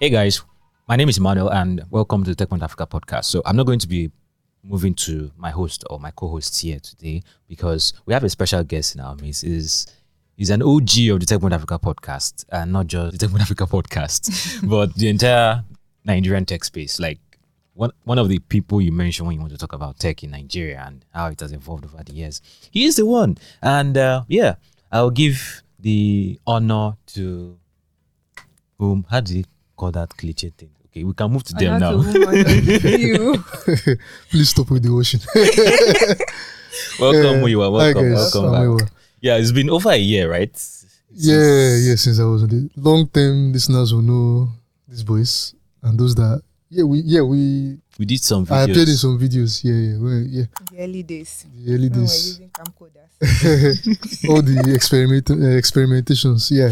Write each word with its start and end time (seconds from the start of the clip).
Hey 0.00 0.10
guys, 0.10 0.42
my 0.86 0.94
name 0.94 1.08
is 1.08 1.18
Emmanuel 1.18 1.48
and 1.48 1.82
welcome 1.90 2.22
to 2.22 2.32
the 2.32 2.46
Techpoint 2.46 2.62
Africa 2.62 2.86
podcast. 2.86 3.24
So 3.24 3.42
I'm 3.44 3.56
not 3.56 3.66
going 3.66 3.80
to 3.80 3.88
be 3.88 4.12
moving 4.62 4.94
to 4.94 5.32
my 5.36 5.50
host 5.50 5.82
or 5.90 5.98
my 5.98 6.12
co-host 6.12 6.60
here 6.62 6.78
today 6.78 7.20
because 7.48 7.92
we 8.06 8.14
have 8.14 8.22
a 8.22 8.28
special 8.28 8.62
guest 8.62 8.94
in 8.94 9.00
our 9.00 9.16
midst. 9.16 9.42
Is 9.42 9.88
is 10.36 10.50
an 10.50 10.62
OG 10.62 11.10
of 11.10 11.18
the 11.18 11.26
Techpoint 11.26 11.50
Africa 11.50 11.80
podcast 11.80 12.44
and 12.50 12.72
not 12.72 12.86
just 12.86 13.18
the 13.18 13.26
Techpoint 13.26 13.40
Africa 13.40 13.66
podcast, 13.66 14.68
but 14.70 14.94
the 14.94 15.08
entire 15.08 15.64
Nigerian 16.04 16.46
tech 16.46 16.62
space. 16.62 17.00
Like 17.00 17.18
one 17.74 17.90
one 18.04 18.18
of 18.18 18.28
the 18.28 18.38
people 18.38 18.80
you 18.80 18.92
mentioned 18.92 19.26
when 19.26 19.34
you 19.34 19.40
want 19.40 19.50
to 19.50 19.58
talk 19.58 19.72
about 19.72 19.98
tech 19.98 20.22
in 20.22 20.30
Nigeria 20.30 20.80
and 20.86 21.04
how 21.12 21.26
it 21.26 21.40
has 21.40 21.50
evolved 21.50 21.84
over 21.86 22.04
the 22.04 22.12
years. 22.12 22.40
He 22.70 22.84
is 22.84 22.94
the 22.94 23.04
one, 23.04 23.36
and 23.60 23.98
uh, 23.98 24.22
yeah, 24.28 24.54
I'll 24.92 25.10
give 25.10 25.64
the 25.80 26.38
honor 26.46 26.96
to 27.14 27.58
whom. 28.78 29.04
How 29.10 29.18
do 29.18 29.38
you 29.38 29.44
call 29.78 29.92
that 29.92 30.10
cliche 30.16 30.50
thing? 30.50 30.70
Okay, 30.86 31.04
we 31.04 31.12
can 31.14 31.30
move 31.30 31.44
to 31.44 31.54
them 31.54 31.78
now. 31.80 31.92
you. 33.06 33.36
Please 34.30 34.48
stop 34.50 34.70
with 34.70 34.82
the 34.82 34.90
ocean. 34.90 35.20
welcome, 37.00 37.38
Uh, 37.38 37.42
Muyiwa. 37.42 37.64
hi 37.64 37.70
Welcome, 37.70 38.08
guys, 38.14 38.34
welcome 38.34 38.44
I'm 38.44 38.52
back. 38.52 38.60
Muyiwa. 38.86 38.90
Yeah, 39.20 39.36
it's 39.36 39.52
been 39.52 39.70
over 39.70 39.90
a 39.90 39.96
year, 39.96 40.30
right? 40.30 40.50
Yeah, 41.12 41.34
Since- 41.34 41.86
yeah. 41.88 41.94
Since 41.96 42.20
I 42.20 42.24
was 42.24 42.42
on 42.42 42.48
the 42.48 42.70
long 42.76 43.08
term 43.08 43.52
listeners 43.52 43.92
will 43.94 44.02
know 44.02 44.48
this 44.86 45.00
voice, 45.02 45.54
and 45.82 45.98
those 45.98 46.14
that 46.14 46.42
yeah 46.70 46.84
we 46.84 47.00
yeah 47.04 47.22
we 47.22 47.78
We 47.98 48.04
did 48.06 48.22
some 48.22 48.46
videos. 48.46 48.70
I 48.70 48.72
played 48.72 48.88
in 48.88 48.96
some 48.96 49.18
videos. 49.18 49.64
Yeah, 49.64 49.74
yeah, 49.74 49.96
well, 49.98 50.22
yeah. 50.28 50.46
The 50.70 50.78
early 50.84 51.02
days. 51.02 51.44
The 51.56 51.74
early 51.74 51.88
When 51.88 51.98
we 51.98 52.02
were 52.02 52.06
days, 52.06 52.28
using 52.38 52.50
camcorders. 52.54 53.10
all 54.30 54.42
the 54.42 54.72
experiment 54.74 55.26
uh, 55.30 55.34
experimentations. 55.58 56.50
Yeah. 56.54 56.70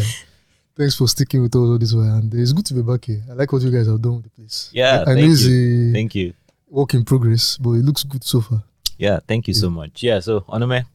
Thanks 0.77 0.95
for 0.95 1.07
sticking 1.07 1.41
with 1.41 1.55
us 1.55 1.59
all 1.59 1.77
this 1.79 1.93
way, 1.93 2.05
and 2.07 2.31
uh, 2.31 2.37
it's 2.37 2.53
good 2.53 2.65
to 2.67 2.73
be 2.75 2.83
back 2.83 3.05
here. 3.05 3.23
I 3.29 3.33
like 3.33 3.51
what 3.51 3.63
you 3.63 3.71
guys 3.71 3.87
have 3.87 3.99
done 3.99 4.17
with 4.17 4.25
the 4.25 4.29
place. 4.29 4.69
Yeah, 4.71 5.03
I, 5.07 5.11
I 5.11 5.15
know 5.15 5.21
thank 5.21 5.31
it's 5.31 5.45
a 5.47 5.93
Thank 5.93 6.15
you. 6.15 6.33
work 6.69 6.93
in 6.93 7.03
progress, 7.03 7.57
but 7.57 7.71
it 7.71 7.83
looks 7.83 8.03
good 8.03 8.23
so 8.23 8.41
far. 8.41 8.63
Yeah, 8.97 9.19
thank 9.27 9.47
you 9.47 9.55
so 9.55 9.71
much. 9.71 10.03
Yeah, 10.03 10.19
so 10.19 10.41
Onome, 10.41 10.85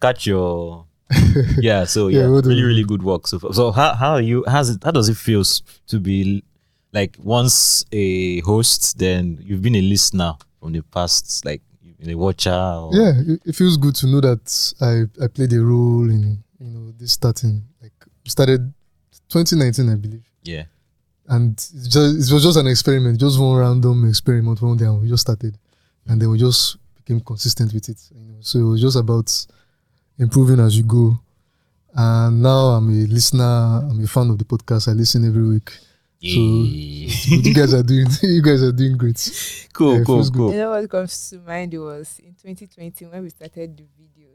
catch 0.00 0.26
your 0.26 0.86
yeah. 1.58 1.84
So 1.84 2.08
yeah, 2.08 2.20
Yeah, 2.20 2.26
really, 2.26 2.62
really 2.62 2.84
good 2.84 3.02
work 3.02 3.26
so 3.26 3.38
far. 3.38 3.52
So 3.52 3.72
how 3.72 3.94
how 3.94 4.12
are 4.12 4.22
you? 4.22 4.42
How's 4.48 4.70
it? 4.70 4.82
How 4.82 4.90
does 4.90 5.08
it 5.10 5.16
feel 5.18 5.44
to 5.44 6.00
be 6.00 6.42
like 6.92 7.16
once 7.22 7.84
a 7.92 8.40
host, 8.40 8.98
then 8.98 9.38
you've 9.42 9.62
been 9.62 9.76
a 9.76 9.82
listener 9.82 10.34
from 10.60 10.72
the 10.72 10.82
past, 10.82 11.44
like 11.44 11.60
you've 11.82 11.98
been 11.98 12.10
a 12.10 12.14
watcher? 12.16 12.50
Or, 12.50 12.90
yeah 12.92 13.12
it, 13.16 13.40
it 13.44 13.54
feels 13.54 13.76
good 13.76 13.94
to 13.96 14.06
know 14.06 14.20
that 14.22 14.74
i 14.80 15.04
i 15.22 15.28
played 15.28 15.52
a 15.52 15.60
role 15.60 16.08
in 16.08 16.42
you 16.58 16.70
know 16.70 16.92
this 16.98 17.12
starting 17.12 17.62
like 17.82 17.92
started 18.24 18.72
2019 19.28 19.88
i 19.88 19.94
believe 19.94 20.24
yeah, 20.42 20.64
and 21.28 21.52
it's 21.52 21.88
just 21.88 22.30
it 22.30 22.34
was 22.34 22.42
just 22.42 22.58
an 22.58 22.66
experiment 22.66 23.18
just 23.18 23.40
one 23.40 23.56
random 23.56 24.08
experiment 24.08 24.60
one 24.62 24.76
day 24.76 24.84
and 24.84 25.00
we 25.00 25.08
just 25.08 25.22
started 25.22 25.56
and 26.06 26.20
then 26.20 26.30
we 26.30 26.38
just 26.38 26.76
became 26.94 27.20
consistent 27.20 27.72
with 27.72 27.88
it 27.88 27.98
you 28.14 28.24
know 28.24 28.38
so 28.40 28.58
it 28.58 28.64
was 28.64 28.80
just 28.80 28.96
about 28.96 29.46
improving 30.18 30.60
as 30.60 30.76
you 30.76 30.84
go 30.84 31.18
and 31.94 32.42
now 32.42 32.66
i'm 32.76 32.88
a 32.88 33.06
listener 33.06 33.82
i'm 33.90 34.02
a 34.02 34.06
fan 34.06 34.30
of 34.30 34.38
the 34.38 34.44
podcast 34.44 34.88
i 34.88 34.92
listen 34.92 35.26
every 35.26 35.46
week 35.46 35.72
yeah. 36.20 37.08
you 37.26 37.54
guys 37.54 37.74
are 37.74 37.82
doing 37.82 38.06
you 38.22 38.42
guys 38.42 38.62
are 38.62 38.72
doing 38.72 38.96
great 38.96 39.18
cool, 39.76 39.98
yeah, 39.98 40.04
cool, 40.04 40.30
cool. 40.30 40.52
You 40.52 40.58
know 40.58 40.70
what 40.70 40.90
comes 40.90 41.30
to 41.30 41.38
mind 41.38 41.74
was 41.74 42.18
in 42.20 42.34
2020 42.34 43.06
when 43.06 43.22
we 43.22 43.30
started 43.30 43.76
the 43.76 43.84
video. 43.98 44.28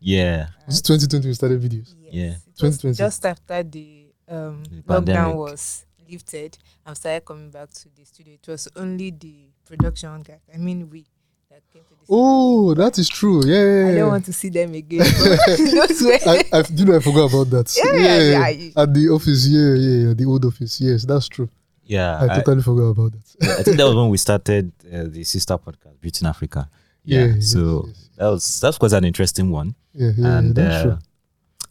Yeah, 0.00 0.48
it's 0.66 0.80
2020 0.80 1.28
we 1.28 1.34
started 1.34 1.60
videos 1.60 1.94
Yes. 2.00 2.12
Yeah. 2.12 2.34
2020. 2.56 2.94
just 2.94 3.26
after 3.26 3.62
the 3.62 4.05
um, 4.28 4.64
The 4.64 4.82
lockdown 4.82 5.34
was 5.34 5.86
lifted 6.08 6.58
and 6.84 6.96
started 6.96 7.24
coming 7.24 7.50
back 7.50 7.70
to 7.70 7.88
the 7.94 8.04
studio. 8.04 8.34
It 8.34 8.48
was 8.48 8.68
only 8.76 9.10
the 9.10 9.48
production 9.64 10.22
guys. 10.22 10.40
I 10.52 10.58
mean, 10.58 10.88
we 10.90 11.06
that 11.50 11.62
came 11.72 11.82
to 11.82 11.90
the 11.90 12.04
studio. 12.04 12.22
oh 12.22 12.74
that 12.74 12.98
is 12.98 13.08
true 13.08 13.44
yeah, 13.46 13.54
yeah, 13.54 13.84
yeah, 13.86 13.92
I 13.92 13.94
don't 13.94 14.08
want 14.10 14.24
to 14.26 14.32
see 14.32 14.48
them 14.48 14.74
again. 14.74 14.98
Those 15.00 16.02
I, 16.26 16.44
I 16.52 16.64
you 16.70 16.84
know 16.84 16.96
I 16.96 17.00
forgot 17.00 17.32
about 17.32 17.50
that. 17.50 17.76
Yeah, 17.76 17.98
yeah, 17.98 18.48
yeah. 18.48 18.82
At 18.82 18.92
the 18.92 19.08
office, 19.08 19.46
yeah, 19.46 19.74
yeah, 19.74 20.08
yeah, 20.08 20.14
the 20.14 20.24
old 20.26 20.44
office. 20.44 20.80
Yes, 20.80 21.04
that's 21.04 21.28
true. 21.28 21.48
yeah. 21.84 22.18
I, 22.20 22.24
I, 22.24 22.36
totally 22.38 22.62
forgot 22.62 22.88
about 22.90 23.12
that. 23.12 23.58
I 23.58 23.62
think 23.62 23.76
that 23.76 23.84
was 23.86 23.94
when 23.94 24.08
we 24.08 24.18
started 24.18 24.72
uh, 24.92 25.04
the 25.06 25.24
sister 25.24 25.56
podcast, 25.56 26.00
Beauty 26.00 26.24
in 26.24 26.28
Africa. 26.28 26.68
Yeah, 27.04 27.20
Yeah, 27.20 27.34
yes, 27.36 27.52
so 27.52 27.84
yes. 27.86 28.10
that 28.16 28.26
was 28.26 28.60
that's 28.60 28.78
quite 28.78 28.92
an 28.92 29.04
interesting 29.04 29.50
one. 29.50 29.74
Yeah, 29.94 30.10
yeah, 30.16 30.38
and 30.38 30.54
that's 30.54 30.74
uh, 30.74 30.82
true. 30.82 30.98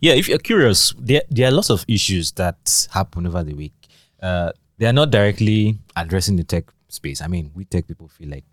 Yeah, 0.06 0.14
if 0.14 0.28
you're 0.30 0.38
curious, 0.52 0.94
there 1.10 1.24
there 1.36 1.48
are 1.50 1.52
lots 1.60 1.70
of 1.76 1.84
issues 1.88 2.32
that 2.34 2.88
happen 2.92 3.26
over 3.28 3.44
the 3.44 3.54
week. 3.64 3.74
Uh, 4.22 4.52
they 4.78 4.86
are 4.86 4.94
not 5.02 5.10
directly 5.12 5.78
addressing 5.96 6.36
the 6.38 6.44
tech 6.44 6.66
space. 6.90 7.22
I 7.22 7.28
mean, 7.28 7.52
we 7.56 7.66
tech 7.66 7.88
people 7.88 8.08
feel 8.08 8.30
like 8.30 8.50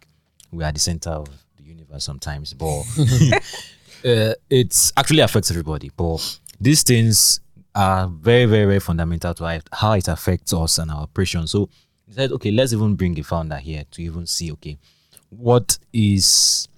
we 0.51 0.65
are 0.65 0.73
the 0.73 0.79
center 0.81 1.11
of 1.11 1.29
the 1.57 1.65
universe 1.65 2.05
sometimes, 2.05 2.55
but 2.55 2.83
uh, 4.05 4.35
it's 4.51 4.93
actually 4.97 5.21
affects 5.21 5.51
everybody. 5.51 5.91
But 5.97 6.19
these 6.61 6.83
things 6.83 7.41
are 7.75 8.07
very, 8.09 8.45
very, 8.47 8.67
very 8.67 8.81
fundamental 8.81 9.35
to 9.35 9.45
how 9.45 9.51
it- 9.55 9.69
how 9.73 9.93
it 9.93 10.09
affects 10.09 10.53
us 10.53 10.79
and 10.79 10.91
our 10.91 11.03
operation. 11.03 11.47
So 11.47 11.69
we 12.07 12.15
said, 12.15 12.33
okay, 12.33 12.51
let's 12.51 12.73
even 12.73 12.95
bring 12.97 13.19
a 13.19 13.23
founder 13.23 13.57
here 13.57 13.85
to 13.93 14.03
even 14.03 14.27
see, 14.27 14.53
okay, 14.53 14.77
what 15.31 15.79
is 15.93 16.69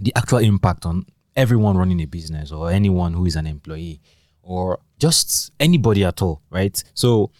the 0.00 0.12
actual 0.16 0.38
impact 0.38 0.86
on 0.86 1.04
everyone 1.40 1.76
running 1.76 2.00
a 2.02 2.06
business 2.06 2.52
or 2.52 2.70
anyone 2.70 3.14
who 3.14 3.24
is 3.24 3.34
an 3.34 3.46
employee 3.46 4.00
or 4.42 4.78
just 4.98 5.52
anybody 5.58 6.04
at 6.04 6.20
all, 6.20 6.42
right? 6.50 6.82
So 6.92 7.30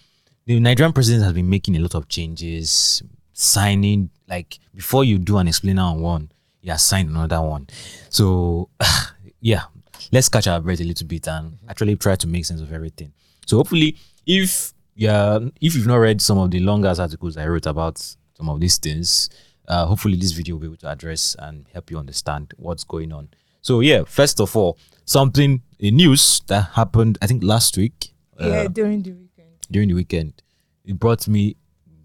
the 0.47 0.59
Nigerian 0.59 0.93
president 0.94 1.25
has 1.25 1.34
been 1.34 1.50
making 1.50 1.77
a 1.77 1.81
lot 1.81 1.94
of 1.94 2.09
changes, 2.09 3.03
signing 3.34 4.10
like 4.27 4.59
before 4.75 5.05
you 5.05 5.19
do 5.19 5.37
an 5.37 5.49
explainer 5.49 5.83
on 5.83 6.00
one, 6.00 6.33
he 6.60 6.71
has 6.71 6.83
signed 6.83 7.10
another 7.10 7.43
one. 7.43 7.66
So 8.09 8.71
yeah, 9.41 9.65
let's 10.12 10.31
catch 10.31 10.47
our 10.47 10.60
breath 10.60 10.81
a 10.81 10.84
little 10.84 11.06
bit 11.06 11.28
and 11.28 11.59
actually 11.69 11.97
try 11.97 12.16
to 12.16 12.27
make 12.27 12.47
sense 12.47 12.62
of 12.62 12.72
everything. 12.72 13.12
So 13.47 13.59
hopefully, 13.59 13.97
if 14.27 14.72
yeah, 14.94 15.41
if 15.60 15.75
you've 15.75 15.87
not 15.87 15.97
read 15.97 16.22
some 16.22 16.39
of 16.39 16.50
the 16.50 16.60
longer 16.60 16.89
articles 16.89 17.37
I 17.37 17.47
wrote 17.47 17.66
about 17.66 17.99
some 17.99 18.49
of 18.49 18.60
these 18.60 18.78
things, 18.78 19.28
uh, 19.69 19.84
hopefully 19.87 20.16
this 20.16 20.33
video 20.33 20.55
will 20.55 20.60
be 20.60 20.66
able 20.69 20.77
to 20.78 20.91
address 20.91 21.37
and 21.39 21.66
help 21.72 21.91
you 21.91 21.99
understand 21.99 22.55
what's 22.56 22.84
going 22.84 23.12
on. 23.12 23.28
So 23.62 23.81
yeah, 23.81 24.03
first 24.06 24.41
of 24.41 24.56
all, 24.56 24.78
something 25.04 25.62
a 25.81 25.91
news 25.91 26.43
that 26.47 26.71
happened 26.75 27.19
I 27.22 27.26
think 27.26 27.43
last 27.43 27.76
week 27.76 28.12
uh, 28.41 28.47
yeah, 28.48 28.69
during 28.69 29.03
the 29.03 29.12
weekend. 29.12 29.48
during 29.71 29.88
the 29.88 29.94
weekend. 29.94 30.43
It 30.84 30.98
brought 30.98 31.28
me 31.28 31.56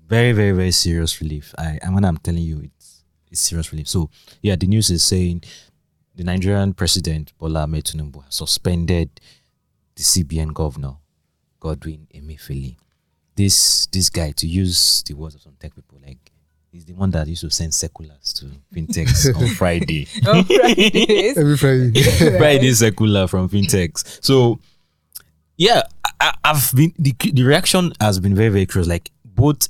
very, 0.07 0.31
very, 0.33 0.51
very 0.51 0.71
serious 0.71 1.21
relief. 1.21 1.53
I 1.57 1.79
and 1.81 1.95
when 1.95 2.05
I'm 2.05 2.17
telling 2.17 2.43
you, 2.43 2.61
it's 2.63 3.03
it's 3.31 3.41
serious 3.41 3.71
relief. 3.71 3.87
So 3.87 4.09
yeah, 4.41 4.55
the 4.55 4.67
news 4.67 4.89
is 4.89 5.03
saying 5.03 5.43
the 6.15 6.23
Nigerian 6.23 6.73
president 6.73 7.33
Bola 7.37 7.63
Ahmed 7.63 7.85
Tinubu 7.85 8.23
has 8.25 8.35
suspended 8.35 9.09
the 9.95 10.03
CBN 10.03 10.53
governor 10.53 10.95
Godwin 11.59 12.07
Emefiele. 12.13 12.75
This 13.35 13.87
this 13.87 14.09
guy, 14.09 14.31
to 14.31 14.47
use 14.47 15.03
the 15.03 15.13
words 15.13 15.35
of 15.35 15.41
some 15.41 15.55
tech 15.59 15.75
people, 15.75 15.99
like 16.05 16.31
he's 16.75 16.85
the 16.85 16.93
one 16.93 17.09
that 17.11 17.25
used 17.25 17.39
to 17.41 17.49
send 17.49 17.73
circulars 17.73 18.33
to 18.33 18.45
fintechs 18.73 19.33
on 19.41 19.47
Friday. 19.55 20.07
On 20.27 20.43
Fridays. 20.43 21.37
Every 21.37 21.55
Friday. 21.57 22.01
Friday 22.37 22.73
circular 22.73 23.27
from 23.27 23.47
fintechs. 23.49 24.19
So 24.23 24.59
yeah, 25.57 25.83
I- 26.03 26.11
I, 26.19 26.33
I've 26.45 26.71
been 26.75 26.93
the 26.97 27.13
the 27.33 27.43
reaction 27.43 27.91
has 27.99 28.19
been 28.19 28.35
very 28.35 28.49
very 28.49 28.65
close. 28.65 28.87
Like 28.87 29.11
both, 29.25 29.67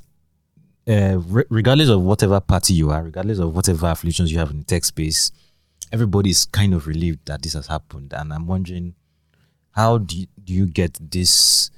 uh, 0.88 1.18
re- 1.20 1.44
regardless 1.50 1.90
of 1.90 2.02
whatever 2.02 2.40
party 2.40 2.74
you 2.76 2.92
are, 2.92 3.04
regardless 3.04 3.40
of 3.40 3.56
whatever 3.56 3.88
affiliations 3.88 4.32
you 4.32 4.38
have 4.38 4.52
in 4.52 4.60
the 4.60 4.64
tech 4.64 4.86
space, 4.86 5.32
everybody's 5.92 6.46
kind 6.46 6.74
of 6.76 6.86
relieved 6.88 7.26
that 7.26 7.42
this 7.42 7.54
has 7.54 7.66
happened. 7.68 8.14
And 8.14 8.32
I'm 8.32 8.46
wondering, 8.46 8.94
how 9.72 9.98
do 9.98 10.18
you, 10.20 10.28
do 10.44 10.54
you 10.54 10.68
get 10.68 10.98
this 11.02 11.72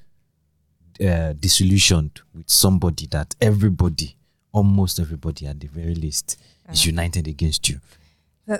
uh, 1.01 1.31
disillusioned 1.39 2.19
with 2.33 2.49
somebody 2.49 3.07
that 3.07 3.35
everybody, 3.39 4.16
almost 4.57 4.99
everybody 4.99 5.45
at 5.47 5.59
the 5.59 5.67
very 5.67 5.95
least, 5.95 6.37
is 6.71 6.85
united 6.85 7.27
against 7.27 7.69
you? 7.69 7.79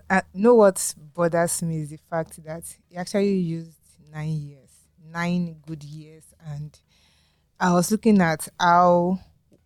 I 0.09 0.21
know 0.33 0.55
what 0.55 0.93
bothers 1.15 1.61
me 1.63 1.81
is 1.81 1.89
the 1.89 1.99
fact 2.09 2.43
that 2.43 2.63
he 2.89 2.97
actually 2.97 3.35
used 3.35 3.77
nine 4.11 4.37
years, 4.47 4.69
nine 5.11 5.55
good 5.65 5.83
years, 5.83 6.23
and 6.45 6.77
I 7.59 7.73
was 7.73 7.89
looking 7.91 8.21
at 8.21 8.47
how 8.59 9.19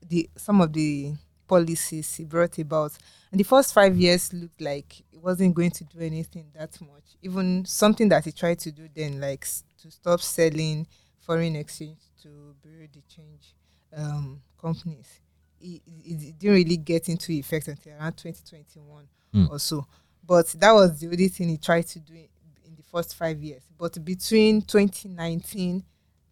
the 0.08 0.30
some 0.38 0.62
of 0.62 0.74
the 0.74 1.14
policies 1.48 2.16
he 2.16 2.24
brought 2.24 2.58
about, 2.60 2.98
and 3.32 3.40
the 3.40 3.44
first 3.44 3.74
five 3.74 3.98
years 3.98 4.32
looked 4.32 4.62
like 4.62 5.00
it 5.12 5.20
wasn't 5.22 5.54
going 5.56 5.72
to 5.72 5.84
do 5.84 6.00
anything 6.00 6.46
that 6.54 6.80
much. 6.82 7.18
Even 7.22 7.66
something 7.66 8.08
that 8.10 8.24
he 8.24 8.32
tried 8.32 8.60
to 8.60 8.72
do 8.72 8.88
then, 8.96 9.20
like 9.20 9.44
s- 9.44 9.64
to 9.82 9.92
stop 9.92 10.22
selling 10.22 10.88
foreign 11.20 11.56
exchange 11.56 11.98
to 12.24 12.30
bureau 12.64 12.88
de 12.88 13.02
change 13.14 13.54
um, 13.98 14.42
companies, 14.60 15.20
it, 15.62 15.82
it, 15.86 16.22
it 16.30 16.40
didn't 16.40 16.56
really 16.56 16.78
get 16.78 17.10
into 17.10 17.32
effect 17.32 17.68
until 17.68 17.94
around 17.94 18.14
2021 18.18 19.08
Hmm. 19.34 19.46
or 19.50 19.60
so. 19.60 19.86
But 20.28 20.48
that 20.60 20.72
was 20.74 21.00
the 21.00 21.08
only 21.08 21.28
thing 21.30 21.48
he 21.50 21.58
tried 21.58 21.88
to 21.88 22.00
do 22.00 22.14
in, 22.14 22.28
in 22.66 22.76
the 22.76 22.84
first 22.84 23.16
five 23.16 23.42
years. 23.42 23.62
But 23.78 24.04
between 24.04 24.62
2019 24.62 25.84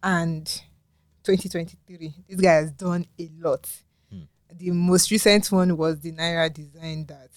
and 0.02 0.46
2023, 1.24 2.14
this 2.28 2.40
guy 2.40 2.52
has 2.54 2.72
done 2.72 3.06
a 3.18 3.30
lot. 3.40 3.68
the 4.52 4.70
most 4.72 5.10
recent 5.10 5.50
one 5.52 5.76
was 5.76 6.00
the 6.00 6.12
Naira 6.12 6.52
design 6.52 7.04
that 7.06 7.30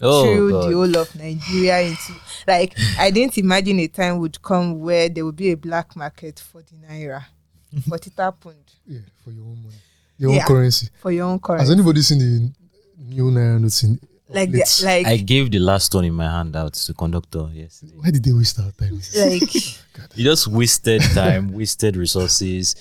Oh, 0.00 0.24
threw 0.24 0.50
God. 0.50 0.68
the 0.70 0.74
whole 0.76 0.96
of 0.98 1.14
Nigeria 1.16 1.80
into 1.80 2.12
like 2.46 2.74
I 2.98 3.10
didn't 3.10 3.38
imagine 3.38 3.80
a 3.80 3.88
time 3.88 4.18
would 4.18 4.40
come 4.42 4.78
where 4.80 5.08
there 5.08 5.24
would 5.24 5.36
be 5.36 5.50
a 5.52 5.56
black 5.56 5.96
market 5.96 6.38
for 6.38 6.62
the 6.62 6.76
Naira. 6.86 7.24
but 7.88 8.06
it 8.06 8.12
happened 8.16 8.72
Yeah, 8.86 9.00
for 9.24 9.30
your 9.30 9.44
own 9.46 9.62
money, 9.62 9.76
your 10.18 10.32
Yeah. 10.32 10.40
own 10.42 10.46
currency. 10.46 10.88
for 11.00 11.12
your 11.12 11.24
own 11.26 11.38
currency. 11.38 11.62
Has 11.64 11.70
anybody 11.70 12.02
seen 12.02 12.18
the 12.18 12.52
new 12.98 13.30
naira 13.30 13.60
notes 13.60 13.82
in? 13.82 13.98
Like 14.28 14.50
the, 14.50 14.64
like 14.84 15.06
I 15.06 15.18
gave 15.18 15.52
the 15.52 15.60
last 15.60 15.94
one 15.94 16.04
in 16.04 16.12
my 16.12 16.24
hand 16.28 16.56
out 16.56 16.72
to 16.74 16.92
conductor 16.94 17.48
yesterday. 17.52 17.92
Why 17.96 18.10
did 18.10 18.24
they 18.24 18.32
waste 18.32 18.58
our 18.58 18.72
time? 18.72 19.00
like 19.30 19.54
You 20.16 20.24
just 20.24 20.48
wasted 20.48 21.00
time, 21.14 21.52
wasted 21.52 21.96
resources. 21.96 22.74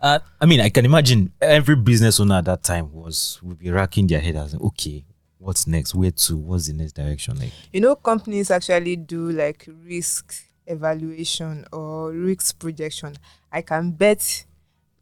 Uh, 0.00 0.20
I 0.40 0.46
mean, 0.46 0.60
I 0.60 0.68
can 0.68 0.84
imagine 0.84 1.32
every 1.40 1.74
business 1.74 2.20
owner 2.20 2.36
at 2.36 2.44
that 2.44 2.62
time 2.62 2.92
was 2.92 3.40
would 3.42 3.58
be 3.58 3.70
racking 3.72 4.06
their 4.06 4.20
head 4.20 4.36
as 4.36 4.54
okay, 4.54 5.04
what's 5.38 5.66
next? 5.66 5.96
Where 5.96 6.12
to? 6.12 6.36
What's 6.36 6.68
the 6.68 6.74
next 6.74 6.92
direction? 6.92 7.40
Like, 7.40 7.52
you 7.72 7.80
know 7.80 7.96
companies 7.96 8.52
actually 8.52 8.94
do 8.94 9.30
like 9.32 9.68
risk 9.84 10.32
evaluation 10.66 11.64
or 11.72 12.10
risk 12.12 12.58
projection 12.58 13.14
i 13.52 13.60
can 13.60 13.90
bet 13.90 14.44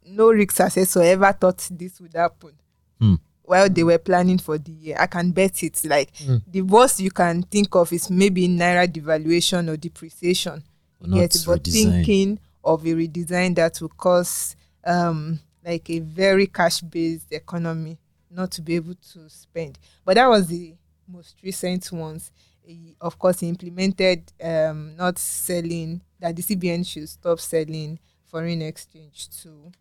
no 0.05 0.31
risk 0.31 0.59
assessor 0.59 1.01
ever 1.01 1.31
thought 1.33 1.67
this 1.71 1.99
would 2.01 2.13
happen 2.13 2.51
Hmm. 2.99 3.15
while 3.43 3.69
they 3.69 3.83
were 3.83 3.97
planning 3.97 4.37
for 4.37 4.57
the 4.57 4.71
year 4.71 4.95
i 4.99 5.07
can 5.07 5.31
bet 5.31 5.63
it 5.63 5.83
like 5.85 6.15
Hmm. 6.17 6.37
the 6.47 6.61
worst 6.61 6.99
you 6.99 7.11
can 7.11 7.43
think 7.43 7.73
of 7.75 7.91
is 7.93 8.09
maybe 8.09 8.47
naira 8.47 8.87
devaluation 8.87 9.69
or 9.69 9.77
depreciation 9.77 10.63
not 11.01 11.17
yet 11.17 11.43
but 11.45 11.63
redesign. 11.63 11.71
thinking 11.71 12.39
of 12.63 12.85
a 12.85 12.89
redesign 12.93 13.55
that 13.55 13.79
will 13.81 13.89
cause 13.89 14.55
um 14.85 15.39
like 15.65 15.89
a 15.89 15.99
very 15.99 16.47
cash 16.47 16.81
based 16.81 17.31
economy 17.31 17.97
not 18.29 18.51
to 18.51 18.61
be 18.61 18.75
able 18.75 18.95
to 18.95 19.29
spend 19.29 19.77
but 20.05 20.15
that 20.15 20.27
was 20.27 20.47
the 20.47 20.73
most 21.07 21.35
recent 21.43 21.91
ones 21.91 22.31
He, 22.65 22.95
of 23.01 23.19
course 23.19 23.41
he 23.41 23.49
implemented 23.49 24.31
um 24.41 24.95
not 24.95 25.17
selling 25.19 26.01
that 26.19 26.35
the 26.35 26.41
cbn 26.41 26.85
should 26.87 27.09
stop 27.09 27.39
selling 27.41 27.99
foreign 28.23 28.61
exchange 28.61 29.29
to 29.41 29.71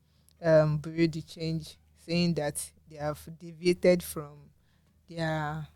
um 0.45 0.79
bureau 0.79 1.07
de 1.07 1.23
change 1.23 1.79
saying 2.07 2.35
that 2.35 2.57
they 2.91 2.97
have 2.97 3.21
deviated 3.41 4.03
from 4.03 4.51
their 5.09 5.67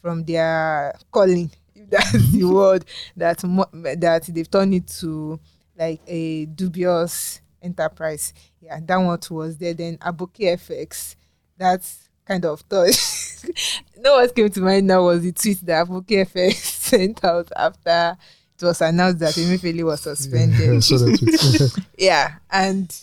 from 0.00 0.24
their 0.24 0.94
calling 1.10 1.50
if 1.74 1.88
that's 1.90 2.12
the 2.32 2.44
word 2.52 2.84
that 3.16 3.42
mo- 3.44 3.68
that 3.72 4.24
they've 4.28 4.50
turned 4.50 4.74
it 4.74 4.86
to 4.88 5.38
like 5.76 6.00
a 6.06 6.46
dubious 6.46 7.40
enterprise. 7.62 8.32
Yeah 8.60 8.80
that 8.82 8.96
one 8.96 9.18
was 9.30 9.56
there. 9.58 9.74
Then 9.74 9.98
AbokiFX 9.98 11.16
that's 11.58 12.08
kind 12.24 12.44
of 12.44 12.60
thought 12.60 12.88
no 13.98 14.14
what 14.14 14.34
came 14.34 14.48
to 14.50 14.60
mind 14.60 14.86
now 14.86 15.02
was 15.04 15.22
the 15.22 15.32
tweet 15.32 15.58
that 15.66 15.86
AbokiFX 15.86 16.54
sent 16.54 17.24
out 17.24 17.50
after 17.56 18.16
it 18.56 18.64
was 18.64 18.80
announced 18.82 19.18
that 19.18 19.34
Emefiele 19.34 19.84
was 19.84 20.02
suspended 20.02 20.76
I 20.76 20.78
saw 20.80 20.98
that 20.98 21.18
tweet. 21.18 21.86
yeah 21.98 22.34
and 22.50 22.94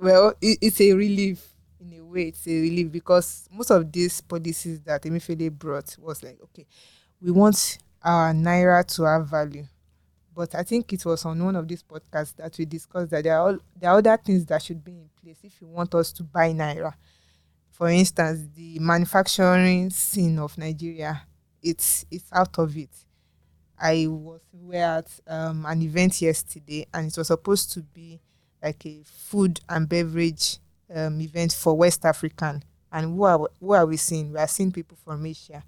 well 0.00 0.32
it, 0.40 0.58
it's 0.60 0.80
a 0.80 0.92
relief 0.92 1.54
in 1.80 1.92
a 1.98 2.04
way 2.04 2.28
it's 2.28 2.46
a 2.46 2.60
relief 2.60 2.90
because 2.90 3.48
most 3.52 3.70
of 3.70 3.90
these 3.92 4.20
policies 4.20 4.80
that 4.80 5.02
Emefiele 5.02 5.50
brought 5.50 5.96
was 5.98 6.22
like 6.22 6.38
okay 6.42 6.66
we 7.20 7.30
want 7.30 7.78
our 8.02 8.32
naira 8.32 8.84
to 8.94 9.02
have 9.04 9.26
value. 9.28 9.64
But 10.34 10.54
I 10.54 10.62
think 10.62 10.92
it 10.92 11.04
was 11.04 11.24
on 11.24 11.44
one 11.44 11.56
of 11.56 11.66
these 11.66 11.82
podcasts 11.82 12.36
that 12.36 12.56
we 12.58 12.64
discussed 12.64 13.10
that 13.10 13.24
there 13.24 13.36
are 13.36 13.48
all, 13.48 13.58
there 13.76 13.90
are 13.90 13.98
other 13.98 14.16
things 14.16 14.46
that 14.46 14.62
should 14.62 14.84
be 14.84 14.92
in 14.92 15.08
place 15.20 15.38
if 15.42 15.60
you 15.60 15.66
want 15.66 15.94
us 15.94 16.12
to 16.12 16.22
buy 16.22 16.52
naira. 16.52 16.92
For 17.70 17.88
instance 17.88 18.48
the 18.54 18.78
manufacturing 18.78 19.90
scene 19.90 20.38
of 20.38 20.56
Nigeria 20.58 21.22
it's 21.62 22.04
it's 22.10 22.28
out 22.32 22.56
of 22.58 22.76
it. 22.76 22.90
I 23.80 24.06
was 24.08 24.40
we 24.52 24.76
at 24.76 25.08
um, 25.26 25.64
an 25.66 25.82
event 25.82 26.20
yesterday, 26.20 26.86
and 26.92 27.06
it 27.08 27.16
was 27.16 27.28
supposed 27.28 27.72
to 27.72 27.80
be 27.82 28.20
like 28.62 28.84
a 28.86 29.00
food 29.04 29.60
and 29.68 29.88
beverage 29.88 30.58
um, 30.94 31.20
event 31.20 31.52
for 31.52 31.76
West 31.76 32.04
African. 32.04 32.62
And 32.90 33.14
who 33.14 33.24
are 33.24 33.48
who 33.60 33.72
are 33.72 33.86
we 33.86 33.96
seeing? 33.96 34.32
We 34.32 34.38
are 34.38 34.48
seeing 34.48 34.72
people 34.72 34.96
from 35.04 35.24
Asia. 35.26 35.62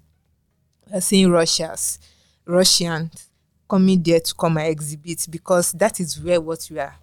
We 0.89 0.97
are 0.97 1.01
seeing 1.01 1.29
Russians, 1.29 1.99
Russians 2.45 3.29
coming 3.69 4.01
there 4.03 4.19
to 4.19 4.33
come 4.35 4.57
and 4.57 4.67
exhibit 4.67 5.25
because 5.29 5.71
that 5.73 5.99
is 5.99 6.19
where 6.19 6.41
what 6.41 6.67
we 6.69 6.79
are 6.79 6.95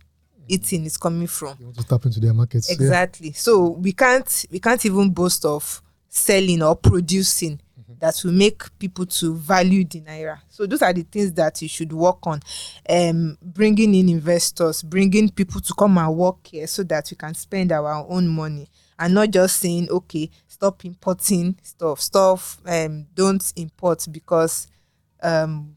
eating 0.48 0.84
is 0.84 0.96
coming 0.96 1.26
from. 1.26 1.56
You 1.58 1.66
want 1.66 1.78
to 1.78 1.86
tap 1.86 2.04
into 2.04 2.20
their 2.20 2.34
markets. 2.34 2.68
yeah. 2.68 2.74
Exactly. 2.74 3.32
So 3.32 3.68
we 3.70 3.92
can't 3.92 4.46
we 4.50 4.58
can't 4.58 4.84
even 4.84 5.10
boast 5.10 5.44
of 5.44 5.82
selling 6.08 6.62
or 6.62 6.74
producing 6.74 7.60
that 8.00 8.20
will 8.24 8.32
make 8.32 8.62
people 8.78 9.06
to 9.06 9.34
value 9.34 9.84
the 9.84 10.00
naira. 10.00 10.38
So 10.48 10.66
those 10.66 10.82
are 10.82 10.92
the 10.92 11.02
things 11.02 11.32
that 11.32 11.60
you 11.62 11.68
should 11.68 11.92
work 11.92 12.26
on. 12.26 12.40
Um, 12.88 13.38
bringing 13.42 13.94
in 13.94 14.08
investors, 14.08 14.82
bringing 14.82 15.30
people 15.30 15.60
to 15.60 15.74
come 15.74 15.98
and 15.98 16.14
work 16.16 16.46
here 16.46 16.66
so 16.66 16.82
that 16.84 17.08
we 17.10 17.16
can 17.16 17.34
spend 17.34 17.72
our 17.72 18.06
own 18.08 18.28
money 18.28 18.68
and 18.98 19.14
not 19.14 19.30
just 19.30 19.58
saying 19.58 19.88
okay 19.90 20.28
stop 20.46 20.84
importing 20.84 21.56
stuff 21.62 22.00
stuff 22.00 22.58
um 22.66 23.06
don't 23.14 23.52
import 23.56 24.06
because 24.10 24.66
um 25.22 25.76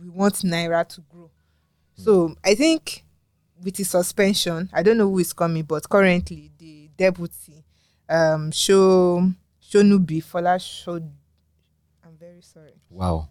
we 0.00 0.08
want 0.08 0.34
naira 0.36 0.86
to 0.86 1.00
grow 1.02 1.30
so 1.94 2.34
i 2.44 2.54
think 2.54 3.04
with 3.62 3.74
the 3.76 3.84
suspension 3.84 4.68
i 4.72 4.82
don't 4.82 4.98
know 4.98 5.08
who 5.08 5.18
is 5.18 5.32
coming 5.32 5.62
but 5.62 5.88
currently 5.88 6.50
the 6.58 6.90
deputy 6.96 7.64
um 8.08 8.50
show 8.50 9.26
shonubi 9.62 10.22
fola 10.22 10.58
showed 10.60 11.02
i'm 11.02 11.12
very 12.24 12.42
sorry 12.42 12.72
wow, 12.90 13.28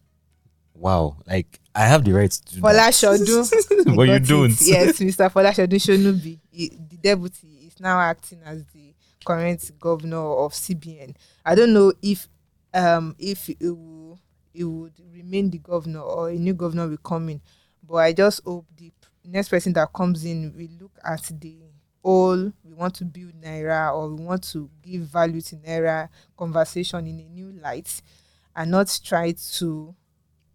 wow. 0.76 1.18
Like 1.26 1.60
I 1.76 1.86
have 1.86 2.04
the 2.04 2.14
right 2.14 2.30
to 2.32 2.56
do 2.56 2.62
fola 2.62 2.74
that. 2.74 2.94
shodun 2.94 3.50
But 3.96 4.02
you 4.04 4.08
got 4.08 4.22
it. 4.22 4.28
don't. 4.28 4.62
yes 4.62 5.00
mr 5.08 5.30
fola 5.32 5.52
shonubi 5.54 6.40
he, 6.52 6.70
the 6.90 6.98
deputy 6.98 7.48
is 7.68 7.80
now 7.80 8.00
acting 8.00 8.40
as 8.46 8.64
the 8.74 8.94
current 9.26 9.72
governor 9.80 10.18
of 10.44 10.54
cbn 10.54 11.16
i 11.46 11.56
don't 11.56 11.74
know 11.74 11.94
if 12.02 12.28
um 12.74 13.16
if 13.18 13.50
it 13.50 13.58
will 13.62 14.20
it 14.54 14.64
would 14.66 14.94
remain 15.14 15.50
the 15.50 15.58
governor 15.60 16.02
or 16.02 16.30
a 16.30 16.36
new 16.36 16.54
governor 16.54 16.88
will 16.88 16.98
come 16.98 17.30
in 17.30 17.42
but 17.88 17.96
i 17.96 18.14
just 18.14 18.42
hope 18.46 18.66
the 18.78 18.92
next 19.26 19.50
person 19.50 19.74
that 19.74 19.92
comes 19.94 20.26
in 20.26 20.54
will 20.56 20.70
look 20.82 20.92
at 21.04 21.32
the 21.40 21.58
all 22.04 22.36
we 22.66 22.74
want 22.74 22.94
to 22.94 23.06
build 23.06 23.32
naira 23.42 23.96
or 23.96 24.10
we 24.10 24.22
want 24.24 24.44
to 24.44 24.70
give 24.82 25.02
value 25.04 25.40
to 25.42 25.56
naira 25.56 26.10
conversation 26.38 27.08
in 27.08 27.18
a 27.20 27.30
new 27.30 27.52
light 27.62 28.02
and 28.56 28.72
not 28.72 29.00
try 29.04 29.34
to 29.58 29.96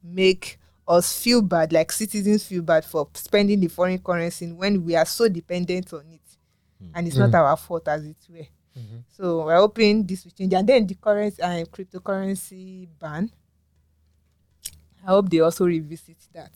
make 0.02 0.58
us 0.86 1.20
feel 1.22 1.42
bad 1.42 1.72
like 1.72 1.92
citizens 1.92 2.44
feel 2.44 2.62
bad 2.62 2.84
for 2.84 3.08
spending 3.14 3.60
the 3.60 3.68
foreign 3.68 3.98
currency 3.98 4.50
when 4.52 4.84
we 4.84 4.96
are 4.96 5.04
so 5.04 5.28
dependent 5.28 5.92
on 5.92 6.04
it. 6.10 6.20
And 6.94 7.06
it's 7.08 7.16
not 7.16 7.34
our 7.34 7.56
fault 7.56 7.88
as 7.88 8.04
it 8.04 8.16
were. 8.30 8.46
So 9.16 9.44
we're 9.44 9.56
hoping 9.56 10.06
this 10.06 10.24
will 10.24 10.30
change. 10.30 10.54
And 10.54 10.68
then 10.68 10.86
the 10.86 10.94
current 10.94 11.34
uh, 11.42 11.64
cryptocurrency 11.64 12.86
ban. 13.00 13.30
I 15.02 15.06
hope 15.10 15.28
they 15.30 15.40
also 15.40 15.66
revisit 15.66 16.16
that. 16.32 16.52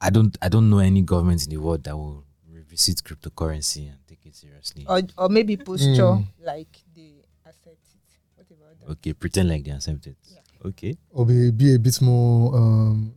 I 0.00 0.10
don't 0.10 0.36
I 0.40 0.48
don't 0.48 0.70
know 0.70 0.78
any 0.78 1.02
government 1.02 1.44
in 1.44 1.50
the 1.50 1.56
world 1.56 1.82
that 1.84 1.96
will 1.96 2.24
revisit 2.50 3.02
cryptocurrency 3.02 3.88
and 3.88 3.98
take 4.06 4.24
it 4.26 4.36
seriously. 4.36 4.84
or 4.88 5.02
or 5.18 5.28
maybe 5.28 5.56
posture 5.56 6.14
Mm. 6.18 6.26
like 6.44 6.82
they 6.94 7.24
accept 7.46 7.66
it. 7.94 8.18
What 8.36 8.46
about 8.50 8.80
that? 8.80 8.90
Okay, 8.92 9.12
pretend 9.14 9.48
like 9.48 9.64
they 9.64 9.70
accept 9.72 10.06
it. 10.06 10.16
Okay. 10.64 10.96
Or 11.10 11.26
be, 11.26 11.50
be 11.50 11.74
a 11.74 11.78
bit 11.78 12.00
more 12.00 12.56
um, 12.56 13.12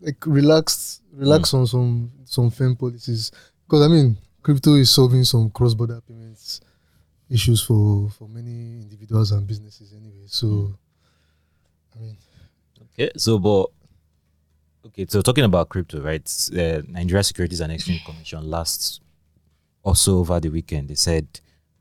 like 0.00 0.24
relaxed, 0.26 1.02
relax 1.12 1.52
on 1.54 1.66
some 1.66 2.10
some 2.24 2.50
firm 2.50 2.76
policies. 2.76 3.30
Because 3.66 3.84
I 3.84 3.88
mean, 3.88 4.16
crypto 4.42 4.74
is 4.74 4.90
solving 4.90 5.24
some 5.24 5.50
cross-border 5.50 6.00
payments 6.00 6.60
issues 7.30 7.62
for 7.62 8.08
for 8.10 8.28
many 8.28 8.80
individuals 8.80 9.32
and 9.32 9.46
businesses 9.46 9.92
anyway. 9.92 10.24
So, 10.26 10.74
I 11.94 12.00
mean, 12.00 12.16
Okay. 12.98 13.10
So, 13.16 13.38
but 13.38 13.66
okay. 14.86 15.06
So 15.08 15.22
talking 15.22 15.44
about 15.44 15.68
crypto, 15.68 16.00
right? 16.00 16.26
Uh, 16.52 16.82
Nigeria 16.88 17.22
Securities 17.22 17.60
and 17.60 17.72
Exchange 17.72 18.04
Commission 18.04 18.48
last 18.48 19.00
also 19.84 20.18
over 20.18 20.40
the 20.40 20.48
weekend 20.48 20.88
they 20.88 20.94
said 20.96 21.26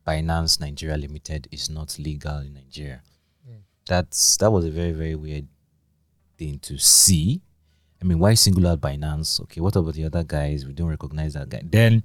Binance 0.05 0.59
Nigeria 0.59 0.95
Limited 0.95 1.47
is 1.51 1.69
not 1.69 1.97
legal 1.97 2.37
in 2.39 2.53
Nigeria. 2.53 3.01
That's 3.87 4.37
that 4.37 4.51
was 4.51 4.65
a 4.65 4.71
very 4.71 4.91
very 4.91 5.15
weird 5.15 5.47
thing 6.37 6.59
to 6.59 6.77
see. 6.77 7.41
I 8.01 8.05
mean, 8.05 8.19
why 8.19 8.35
single 8.35 8.67
out 8.67 8.81
Binance? 8.81 9.41
Okay, 9.41 9.59
what 9.59 9.75
about 9.75 9.95
the 9.95 10.05
other 10.05 10.23
guys? 10.23 10.65
We 10.65 10.73
don't 10.73 10.89
recognize 10.89 11.33
that 11.33 11.49
guy. 11.49 11.61
Then 11.63 12.03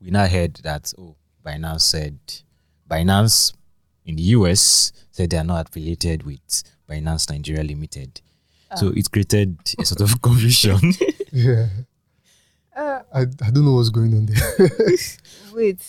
we 0.00 0.10
now 0.10 0.26
heard 0.26 0.54
that 0.56 0.92
oh, 0.98 1.16
Binance 1.44 1.82
said 1.82 2.18
Binance 2.90 3.54
in 4.04 4.16
the 4.16 4.22
US 4.22 4.92
said 5.10 5.30
they 5.30 5.38
are 5.38 5.44
not 5.44 5.68
affiliated 5.68 6.24
with 6.24 6.40
Binance 6.88 7.30
Nigeria 7.30 7.62
Limited. 7.62 8.20
So 8.76 8.88
it 8.88 9.08
created 9.10 9.56
a 9.78 9.84
sort 9.84 10.00
of 10.00 10.20
confusion. 10.22 10.80
yeah, 11.32 11.68
uh, 12.74 13.02
I, 13.14 13.20
I 13.20 13.50
don't 13.52 13.64
know 13.64 13.74
what's 13.74 13.88
going 13.88 14.12
on 14.14 14.26
there. 14.26 14.78
wait 15.54 15.80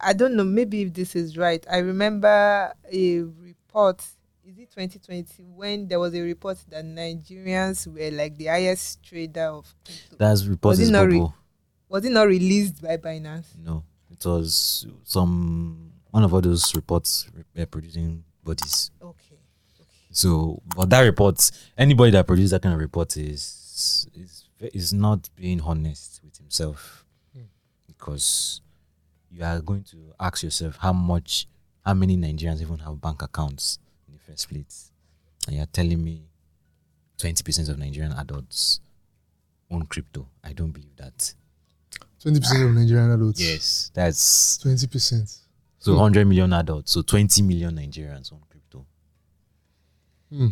I 0.00 0.12
don't 0.12 0.34
know. 0.34 0.44
Maybe 0.44 0.82
if 0.82 0.92
this 0.92 1.16
is 1.16 1.36
right, 1.36 1.64
I 1.70 1.78
remember 1.78 2.72
a 2.92 3.24
report. 3.74 4.00
Is 4.46 4.58
it 4.58 4.70
2020 4.72 5.42
when 5.56 5.88
there 5.88 5.98
was 5.98 6.14
a 6.14 6.20
report 6.20 6.58
that 6.68 6.84
Nigerians 6.84 7.86
were 7.86 8.14
like 8.14 8.36
the 8.36 8.46
highest 8.46 9.02
trader 9.02 9.44
of 9.46 9.74
crypto? 9.84 10.16
That's 10.18 10.44
reported 10.46 10.80
Was 10.80 10.88
it 10.88 10.92
not 10.92 11.08
re- 11.08 11.26
Was 11.88 12.04
it 12.04 12.12
not 12.12 12.26
released 12.28 12.82
by 12.82 12.96
Binance? 12.98 13.46
No, 13.58 13.84
it 14.10 14.24
was 14.24 14.86
some 15.04 15.92
one 16.10 16.24
of 16.24 16.34
all 16.34 16.40
those 16.42 16.74
reports 16.74 17.26
uh, 17.58 17.64
producing 17.64 18.22
bodies. 18.44 18.90
Okay. 19.02 19.38
So, 20.10 20.62
but 20.76 20.90
that 20.90 21.00
report, 21.00 21.50
anybody 21.76 22.12
that 22.12 22.26
produces 22.26 22.50
that 22.52 22.62
kind 22.62 22.74
of 22.74 22.80
report 22.80 23.16
is 23.16 24.06
is 24.14 24.44
is 24.60 24.92
not 24.92 25.28
being 25.36 25.60
honest 25.62 26.20
with 26.22 26.36
himself, 26.36 27.04
Hmm. 27.34 27.44
because 27.86 28.60
you 29.30 29.42
are 29.42 29.60
going 29.60 29.82
to 29.84 30.12
ask 30.20 30.42
yourself 30.42 30.76
how 30.76 30.92
much, 30.92 31.48
how 31.84 31.94
many 31.94 32.16
Nigerians 32.16 32.60
even 32.62 32.78
have 32.78 33.00
bank 33.00 33.22
accounts 33.22 33.78
in 34.08 34.14
the 34.14 34.20
first 34.20 34.48
place, 34.48 34.90
and 35.46 35.56
you're 35.56 35.66
telling 35.66 36.02
me 36.02 36.22
twenty 37.18 37.42
percent 37.42 37.68
of 37.68 37.78
Nigerian 37.78 38.12
adults 38.12 38.80
own 39.70 39.86
crypto. 39.86 40.28
I 40.42 40.52
don't 40.52 40.70
believe 40.70 40.96
that. 40.96 41.34
Twenty 42.20 42.40
percent 42.40 42.62
of 42.64 42.70
Nigerian 42.74 43.10
adults. 43.10 43.40
Yes, 43.40 43.90
that's 43.94 44.58
Twenty 44.58 44.86
percent. 44.86 45.28
so 45.78 45.92
Hmm. 45.92 45.98
100 46.00 46.26
million 46.26 46.52
adults. 46.54 46.92
So 46.92 47.02
20 47.02 47.42
million 47.42 47.76
Nigerians 47.76 48.32
own 48.32 48.40
crypto. 48.48 48.86
Hmm. 50.32 50.48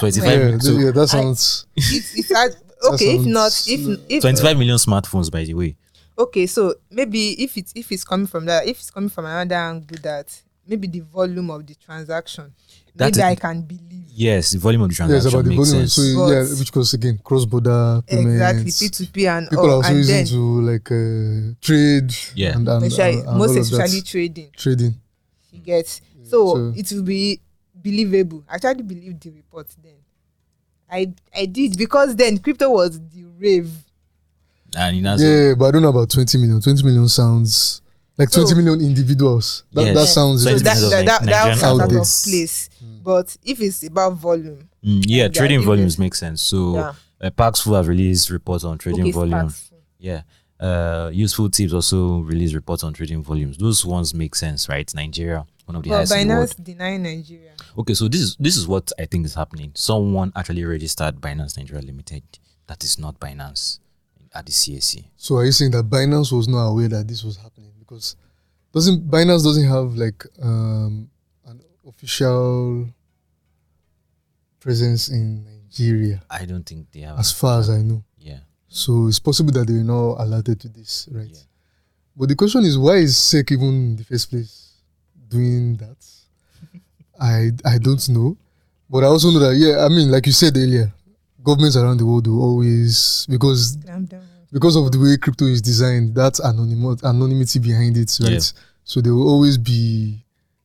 25, 0.00 0.24
Yeah, 0.52 0.58
so 0.58 0.72
yeah, 0.72 0.90
that 0.90 1.08
sounds. 1.08 1.66
It's, 1.76 2.18
it's 2.18 2.32
hard- 2.34 2.56
okay. 2.94 3.16
If 3.16 3.26
not, 3.26 3.52
if 3.68 4.00
if 4.08 4.20
25 4.22 4.58
million 4.58 4.76
smartphones, 4.76 5.30
by 5.30 5.44
the 5.44 5.54
way. 5.54 5.76
Okay, 6.18 6.46
so 6.46 6.74
maybe 6.90 7.42
if 7.42 7.56
it's 7.56 7.72
if 7.74 7.90
it's 7.92 8.04
coming 8.04 8.26
from 8.26 8.46
that, 8.46 8.66
if 8.66 8.78
it's 8.78 8.90
coming 8.90 9.10
from 9.10 9.24
another 9.26 9.54
angle 9.56 9.98
that 10.02 10.42
maybe 10.66 10.86
the 10.88 11.00
volume 11.00 11.50
of 11.50 11.66
the 11.66 11.74
transaction, 11.74 12.52
That 12.96 13.06
maybe 13.06 13.18
is- 13.18 13.24
I 13.24 13.34
can 13.34 13.62
believe 13.62 14.04
Yes, 14.16 14.52
the 14.52 14.58
volume 14.58 14.82
of 14.82 14.88
the 14.90 14.94
Yeah, 14.94 14.96
transaction 15.08 15.26
it's 15.26 15.34
about 15.34 15.44
the 15.44 15.56
volume. 15.56 15.88
sense. 15.88 15.92
So 15.94 16.02
But- 16.16 16.32
yeah, 16.32 16.58
which 16.58 16.72
goes 16.72 16.94
again 16.94 17.18
cross 17.24 17.44
border 17.44 18.00
payments 18.06 18.32
exactly. 18.34 18.72
P 18.88 18.88
two 18.90 19.06
P 19.12 19.26
and 19.26 19.48
People 19.50 19.66
are 19.66 19.70
also 19.70 19.88
and 19.88 19.96
using 19.98 20.14
then 20.14 20.26
to 20.26 20.60
like 20.62 20.90
uh, 20.92 21.54
trade. 21.60 22.14
Yeah. 22.36 22.56
and, 22.56 22.68
and, 22.68 22.84
especially, 22.84 23.18
and- 23.20 23.28
and 23.28 23.38
most 23.38 23.50
all 23.50 23.58
of 23.58 23.70
that. 23.70 23.72
especially 23.72 24.02
trading. 24.02 24.50
trading. 24.56 24.94
You 25.52 25.58
get 25.60 25.88
so, 26.22 26.54
so- 26.54 26.72
it 26.76 26.90
will 26.92 27.02
be 27.02 27.40
believable. 27.74 28.44
I 28.48 28.54
actually 28.54 28.82
believe 28.84 29.18
the 29.20 29.30
report 29.30 29.66
then. 29.82 29.96
I 30.90 31.12
I 31.36 31.46
did 31.46 31.76
because 31.76 32.14
then 32.14 32.38
crypto 32.38 32.70
was 32.70 33.00
the 33.00 33.24
rave. 33.38 33.70
And 34.76 34.96
in 34.96 35.06
as 35.06 35.22
Yeah, 35.22 35.54
but 35.58 35.66
I 35.66 35.70
don't 35.72 35.82
know 35.82 35.88
about 35.88 36.10
20 36.10 36.38
million. 36.38 36.60
20 36.60 36.82
million 36.82 37.08
sounds 37.08 37.80
like 38.18 38.28
So- 38.30 38.42
20 38.46 38.62
million 38.62 38.80
individuals. 38.86 39.64
That, 39.72 39.86
Yes. 39.86 39.94
that 39.96 40.06
sounds. 40.08 40.42
So 40.42 40.50
20 40.50 40.64
that 40.64 40.82
of 40.82 40.90
that, 40.90 41.00
Ni- 41.00 41.06
that, 41.06 41.20
that 41.20 41.26
Nigerian 41.26 41.48
was 41.50 41.62
out 41.62 41.80
of 41.80 41.90
adults. 41.90 42.24
place. 42.28 42.70
But 43.02 43.36
if 43.44 43.60
it's 43.60 43.82
about 43.84 44.14
volume, 44.14 44.68
Mm, 44.84 45.02
yeah, 45.06 45.22
Yeah, 45.22 45.28
trading 45.28 45.60
if 45.60 45.64
volumes 45.66 45.94
it's- 45.94 45.98
make 45.98 46.14
sense. 46.14 46.42
So 46.42 46.74
yeah. 46.74 46.92
uh, 47.22 47.30
Paxful 47.30 47.74
have 47.74 47.88
released 47.88 48.28
reports 48.30 48.64
on 48.64 48.76
trading 48.78 49.02
okay, 49.02 49.12
volume. 49.12 49.48
sparks. 49.50 49.70
Yeah. 49.98 50.22
Uh, 50.60 51.10
Useful 51.12 51.48
Tulips 51.50 51.72
also 51.72 52.18
release 52.20 52.52
reports 52.54 52.84
on 52.84 52.92
trading 52.92 53.22
volumes. 53.22 53.56
Those 53.58 53.84
ones 53.84 54.12
make 54.14 54.34
sense, 54.34 54.68
right? 54.68 54.90
Nigeria, 54.94 55.44
one 55.64 55.76
of 55.76 55.82
the 55.82 55.88
But 55.90 55.96
highest 55.96 56.12
in 56.14 56.28
the 56.28 56.34
world. 56.34 56.48
Binance 56.50 56.64
denying 56.64 57.02
Nigeria. 57.02 57.52
Okay, 57.78 57.94
so 57.94 58.08
this 58.08 58.20
is 58.20 58.36
this 58.38 58.56
is 58.56 58.66
what 58.68 58.92
I 58.98 59.06
think 59.06 59.26
is 59.26 59.34
happening. 59.34 59.72
Someone 59.74 60.32
actually 60.36 60.64
registered 60.64 61.20
Binance 61.20 61.56
Nigeria 61.58 61.82
Limited. 61.82 62.22
That 62.66 62.84
is 62.84 62.98
not 62.98 63.18
Binance 63.20 63.78
at 64.34 64.46
the 64.46 64.52
CAC. 64.52 65.04
So 65.16 65.36
are 65.36 65.44
you 65.44 65.52
saying 65.52 65.70
that 65.72 65.88
Binance 65.88 66.32
was 66.32 66.48
not 66.48 66.66
aware 66.66 66.88
that 66.88 67.06
this 67.06 67.22
was 67.22 67.36
happening 67.36 67.72
because 67.78 68.16
doesn't 68.72 69.08
Binance 69.08 69.44
doesn't 69.44 69.68
have 69.68 69.94
like 69.94 70.24
um, 70.42 71.08
an 71.46 71.60
official 71.86 72.88
presence 74.60 75.08
in 75.08 75.44
Nigeria 75.44 76.22
I 76.30 76.44
don't 76.46 76.64
think 76.64 76.90
they 76.92 77.00
have. 77.00 77.18
as 77.18 77.30
far 77.32 77.60
as 77.60 77.70
I 77.70 77.82
know. 77.82 78.02
yeah. 78.18 78.40
So 78.68 79.06
it's 79.06 79.20
possible 79.20 79.52
that 79.52 79.66
they 79.68 79.74
were 79.74 79.84
not 79.84 80.20
alerted 80.20 80.60
to 80.62 80.68
this, 80.68 81.08
right? 81.12 81.28
Yeah. 81.30 81.38
But 82.16 82.28
the 82.28 82.34
question 82.34 82.64
is, 82.64 82.76
why 82.76 82.96
is 82.96 83.16
SEC 83.16 83.52
even 83.52 83.68
in 83.68 83.96
the 83.96 84.04
first 84.04 84.30
place 84.30 84.72
doing 85.28 85.76
that? 85.76 85.96
I 87.20 87.50
I 87.64 87.78
don't 87.78 88.08
know, 88.08 88.36
but 88.90 89.04
I 89.04 89.06
also 89.06 89.30
know 89.30 89.38
that 89.40 89.54
yeah, 89.56 89.84
I 89.84 89.88
mean, 89.88 90.10
like 90.10 90.26
you 90.26 90.32
said 90.32 90.56
earlier, 90.56 90.92
governments 91.44 91.76
around 91.76 91.98
the 91.98 92.06
world 92.06 92.26
will 92.26 92.42
always 92.42 93.26
because 93.28 93.76
because 94.52 94.76
of 94.76 94.90
the 94.90 94.98
way 94.98 95.16
crypto 95.16 95.44
is 95.44 95.60
designed, 95.60 96.14
that's 96.14 96.40
anonymity 96.40 97.06
anonymity 97.06 97.58
behind 97.58 97.96
it, 97.96 98.16
right? 98.22 98.32
Yeah. 98.32 98.60
So 98.84 99.00
there 99.00 99.14
will 99.14 99.28
always 99.28 99.58
be 99.58 100.24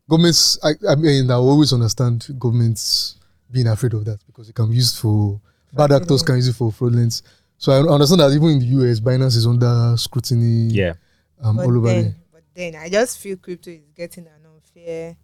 governments. 0.09 0.57
I, 0.63 0.71
I 0.89 0.95
mean, 0.95 1.29
I 1.29 1.35
always 1.35 1.73
understand 1.73 2.27
governments 2.39 3.15
being 3.51 3.67
afraid 3.67 3.93
of 3.93 4.05
that 4.05 4.19
because 4.25 4.49
it 4.49 4.55
can 4.55 4.69
be 4.69 4.75
used 4.75 4.97
for 4.97 5.39
bad 5.73 5.91
actors 5.91 6.23
can 6.23 6.35
use 6.35 6.47
it 6.47 6.55
for 6.55 6.71
fraudulence. 6.71 7.21
So 7.57 7.71
I 7.71 7.93
understand 7.93 8.21
that 8.21 8.31
even 8.31 8.49
in 8.49 8.59
the 8.59 8.65
US, 8.89 8.99
Binance 8.99 9.35
is 9.35 9.45
under 9.45 9.95
scrutiny. 9.97 10.73
Yeah. 10.73 10.93
um, 11.41 11.57
but 11.57 11.65
all 11.65 11.77
over. 11.77 11.87
then, 11.87 12.03
there. 12.03 12.15
but 12.31 12.43
then 12.53 12.75
I 12.75 12.89
just 12.89 13.19
feel 13.19 13.37
crypto 13.37 13.71
is 13.71 13.81
getting 13.95 14.27
an 14.27 14.45
unfair 14.53 15.15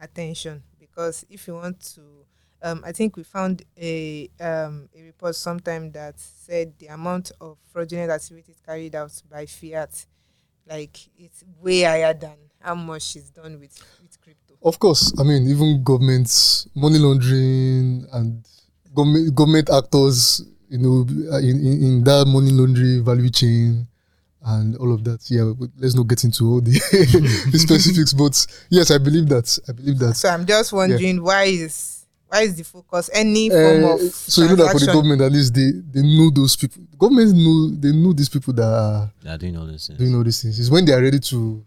attention 0.00 0.62
because 0.78 1.24
if 1.30 1.46
you 1.46 1.54
want 1.54 1.80
to, 1.94 2.00
um, 2.62 2.82
I 2.84 2.92
think 2.92 3.16
we 3.16 3.22
found 3.22 3.62
a 3.80 4.28
um, 4.40 4.88
a 4.96 5.02
report 5.02 5.34
sometime 5.34 5.92
that 5.92 6.18
said 6.18 6.74
the 6.78 6.88
amount 6.88 7.32
of 7.40 7.58
fraudulent 7.72 8.10
activities 8.10 8.60
carried 8.64 8.94
out 8.94 9.12
by 9.30 9.46
fiat, 9.46 10.06
like 10.68 10.98
it's 11.18 11.42
way 11.60 11.82
higher 11.82 12.12
than 12.12 12.36
how 12.60 12.74
much 12.74 13.16
is 13.16 13.30
done 13.30 13.58
with 13.58 13.82
with 14.02 14.20
crypto. 14.20 14.54
Of 14.62 14.78
course, 14.78 15.12
I 15.18 15.22
mean 15.22 15.48
even 15.48 15.82
governments, 15.82 16.68
money 16.74 16.98
laundering, 16.98 18.06
and 18.12 18.46
government 18.94 19.34
government 19.34 19.70
actors, 19.70 20.42
you 20.68 20.78
know, 20.78 21.06
in, 21.38 21.66
in, 21.66 21.82
in 21.82 22.04
that 22.04 22.26
money 22.26 22.50
laundering 22.50 23.04
value 23.04 23.30
chain 23.30 23.86
and 24.44 24.76
all 24.76 24.92
of 24.92 25.04
that. 25.04 25.30
Yeah, 25.30 25.52
but 25.58 25.70
let's 25.78 25.94
not 25.94 26.08
get 26.08 26.24
into 26.24 26.44
all 26.46 26.60
the, 26.60 26.72
the 27.52 27.58
specifics. 27.58 28.12
But 28.12 28.46
yes, 28.68 28.90
I 28.90 28.98
believe 28.98 29.28
that. 29.28 29.58
I 29.68 29.72
believe 29.72 29.98
that. 30.00 30.14
So 30.14 30.28
I'm 30.28 30.44
just 30.44 30.72
wondering 30.72 31.22
why 31.22 31.44
is 31.44 31.99
why 32.30 32.42
is 32.42 32.54
the 32.56 32.62
focus 32.64 33.10
any 33.12 33.50
form 33.50 33.84
Uh, 33.84 33.94
of 33.94 34.00
so 34.00 34.42
you 34.42 34.48
know 34.48 34.56
that 34.56 34.72
for 34.72 34.78
the 34.78 34.86
government, 34.86 35.20
at 35.20 35.32
least 35.32 35.52
they 35.54 35.70
they 35.94 36.02
know 36.02 36.30
those 36.30 36.56
people. 36.56 36.82
Government 36.98 37.34
know 37.34 37.70
they 37.82 37.92
know 37.92 38.12
these 38.12 38.28
people 38.28 38.52
that 38.54 38.64
are 38.84 39.10
They 39.22 39.30
are 39.30 39.38
doing 39.38 39.56
all 39.56 39.66
this. 39.66 39.86
Things. 39.88 39.98
Doing 39.98 40.14
all 40.14 40.24
these 40.24 40.40
things. 40.42 40.58
It's 40.60 40.70
when 40.70 40.84
they 40.84 40.92
are 40.92 41.02
ready 41.02 41.18
to 41.18 41.64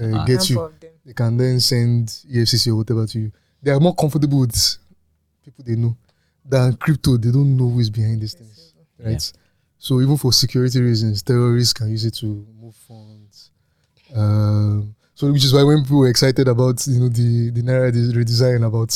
uh, 0.00 0.04
Ah. 0.14 0.24
get 0.24 0.48
you. 0.50 0.56
Number 0.56 0.70
of 0.74 0.80
them. 0.80 0.90
they 1.06 1.12
can 1.12 1.36
then 1.36 1.60
send 1.60 2.08
EFCC 2.32 2.70
or 2.70 2.76
whatever 2.76 3.06
to 3.06 3.18
you. 3.18 3.32
They 3.62 3.70
are 3.72 3.80
more 3.80 3.94
comfortable 3.94 4.40
with 4.40 4.56
people 5.44 5.64
they 5.66 5.76
know 5.76 5.96
than 6.44 6.76
crypto. 6.76 7.16
They 7.16 7.30
don't 7.32 7.56
know 7.56 7.68
who 7.70 7.80
is 7.80 7.90
behind 7.90 8.20
these 8.22 8.34
things, 8.34 8.74
right? 8.98 9.12
Yeah. 9.12 9.40
So 9.78 10.00
even 10.00 10.16
for 10.16 10.32
security 10.32 10.80
reasons, 10.80 11.22
terrorists 11.22 11.72
can 11.72 11.90
use 11.90 12.04
it 12.04 12.14
to 12.22 12.26
move 12.60 12.74
funds. 12.88 13.50
Um, 14.14 14.94
so 15.14 15.30
which 15.32 15.44
is 15.44 15.52
why 15.52 15.62
when 15.62 15.82
people 15.82 15.98
were 15.98 16.08
excited 16.08 16.46
about 16.48 16.86
you 16.86 17.00
know 17.00 17.08
the 17.08 17.50
the 17.50 17.62
naira 17.62 17.90
redesign 17.92 18.64
about 18.66 18.92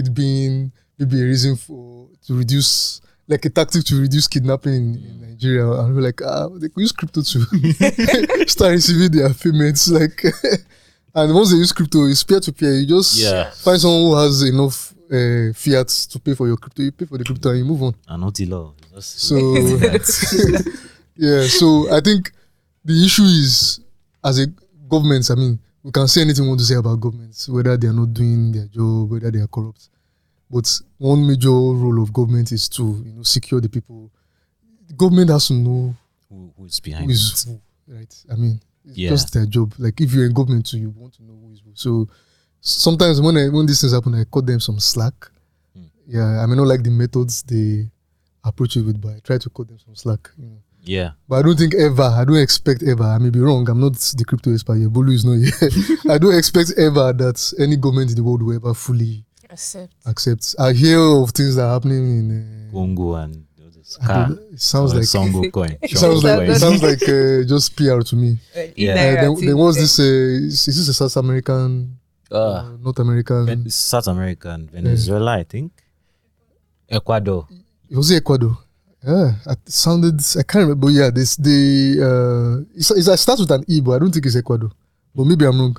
it 0.00 0.12
being 0.14 0.72
maybe 0.98 1.20
a 1.20 1.24
reason 1.24 1.56
for 1.56 2.08
to 2.26 2.34
reduce 2.34 3.00
like 3.28 3.44
a 3.44 3.50
tactic 3.50 3.84
to 3.84 3.94
reduce 4.00 4.26
kidnapping 4.26 4.74
in, 4.74 4.94
in 5.08 5.20
Nigeria, 5.30 5.64
and 5.70 5.88
we 5.88 5.94
were 5.94 6.02
like, 6.10 6.20
ah, 6.22 6.48
they 6.60 6.68
could 6.68 6.80
use 6.80 6.92
crypto 6.92 7.22
to 7.22 7.38
start 8.54 8.72
receiving 8.72 9.10
their 9.16 9.32
payments, 9.34 9.88
like. 9.88 10.22
And 11.12 11.34
once 11.34 11.50
they 11.50 11.56
use 11.58 11.72
crypto, 11.72 12.06
it's 12.06 12.22
peer 12.22 12.38
to 12.38 12.52
peer. 12.52 12.72
You 12.72 12.86
just 12.86 13.18
Yeah. 13.18 13.50
find 13.50 13.80
someone 13.80 14.02
who 14.02 14.14
has 14.14 14.42
enough 14.42 14.94
uh, 15.10 15.52
fiat 15.54 15.88
to 16.12 16.20
pay 16.20 16.34
for 16.34 16.46
your 16.46 16.56
crypto. 16.56 16.82
You 16.82 16.92
pay 16.92 17.04
for 17.04 17.18
the 17.18 17.24
crypto 17.24 17.50
and 17.50 17.58
you 17.58 17.64
move 17.64 17.82
on. 17.82 17.94
And 18.06 18.20
not 18.22 18.38
law. 18.46 18.74
Just- 18.94 19.18
So, 19.18 19.36
yeah. 21.16 21.46
So 21.48 21.92
I 21.92 22.00
think 22.00 22.30
the 22.84 23.04
issue 23.04 23.24
is, 23.24 23.80
as 24.24 24.38
a 24.38 24.46
government, 24.88 25.28
I 25.30 25.34
mean, 25.34 25.58
we 25.82 25.90
can 25.90 26.06
say 26.08 26.22
anything 26.22 26.44
we 26.44 26.48
want 26.48 26.60
to 26.60 26.66
say 26.66 26.74
about 26.74 27.00
governments, 27.00 27.48
whether 27.48 27.76
they 27.76 27.86
are 27.88 27.92
not 27.92 28.12
doing 28.12 28.52
their 28.52 28.66
job, 28.66 29.10
whether 29.10 29.30
they 29.30 29.38
are 29.40 29.46
corrupt. 29.48 29.88
But 30.50 30.80
one 30.98 31.26
major 31.26 31.48
role 31.50 32.02
of 32.02 32.12
government 32.12 32.52
is 32.52 32.68
to 32.70 32.82
you 33.06 33.12
know 33.12 33.22
secure 33.22 33.60
the 33.60 33.68
people. 33.68 34.10
The 34.88 34.94
government 34.94 35.30
has 35.30 35.46
to 35.48 35.54
know 35.54 35.94
who, 36.28 36.52
who 36.56 36.64
is 36.66 36.80
behind 36.80 37.04
who 37.06 37.10
is 37.12 37.46
it? 37.46 37.50
who, 37.50 37.94
right? 37.96 38.24
I 38.30 38.34
mean, 38.34 38.60
it's 38.84 38.98
Yeah. 38.98 39.10
just 39.10 39.32
their 39.32 39.46
job. 39.46 39.74
Like 39.78 40.00
if 40.00 40.12
you're 40.12 40.26
in 40.26 40.32
government 40.34 40.66
too, 40.66 40.78
you 40.78 40.90
want 40.90 41.14
to 41.14 41.22
know 41.24 41.38
who 41.40 41.52
is 41.52 41.60
who. 41.60 41.70
So 41.74 42.08
sometimes 42.60 43.20
when 43.20 43.36
I, 43.36 43.48
when 43.48 43.66
these 43.66 43.80
things 43.80 43.92
happen, 43.92 44.14
I 44.14 44.24
cut 44.24 44.46
them 44.46 44.60
some 44.60 44.80
slack. 44.80 45.30
Hmm. 45.74 45.84
Yeah, 46.06 46.42
I 46.42 46.46
may 46.46 46.56
not 46.56 46.66
like 46.66 46.82
the 46.82 46.90
methods 46.90 47.42
they 47.42 47.88
approach 48.42 48.76
it 48.76 48.82
with, 48.82 49.00
but 49.00 49.14
I 49.16 49.20
try 49.20 49.38
to 49.38 49.50
cut 49.50 49.68
them 49.68 49.78
some 49.78 49.94
slack. 49.94 50.30
You 50.36 50.46
know. 50.46 50.58
Yeah. 50.82 51.10
But 51.28 51.36
I 51.36 51.42
don't 51.42 51.58
think 51.58 51.74
ever, 51.74 52.02
I 52.02 52.24
don't 52.24 52.36
expect 52.36 52.82
ever, 52.82 53.04
I 53.04 53.18
may 53.18 53.30
be 53.30 53.40
wrong, 53.40 53.68
I'm 53.68 53.80
not 53.80 53.94
the 53.94 54.24
crypto 54.24 54.52
expert 54.52 54.76
here, 54.78 54.88
Bolu 54.88 55.12
is 55.12 55.24
not 55.24 55.34
here. 55.34 56.08
I 56.14 56.18
don't 56.18 56.34
expect 56.36 56.72
ever 56.78 57.12
that 57.12 57.52
any 57.58 57.76
government 57.76 58.10
in 58.10 58.16
the 58.16 58.22
world 58.24 58.42
will 58.42 58.56
ever 58.56 58.74
fully 58.74 59.24
Accept. 59.50 59.92
accept. 60.06 60.54
I 60.58 60.72
hear 60.72 60.98
of 61.00 61.30
things 61.32 61.56
that 61.56 61.64
are 61.64 61.72
happening 61.74 62.04
in 62.20 62.68
uh, 62.68 62.72
Congo 62.72 63.14
and 63.16 63.44
others. 63.66 63.98
I 64.02 64.06
Car. 64.06 64.28
it 64.52 64.60
sounds 64.60 64.94
like 64.94 65.02
Sango 65.04 65.50
coin. 65.52 65.76
it 65.82 65.98
sounds 65.98 66.22
like 66.24 66.48
it 66.48 66.56
sounds 66.56 66.82
like 66.82 67.02
uh, 67.02 67.42
just 67.46 67.76
PR 67.76 68.00
to 68.00 68.16
me. 68.16 68.38
Uh, 68.56 68.60
Yeah. 68.76 68.94
Uh, 68.94 68.96
Naira 68.96 69.20
then, 69.36 69.46
there 69.46 69.56
was 69.56 69.76
this. 69.76 69.98
Uh, 69.98 70.02
is 70.46 70.68
is 70.68 70.76
this 70.86 70.88
a 70.88 70.94
South 70.94 71.16
American, 71.22 71.98
Uh, 72.30 72.36
uh, 72.36 72.76
North 72.80 72.98
American? 73.00 73.68
South 73.70 74.06
American 74.06 74.50
and 74.52 74.70
Venezuela, 74.70 75.32
I 75.38 75.42
think. 75.42 75.72
Ecuador. 76.88 77.48
It 77.90 77.96
was 77.96 78.10
Ecuador. 78.12 78.56
Yeah, 79.06 79.32
it 79.46 79.58
sounded. 79.70 80.20
I 80.38 80.42
can't 80.42 80.62
remember. 80.68 80.86
But 80.86 80.92
yeah, 80.92 81.10
this 81.10 81.36
the. 81.36 81.96
Uh, 82.00 82.68
it's, 82.76 82.90
it's, 82.90 83.08
it 83.08 83.16
starts 83.16 83.40
with 83.40 83.50
an 83.50 83.64
E, 83.66 83.80
but 83.80 83.92
I 83.92 83.98
don't 83.98 84.12
think 84.12 84.26
it's 84.26 84.36
Ecuador. 84.36 84.70
But 85.14 85.24
maybe 85.24 85.46
I'm 85.46 85.58
wrong. 85.58 85.76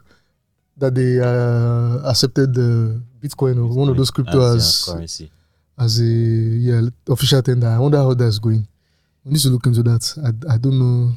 That 0.78 0.96
they 0.96 1.20
uh, 1.20 2.10
accepted 2.10 2.54
the 2.56 3.02
Bitcoin 3.22 3.58
or 3.58 3.68
one 3.76 3.90
of 3.90 3.98
those 3.98 4.10
crypto 4.10 4.42
as 4.42 4.56
as 4.56 4.86
currency. 4.94 5.32
as 5.78 6.00
a 6.00 6.04
yeah 6.04 6.82
official 7.08 7.42
tender. 7.44 7.68
I 7.68 7.78
wonder 7.78 7.98
how 8.00 8.14
that's 8.16 8.40
going. 8.40 8.68
We 9.24 9.34
need 9.34 9.42
to 9.42 9.50
look 9.50 9.66
into 9.68 9.84
that. 9.84 10.02
I, 10.26 10.54
I 10.56 10.58
don't 10.58 10.80
know. 10.80 11.12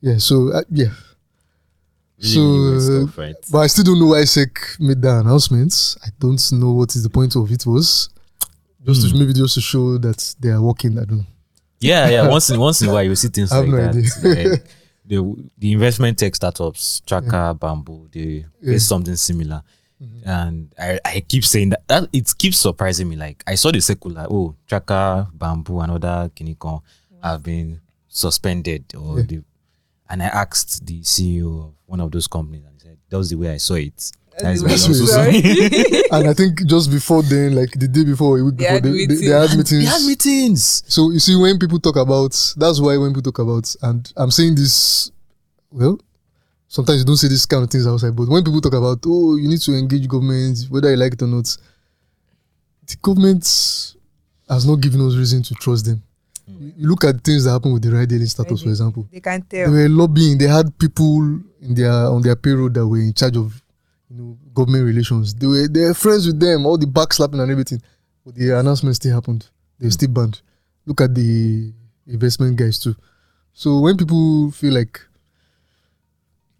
Yeah. 0.00 0.18
So 0.18 0.50
uh, 0.52 0.62
yeah, 0.70 0.90
Really 2.18 2.34
So, 2.34 2.42
uh, 2.42 2.80
stuff, 3.06 3.18
right? 3.18 3.36
but 3.52 3.58
I 3.58 3.66
still 3.68 3.84
don't 3.84 4.00
know 4.00 4.06
why 4.08 4.24
SEC 4.24 4.50
made 4.80 5.00
that 5.02 5.20
announcement. 5.20 5.96
I 6.04 6.08
don't 6.18 6.40
know 6.52 6.72
what 6.72 6.96
is 6.96 7.02
the 7.04 7.10
point 7.10 7.36
of 7.36 7.50
it 7.52 7.64
was. 7.66 8.08
Just 8.84 9.02
to, 9.02 9.08
Hmm. 9.12 9.18
maybe 9.20 9.32
just 9.32 9.54
to 9.54 9.60
show 9.60 9.98
that 9.98 10.34
they 10.40 10.50
are 10.50 10.60
working. 10.62 10.98
I 10.98 11.04
don't 11.04 11.18
know. 11.18 11.26
Yeah, 11.80 12.08
yeah. 12.08 12.28
Once 12.28 12.50
in 12.50 12.58
once 12.68 12.82
in 12.82 12.88
a 12.88 12.92
while, 12.92 13.02
you 13.04 13.14
see 13.16 13.28
things 13.28 13.50
like 13.52 13.68
no 13.68 13.76
that. 13.76 13.94
Like, 14.22 14.64
the 15.06 15.50
the 15.58 15.72
investment 15.72 16.18
tech 16.18 16.34
startups, 16.34 17.00
Chaka, 17.06 17.54
Bamboo, 17.58 18.08
they 18.12 18.44
Yeah. 18.60 18.78
something 18.78 19.16
similar. 19.16 19.62
And 20.24 20.74
I, 20.76 20.98
I 21.04 21.20
keep 21.20 21.44
saying 21.44 21.70
that, 21.70 21.86
that 21.86 22.08
it 22.12 22.32
keeps 22.36 22.58
surprising 22.58 23.08
me. 23.08 23.14
Like 23.14 23.44
I 23.46 23.54
saw 23.54 23.70
the 23.70 23.80
secular, 23.80 24.26
oh, 24.28 24.56
Chaka, 24.66 25.28
Bamboo, 25.32 25.78
and 25.80 25.92
other 25.92 26.28
Kinikon 26.34 26.80
have 27.22 27.42
been 27.44 27.80
suspended 28.08 28.84
or 28.96 29.20
Yeah. 29.20 29.26
the 29.26 29.42
and 30.10 30.22
I 30.22 30.26
asked 30.26 30.84
the 30.86 31.00
CEO 31.02 31.66
of 31.66 31.72
one 31.86 32.00
of 32.00 32.10
those 32.10 32.26
companies 32.26 32.64
and 32.66 32.74
he 32.74 32.80
said, 32.88 32.98
That 33.08 33.16
was 33.18 33.30
the 33.30 33.36
way 33.36 33.50
I 33.54 33.56
saw 33.58 33.74
it. 33.74 34.10
That's 34.40 34.60
the 34.62 34.66
why 34.66 34.72
I 34.72 34.74
way 34.74 34.80
also 34.80 34.88
you 34.88 35.06
saw 35.06 35.14
saw 35.14 35.24
it. 35.26 36.06
and 36.12 36.28
I 36.28 36.34
think 36.34 36.66
just 36.66 36.90
before 36.90 37.22
then, 37.22 37.54
like 37.54 37.70
the 37.72 37.88
day 37.88 38.04
before, 38.04 38.38
a 38.38 38.44
week 38.44 38.56
They 38.56 38.64
before, 38.64 38.74
had 38.74 38.82
they, 38.84 38.90
they, 38.90 39.06
they 39.06 39.46
meetings. 39.56 39.70
They 39.70 39.84
had 39.84 40.02
meetings. 40.06 40.82
So 40.88 41.10
you 41.10 41.18
see, 41.18 41.36
when 41.36 41.58
people 41.58 41.78
talk 41.80 41.96
about, 41.96 42.32
that's 42.56 42.80
why 42.80 42.96
when 42.96 43.10
people 43.14 43.30
talk 43.32 43.38
about, 43.40 43.74
and 43.82 44.10
I'm 44.16 44.30
saying 44.30 44.54
this, 44.54 45.10
well, 45.70 45.98
sometimes 46.68 47.00
you 47.00 47.04
don't 47.04 47.16
say 47.16 47.28
this 47.28 47.44
kind 47.46 47.62
of 47.64 47.70
things 47.70 47.86
outside, 47.86 48.16
but 48.16 48.28
when 48.28 48.42
people 48.42 48.60
talk 48.60 48.74
about, 48.74 48.98
oh, 49.06 49.36
you 49.36 49.48
need 49.48 49.60
to 49.60 49.72
engage 49.74 50.08
government, 50.08 50.66
whether 50.70 50.90
you 50.90 50.96
like 50.96 51.12
it 51.14 51.22
or 51.22 51.28
not, 51.28 51.56
the 52.86 52.96
government 53.02 53.44
has 54.48 54.66
not 54.66 54.80
given 54.80 55.00
us 55.06 55.14
reason 55.14 55.42
to 55.42 55.54
trust 55.54 55.84
them. 55.86 56.02
You 56.46 56.72
you 56.76 56.88
look 56.88 57.04
at 57.04 57.22
things 57.22 57.44
that 57.44 57.52
happen 57.52 57.72
with 57.72 57.82
the 57.82 57.90
ride 57.92 58.10
hailing 58.10 58.26
status, 58.26 58.62
for 58.62 58.68
example. 58.68 59.06
They 59.12 59.20
can 59.20 59.44
They 59.48 59.62
tell. 59.64 59.72
They 59.72 59.82
were 59.84 59.88
lobbying. 59.88 60.38
They 60.38 60.48
had 60.48 60.76
people 60.78 61.40
in 61.60 61.74
their 61.74 61.92
on 61.92 62.20
their 62.22 62.34
payroll 62.36 62.68
that 62.70 62.86
were 62.86 62.98
in 62.98 63.14
charge 63.14 63.36
of, 63.36 63.62
you 64.12 64.18
know, 64.18 64.38
government 64.52 64.84
relations. 64.84 65.34
They 65.34 65.46
were 65.46 65.68
they 65.68 65.80
were 65.82 65.94
friends 65.94 66.26
with 66.26 66.38
them, 66.38 66.66
all 66.66 66.76
the 66.76 66.86
backslapping 66.86 67.40
and 67.40 67.50
everything. 67.50 67.80
But 68.24 68.34
the 68.34 68.50
announcement 68.58 68.96
still 68.96 69.14
happened. 69.14 69.48
They 69.78 69.86
were 69.86 69.90
still 69.92 70.10
banned. 70.10 70.42
Look 70.84 71.00
at 71.00 71.14
the 71.14 71.72
investment 72.06 72.56
guys 72.56 72.78
too. 72.78 72.94
So 73.54 73.80
when 73.80 73.96
people 73.96 74.50
feel 74.50 74.74
like, 74.74 75.00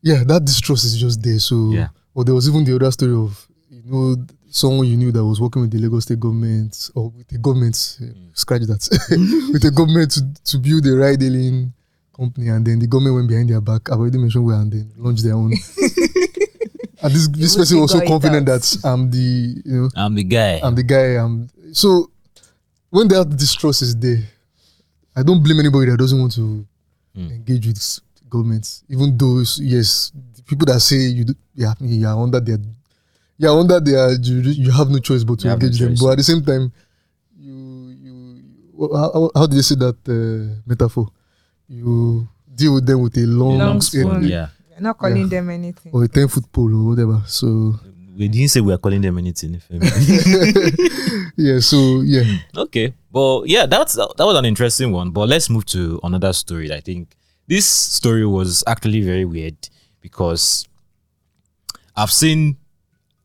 yeah, 0.02 0.24
that 0.24 0.44
distrust 0.44 0.84
is 0.84 0.96
just 0.98 1.22
there. 1.22 1.38
So, 1.38 1.70
Yeah. 1.72 1.88
or 2.14 2.24
there 2.24 2.34
was 2.34 2.48
even 2.48 2.64
the 2.64 2.74
other 2.74 2.90
story 2.90 3.12
of, 3.14 3.46
you 3.70 3.82
know, 3.84 4.16
someone 4.50 4.86
you 4.86 4.96
knew 4.96 5.12
that 5.12 5.24
was 5.24 5.40
working 5.40 5.62
with 5.62 5.70
the 5.70 5.78
Lagos 5.78 6.04
State 6.04 6.20
government 6.20 6.90
or 6.94 7.10
with 7.10 7.28
the 7.28 7.38
government, 7.38 7.98
uh, 8.02 8.06
scratch 8.34 8.62
that, 8.62 8.88
with 9.52 9.62
the 9.62 9.70
government 9.70 10.10
to, 10.12 10.22
to 10.44 10.58
build 10.58 10.86
a 10.86 10.92
ride 10.96 11.20
hailing 11.22 11.72
company, 12.14 12.48
and 12.48 12.66
then 12.66 12.78
the 12.78 12.86
government 12.86 13.14
went 13.16 13.28
behind 13.28 13.48
their 13.50 13.60
back. 13.60 13.90
I've 13.90 13.98
already 14.00 14.18
mentioned 14.18 14.44
where, 14.44 14.56
and 14.56 14.70
then 14.72 14.92
launched 14.98 15.22
their 15.24 15.34
own. 15.34 15.52
and 17.02 17.12
this 17.14 17.28
this 17.28 17.56
person 17.56 17.80
was 17.80 17.90
so 17.92 18.00
confident 18.06 18.48
out. 18.48 18.60
that 18.60 18.78
I'm 18.84 19.10
the 19.10 19.62
you 19.64 19.72
know 19.82 19.88
I'm 19.96 20.14
the 20.14 20.24
guy. 20.24 20.60
I'm 20.62 20.74
the 20.74 20.82
guy. 20.82 21.16
I'm 21.22 21.48
so 21.72 22.10
when 22.90 23.08
that 23.08 23.28
distrust 23.36 23.82
is 23.82 23.96
there, 23.96 24.22
I 25.16 25.22
don't 25.22 25.42
blame 25.42 25.58
anybody 25.60 25.90
that 25.90 25.98
doesn't 25.98 26.18
want 26.18 26.32
to 26.34 26.66
Mm. 27.16 27.30
engage 27.30 27.66
with 27.66 27.76
s- 27.76 28.00
government, 28.30 28.82
even 28.88 29.14
though 29.18 29.40
yes, 29.60 30.12
the 30.34 30.42
people 30.44 30.64
that 30.64 30.80
say 30.80 30.96
you 30.96 31.24
do, 31.24 31.34
yeah, 31.54 31.74
you 31.80 32.06
are 32.06 32.16
under 32.16 32.40
their 32.40 32.56
yeah 33.36 33.50
under 33.50 33.78
their 33.80 34.12
you, 34.12 34.40
you 34.40 34.70
have 34.70 34.88
no 34.88 34.98
choice 34.98 35.22
but 35.22 35.38
to 35.40 35.44
You 35.44 35.50
have 35.50 35.60
no 35.60 35.66
engage 35.66 35.78
them. 35.80 35.94
But 36.00 36.12
at 36.12 36.16
the 36.18 36.24
same 36.24 36.42
time, 36.42 36.72
you 37.38 37.52
you 38.00 38.88
how, 38.96 39.30
how 39.34 39.46
did 39.46 39.58
they 39.58 39.62
say 39.62 39.74
that 39.76 39.96
uh, 40.08 40.62
metaphor? 40.66 41.08
You 41.68 42.26
deal 42.54 42.74
with 42.74 42.86
them 42.86 43.00
with 43.02 43.16
a 43.18 43.26
long, 43.26 43.58
Long 43.58 43.80
spoon. 43.80 44.24
yeah. 44.24 44.48
You're 44.82 44.88
not 44.90 44.98
calling 44.98 45.16
Yeah. 45.22 45.26
them 45.38 45.50
anything. 45.50 45.92
or 45.94 46.02
a 46.04 46.08
ten 46.08 46.26
foot 46.26 46.50
pole 46.50 46.74
or 46.74 46.88
whatever. 46.90 47.22
So 47.26 47.78
We 48.18 48.26
didn't 48.26 48.50
say 48.50 48.60
we 48.60 48.72
are 48.72 48.78
calling 48.78 49.00
them 49.00 49.16
anything. 49.16 49.60
Femi. 49.62 51.32
yeah, 51.36 51.60
so 51.60 52.00
yeah. 52.02 52.24
okay, 52.56 52.92
but 53.12 53.44
yeah, 53.46 53.66
that's 53.66 53.94
that 53.94 54.18
was 54.18 54.36
an 54.36 54.44
interesting 54.44 54.90
one. 54.92 55.10
But 55.12 55.28
let's 55.28 55.48
move 55.48 55.64
to 55.66 56.00
another 56.02 56.32
story. 56.32 56.72
I 56.72 56.80
think 56.80 57.14
this 57.46 57.64
story 57.66 58.26
was 58.26 58.64
actually 58.66 59.02
very 59.02 59.24
weird 59.24 59.56
because 60.00 60.66
I've 61.96 62.10
seen, 62.10 62.56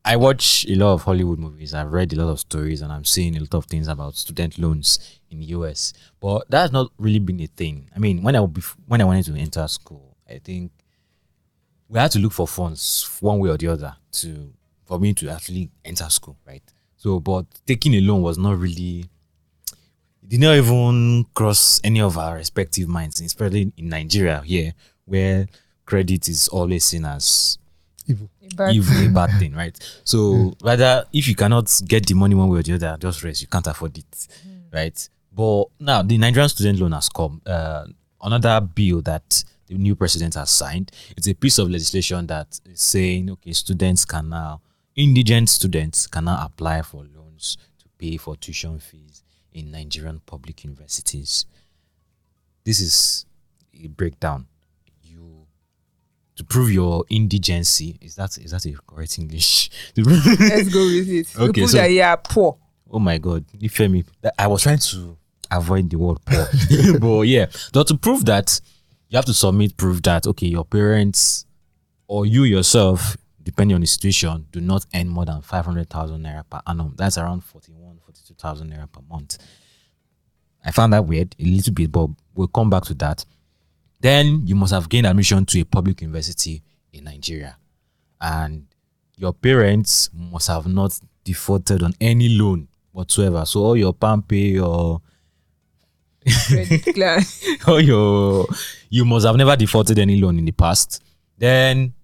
I 0.04 0.16
watch 0.16 0.64
a 0.68 0.74
lot 0.76 0.92
of 0.94 1.02
Hollywood 1.02 1.38
movies. 1.38 1.74
I've 1.74 1.92
read 1.92 2.12
a 2.12 2.16
lot 2.16 2.30
of 2.30 2.38
stories, 2.38 2.80
and 2.82 2.92
I'm 2.92 3.04
seeing 3.04 3.36
a 3.36 3.40
lot 3.40 3.54
of 3.54 3.64
things 3.66 3.88
about 3.88 4.14
student 4.16 4.58
loans 4.58 4.98
in 5.30 5.40
the 5.40 5.46
US. 5.58 5.92
But 6.20 6.48
that's 6.50 6.72
not 6.72 6.92
really 6.98 7.18
been 7.18 7.40
a 7.40 7.46
thing. 7.48 7.90
I 7.94 7.98
mean, 7.98 8.22
when 8.22 8.36
I 8.36 8.40
bef- 8.40 8.76
when 8.86 9.00
I 9.00 9.04
wanted 9.04 9.24
to 9.26 9.34
enter 9.36 9.66
school, 9.68 10.16
I 10.30 10.38
think 10.38 10.70
we 11.88 11.98
had 11.98 12.10
to 12.12 12.18
look 12.18 12.32
for 12.32 12.46
funds 12.46 13.08
one 13.20 13.38
way 13.38 13.50
or 13.50 13.56
the 13.56 13.68
other 13.68 13.94
to 14.12 14.52
for 14.84 14.98
me 14.98 15.12
to 15.14 15.28
actually 15.28 15.70
enter 15.84 16.08
school, 16.08 16.36
right? 16.46 16.62
So, 16.96 17.20
but 17.20 17.46
taking 17.66 17.94
a 17.94 18.00
loan 18.00 18.22
was 18.22 18.38
not 18.38 18.58
really 18.58 19.06
it 20.22 20.28
did 20.28 20.40
not 20.40 20.56
even 20.56 21.24
cross 21.34 21.80
any 21.84 22.00
of 22.00 22.18
our 22.18 22.34
respective 22.36 22.88
minds, 22.88 23.20
especially 23.20 23.72
in 23.76 23.88
Nigeria 23.88 24.42
here, 24.44 24.74
where 25.04 25.46
credit 25.86 26.28
is 26.28 26.48
always 26.48 26.84
seen 26.84 27.04
as 27.04 27.58
Evil. 28.08 28.30
Evil, 28.70 29.06
a 29.06 29.08
bad 29.10 29.38
thing, 29.38 29.54
right? 29.54 29.78
So 30.04 30.54
rather, 30.62 31.04
if 31.12 31.28
you 31.28 31.34
cannot 31.34 31.70
get 31.86 32.06
the 32.06 32.14
money 32.14 32.34
one 32.34 32.48
way 32.48 32.60
or 32.60 32.62
the 32.62 32.74
other, 32.74 32.96
just 32.98 33.22
rest. 33.22 33.42
You 33.42 33.48
can't 33.48 33.66
afford 33.66 33.98
it, 33.98 34.28
right? 34.72 35.08
But 35.30 35.64
now 35.78 36.00
the 36.02 36.16
Nigerian 36.16 36.48
student 36.48 36.78
loan 36.80 36.92
has 36.92 37.10
come. 37.10 37.42
Uh, 37.44 37.84
another 38.22 38.60
bill 38.62 39.02
that 39.02 39.44
the 39.68 39.74
new 39.74 39.94
president 39.94 40.34
has 40.34 40.50
signed. 40.50 40.90
It's 41.16 41.28
a 41.28 41.34
piece 41.34 41.58
of 41.58 41.70
legislation 41.70 42.26
that 42.28 42.58
is 42.66 42.80
saying, 42.80 43.30
okay, 43.30 43.52
students 43.52 44.04
can 44.04 44.30
now, 44.30 44.60
indigent 44.96 45.48
students 45.48 46.06
can 46.06 46.24
now 46.24 46.42
apply 46.44 46.82
for 46.82 47.04
loans 47.14 47.56
to 47.78 47.86
pay 47.98 48.16
for 48.16 48.36
tuition 48.36 48.78
fees 48.78 49.22
in 49.52 49.70
Nigerian 49.70 50.20
public 50.26 50.64
universities. 50.64 51.46
This 52.64 52.80
is 52.80 53.26
a 53.82 53.88
breakdown. 53.88 54.46
You 55.02 55.46
to 56.36 56.44
prove 56.44 56.70
your 56.72 57.04
indigency 57.10 57.96
is 58.00 58.14
that 58.16 58.36
is 58.38 58.50
that 58.52 58.64
a 58.66 58.74
correct 58.86 59.18
English? 59.18 59.70
Let's 59.96 60.68
go 60.72 60.84
with 60.86 61.08
it. 61.08 61.34
Okay, 61.36 61.52
People 61.52 61.68
so- 61.68 61.76
that 61.78 61.90
you 61.90 62.02
are 62.02 62.16
poor. 62.16 62.56
oh 62.90 62.98
my 62.98 63.18
god, 63.18 63.44
Ifemi, 63.60 64.04
that- 64.22 64.34
I 64.38 64.46
was 64.46 64.62
trying 64.62 64.78
to 64.78 65.16
avoid 65.50 65.88
the 65.90 65.96
word 65.96 66.18
poor, 66.26 66.46
but 67.00 67.22
yeah, 67.22 67.46
so 67.50 67.82
to 67.82 67.96
prove 67.96 68.24
that 68.26 68.60
you 69.08 69.16
have 69.16 69.24
to 69.26 69.34
submit 69.34 69.76
proof 69.76 70.02
that 70.02 70.26
okay, 70.26 70.46
your 70.46 70.64
parents 70.64 71.46
or 72.06 72.26
you 72.26 72.44
yourself, 72.44 73.16
depending 73.42 73.74
on 73.74 73.80
the 73.80 73.86
situation, 73.86 74.46
do 74.50 74.60
not 74.60 74.86
earn 74.94 75.08
more 75.08 75.24
than 75.24 75.42
five 75.42 75.64
hundred 75.64 75.88
thousand 75.88 76.22
naira 76.22 76.44
per 76.48 76.60
annum. 76.66 76.94
That's 76.96 77.18
around 77.18 77.42
41, 77.44 77.98
42,000 78.04 78.70
naira 78.70 78.90
per 78.90 79.00
month. 79.08 79.38
I 80.64 80.70
found 80.70 80.92
that 80.92 81.06
weird 81.06 81.34
a 81.38 81.44
little 81.44 81.72
bit, 81.72 81.90
but 81.92 82.08
we'll 82.34 82.48
come 82.48 82.68
back 82.68 82.84
to 82.84 82.94
that. 82.94 83.24
Then 84.00 84.46
you 84.46 84.54
must 84.54 84.72
have 84.72 84.88
gained 84.88 85.06
admission 85.06 85.44
to 85.46 85.60
a 85.60 85.64
public 85.64 86.02
university 86.02 86.62
in 86.92 87.04
Nigeria, 87.04 87.56
and 88.20 88.66
your 89.16 89.32
parents 89.32 90.10
must 90.12 90.48
have 90.48 90.66
not 90.66 90.98
defaulted 91.24 91.82
on 91.82 91.92
any 92.00 92.28
loan 92.28 92.68
whatsoever. 92.92 93.44
So 93.44 93.60
all 93.60 93.76
your 93.76 93.92
pay 93.92 94.58
or 94.58 95.00
Credit 96.48 96.94
card. 96.94 97.24
or 97.68 98.46
you 98.90 99.04
must 99.04 99.26
have 99.26 99.36
never 99.36 99.56
defaulted 99.56 99.98
any 99.98 100.20
loan 100.20 100.38
in 100.38 100.44
the 100.44 100.52
past. 100.52 101.02
Then 101.36 101.94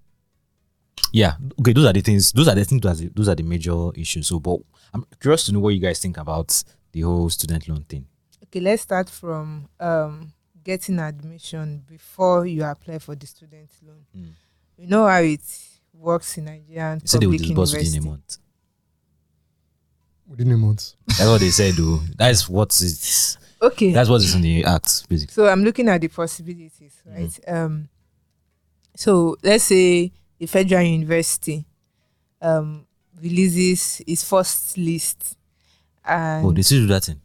yeah, 1.12 1.34
okay, 1.60 1.72
those 1.72 1.84
are 1.86 1.92
the 1.92 2.00
things. 2.00 2.32
Those 2.32 2.48
are 2.48 2.54
the 2.56 2.64
things. 2.64 2.80
Those 2.80 3.00
are 3.00 3.04
the, 3.04 3.10
those 3.14 3.28
are 3.28 3.34
the 3.36 3.42
major 3.44 3.90
issues. 3.94 4.26
So, 4.26 4.40
but 4.40 4.58
I'm 4.92 5.06
curious 5.20 5.44
to 5.46 5.52
know 5.52 5.60
what 5.60 5.74
you 5.74 5.80
guys 5.80 6.00
think 6.00 6.16
about 6.16 6.62
the 6.90 7.02
whole 7.02 7.30
student 7.30 7.68
loan 7.68 7.82
thing. 7.82 8.06
Okay, 8.44 8.60
let's 8.60 8.82
start 8.82 9.08
from 9.08 9.68
um, 9.78 10.32
getting 10.64 10.98
admission 10.98 11.84
before 11.86 12.46
you 12.46 12.64
apply 12.64 12.98
for 12.98 13.14
the 13.14 13.26
student 13.26 13.70
loan. 13.86 14.04
Mm. 14.16 14.32
You 14.76 14.86
know 14.88 15.06
how 15.06 15.20
it 15.20 15.40
works 15.92 16.36
in 16.36 16.46
Nigerian 16.46 16.98
They 16.98 17.06
said 17.06 17.20
they 17.20 17.26
would 17.28 17.38
public 17.40 17.56
disburse 17.58 17.84
within 17.84 18.02
a 18.02 18.06
month. 18.10 18.38
Within 20.26 20.52
a 20.52 20.56
month. 20.56 20.94
That's 21.06 21.26
what 21.26 21.40
they 21.40 21.50
said, 21.50 21.74
though. 21.74 22.00
That 22.16 22.30
is 22.32 22.48
what 22.48 22.70
it's. 22.70 23.38
Okay. 23.62 23.92
That's 23.92 24.08
what 24.08 24.20
is 24.22 24.34
in 24.34 24.42
the 24.42 24.64
act, 24.64 25.08
basically. 25.08 25.32
So 25.32 25.46
I'm 25.48 25.64
looking 25.64 25.88
at 25.88 26.00
the 26.00 26.08
possibilities, 26.08 26.94
right? 27.06 27.38
Um, 27.48 27.88
so 28.94 29.36
let's 29.42 29.64
say 29.64 30.12
the 30.38 30.46
federal 30.46 30.82
university 30.82 31.64
um, 32.40 32.86
releases 33.22 34.02
its 34.06 34.22
first 34.24 34.76
list, 34.78 35.36
and 36.04 36.44
Oh, 36.46 36.52
they 36.52 36.62
still 36.62 36.80
do 36.80 36.86
that 36.88 37.04
thing. 37.04 37.20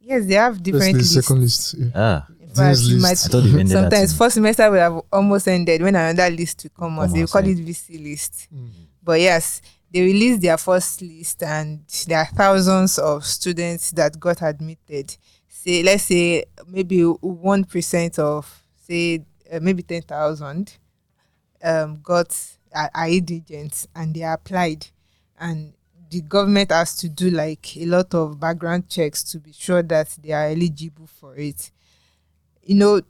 yes, 0.00 0.26
they 0.26 0.34
have 0.34 0.62
different 0.62 0.92
the 0.92 0.98
lists. 0.98 1.14
second 1.14 1.40
list. 1.40 1.74
Yeah. 1.78 1.90
Ah, 1.94 2.26
In 2.40 2.48
fact, 2.50 2.78
list. 2.80 3.00
might- 3.02 3.10
I 3.12 3.14
thought 3.28 3.40
they 3.42 3.50
ended 3.60 3.68
sometimes 3.70 4.16
first 4.16 4.34
semester 4.34 4.70
will 4.70 4.78
have 4.80 5.00
almost 5.12 5.48
ended 5.48 5.82
when 5.82 5.94
another 5.96 6.30
list 6.34 6.64
will 6.64 6.70
come 6.78 6.98
out. 6.98 7.06
Come 7.06 7.12
They 7.14 7.22
out, 7.22 7.30
call 7.30 7.44
yeah. 7.44 7.52
it 7.52 7.58
VC 7.66 7.98
list. 8.02 8.48
Mm. 8.54 8.68
But 9.02 9.20
yes, 9.20 9.62
they 9.92 10.02
released 10.02 10.42
their 10.42 10.58
first 10.58 11.00
list, 11.02 11.42
and 11.42 11.80
there 12.06 12.18
are 12.18 12.26
thousands 12.26 12.98
of 12.98 13.24
students 13.24 13.90
that 13.92 14.18
got 14.20 14.42
admitted. 14.42 15.16
Say, 15.48 15.82
let's 15.82 16.04
say 16.04 16.44
maybe 16.66 17.02
one 17.02 17.64
percent 17.64 18.18
of 18.18 18.62
say 18.86 19.24
uh, 19.50 19.58
maybe 19.60 19.82
ten 19.82 20.02
thousand 20.02 20.76
um, 21.62 22.00
got 22.02 22.36
are, 22.74 22.90
are 22.94 23.08
and 23.08 24.14
they 24.14 24.22
applied, 24.22 24.86
and 25.38 25.72
the 26.10 26.20
government 26.22 26.70
has 26.70 26.96
to 26.96 27.08
do 27.08 27.30
like 27.30 27.76
a 27.76 27.86
lot 27.86 28.14
of 28.14 28.38
background 28.38 28.88
checks 28.88 29.22
to 29.22 29.38
be 29.38 29.52
sure 29.52 29.82
that 29.82 30.08
they 30.22 30.32
are 30.32 30.46
eligible 30.46 31.06
for 31.06 31.36
it. 31.36 31.70
You 32.62 32.74
know, 32.76 33.00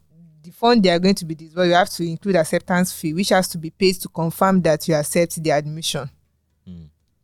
the 0.43 0.51
fund 0.51 0.83
they 0.83 0.91
are 0.91 0.99
going 0.99 1.15
to 1.17 1.25
be 1.25 1.35
disbursed, 1.35 1.69
you 1.69 1.75
have 1.75 1.91
to 1.91 2.05
include 2.05 2.37
acceptance 2.37 2.93
fee, 2.93 3.15
which 3.15 3.29
has 3.31 3.49
to 3.49 3.59
be 3.59 3.71
paid 3.71 3.95
to 3.97 4.09
confirm 4.09 4.63
that 4.63 4.87
you 4.89 4.95
accept 4.95 5.43
the 5.43 5.51
admission. 5.51 6.09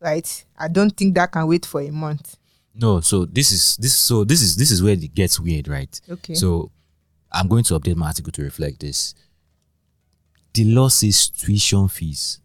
Right? 0.04 0.44
I 0.58 0.68
don't 0.68 0.94
think 0.96 1.14
that 1.14 1.32
can 1.32 1.46
wait 1.46 1.64
for 1.64 1.80
a 1.80 1.90
month. 1.90 2.36
no. 2.74 3.00
So 3.00 3.24
this 3.24 3.50
is 3.52 3.76
this. 3.78 3.94
So 3.96 4.22
this 4.24 4.42
is 4.42 4.56
this 4.56 4.70
is 4.70 4.82
where 4.82 4.92
it 4.92 5.14
gets 5.14 5.40
weird, 5.40 5.66
right? 5.68 5.98
Okay. 6.10 6.34
So 6.34 6.70
I'm 7.32 7.48
going 7.48 7.64
to 7.64 7.78
update 7.78 7.96
my 7.96 8.06
article 8.08 8.30
to 8.32 8.42
reflect 8.42 8.80
this. 8.80 9.14
The 10.52 10.64
law 10.66 10.88
says 10.88 11.30
tuition 11.30 11.88
fees, 11.88 12.40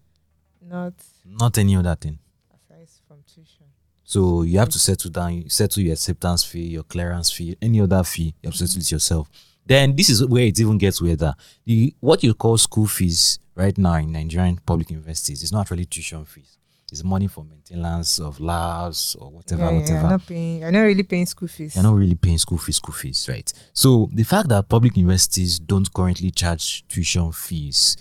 Not 0.65 0.93
not 1.25 1.57
any 1.57 1.75
other 1.75 1.95
thing. 1.95 2.17
aside 2.53 2.87
from 3.07 3.17
tuition. 3.27 3.65
So 4.03 4.41
you 4.43 4.57
have 4.57 4.69
to 4.69 4.79
settle 4.79 5.11
down, 5.11 5.49
settle 5.49 5.83
your 5.83 5.93
acceptance 5.93 6.43
fee, 6.43 6.67
your 6.69 6.83
clearance 6.83 7.29
fee, 7.31 7.55
any 7.61 7.81
other 7.81 8.03
fee. 8.03 8.33
You 8.41 8.47
have 8.47 8.53
to 8.55 8.67
settle 8.67 8.81
it 8.81 8.91
yourself. 8.91 9.29
Then 9.65 9.95
this 9.95 10.09
is 10.09 10.25
where 10.25 10.45
it 10.45 10.59
even 10.59 10.77
gets 10.79 11.01
weirder. 11.01 11.35
The 11.65 11.93
what 11.99 12.23
you 12.23 12.33
call 12.33 12.57
school 12.57 12.87
fees 12.87 13.37
right 13.53 13.77
now 13.77 13.95
in 13.95 14.11
Nigerian 14.11 14.57
public 14.65 14.89
universities 14.89 15.43
is 15.43 15.51
not 15.51 15.69
really 15.69 15.85
tuition 15.85 16.25
fees. 16.25 16.57
It's 16.91 17.03
money 17.03 17.27
for 17.27 17.43
maintenance 17.43 18.19
of 18.19 18.39
labs 18.39 19.15
or 19.19 19.29
whatever, 19.31 19.63
yeah, 19.63 19.69
yeah, 19.71 19.77
whatever. 19.79 19.99
you're 19.99 20.09
not 20.09 20.25
paying. 20.27 20.59
You're 20.59 20.71
not 20.71 20.81
really 20.81 21.03
paying 21.03 21.25
school 21.25 21.47
fees. 21.47 21.75
You're 21.75 21.83
not 21.83 21.95
really 21.95 22.15
paying 22.15 22.37
school 22.37 22.57
fees, 22.57 22.77
school 22.77 22.93
fees, 22.93 23.27
right? 23.29 23.51
So 23.73 24.09
the 24.13 24.23
fact 24.23 24.49
that 24.49 24.67
public 24.69 24.97
universities 24.97 25.59
don't 25.59 25.91
currently 25.93 26.31
charge 26.31 26.87
tuition 26.87 27.31
fees 27.31 27.97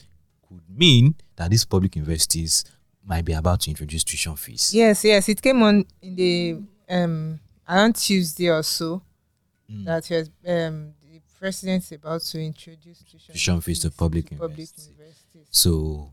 could 0.49 0.63
mean 0.69 1.15
that 1.37 1.51
these 1.51 1.65
public 1.65 1.97
universities 1.97 2.65
might 3.05 3.25
be 3.25 3.33
about 3.33 3.61
to 3.61 3.71
introduce 3.71 4.05
tuition 4.05 4.37
fees. 4.37 4.73
Yes, 4.75 5.05
yes. 5.05 5.29
It 5.29 5.41
came 5.43 5.63
on 5.63 5.85
in 6.03 6.15
the 6.15 6.59
um 6.89 7.41
around 7.69 7.97
Tuesday 7.97 8.49
or 8.49 8.63
so 8.63 9.03
Mm. 9.71 9.85
that 9.85 10.09
was 10.09 10.31
um 10.47 10.95
the 11.03 11.21
president 11.39 11.85
is 11.85 11.93
about 11.93 12.23
to 12.23 12.41
introduce 12.43 13.03
tuition, 13.03 13.33
Tuition 13.35 13.61
fees 13.61 13.81
to 13.81 13.91
public 13.91 14.31
public 14.31 14.41
universities. 14.57 14.89
universities. 14.89 15.47
So 15.51 16.13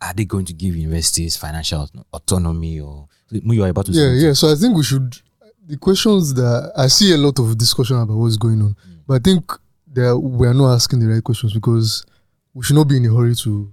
are 0.00 0.14
they 0.14 0.24
going 0.24 0.44
to 0.44 0.52
give 0.52 0.76
universities 0.76 1.36
financial 1.36 1.88
autonomy 2.12 2.80
or 2.80 3.08
you 3.30 3.64
are 3.64 3.68
about 3.68 3.86
to 3.86 3.92
Yeah, 3.92 4.02
say 4.04 4.14
yeah. 4.14 4.26
Yeah. 4.28 4.32
So 4.34 4.52
I 4.52 4.54
think 4.54 4.76
we 4.76 4.82
should. 4.84 5.16
The 5.66 5.76
questions 5.76 6.32
that 6.34 6.72
I 6.76 6.86
see 6.86 7.12
a 7.12 7.16
lot 7.18 7.38
of 7.38 7.58
discussion 7.58 7.98
about 7.98 8.16
what's 8.16 8.36
going 8.38 8.62
on, 8.62 8.70
Mm. 8.74 8.98
but 9.06 9.14
I 9.14 9.18
think 9.22 9.52
that 9.92 10.18
we 10.18 10.46
are 10.46 10.54
not 10.54 10.74
asking 10.74 11.00
the 11.00 11.06
right 11.08 11.22
questions 11.22 11.52
because 11.52 12.04
we 12.54 12.62
should 12.64 12.76
not 12.76 12.88
be 12.88 12.96
in 12.96 13.04
a 13.06 13.14
hurry 13.14 13.34
to. 13.34 13.70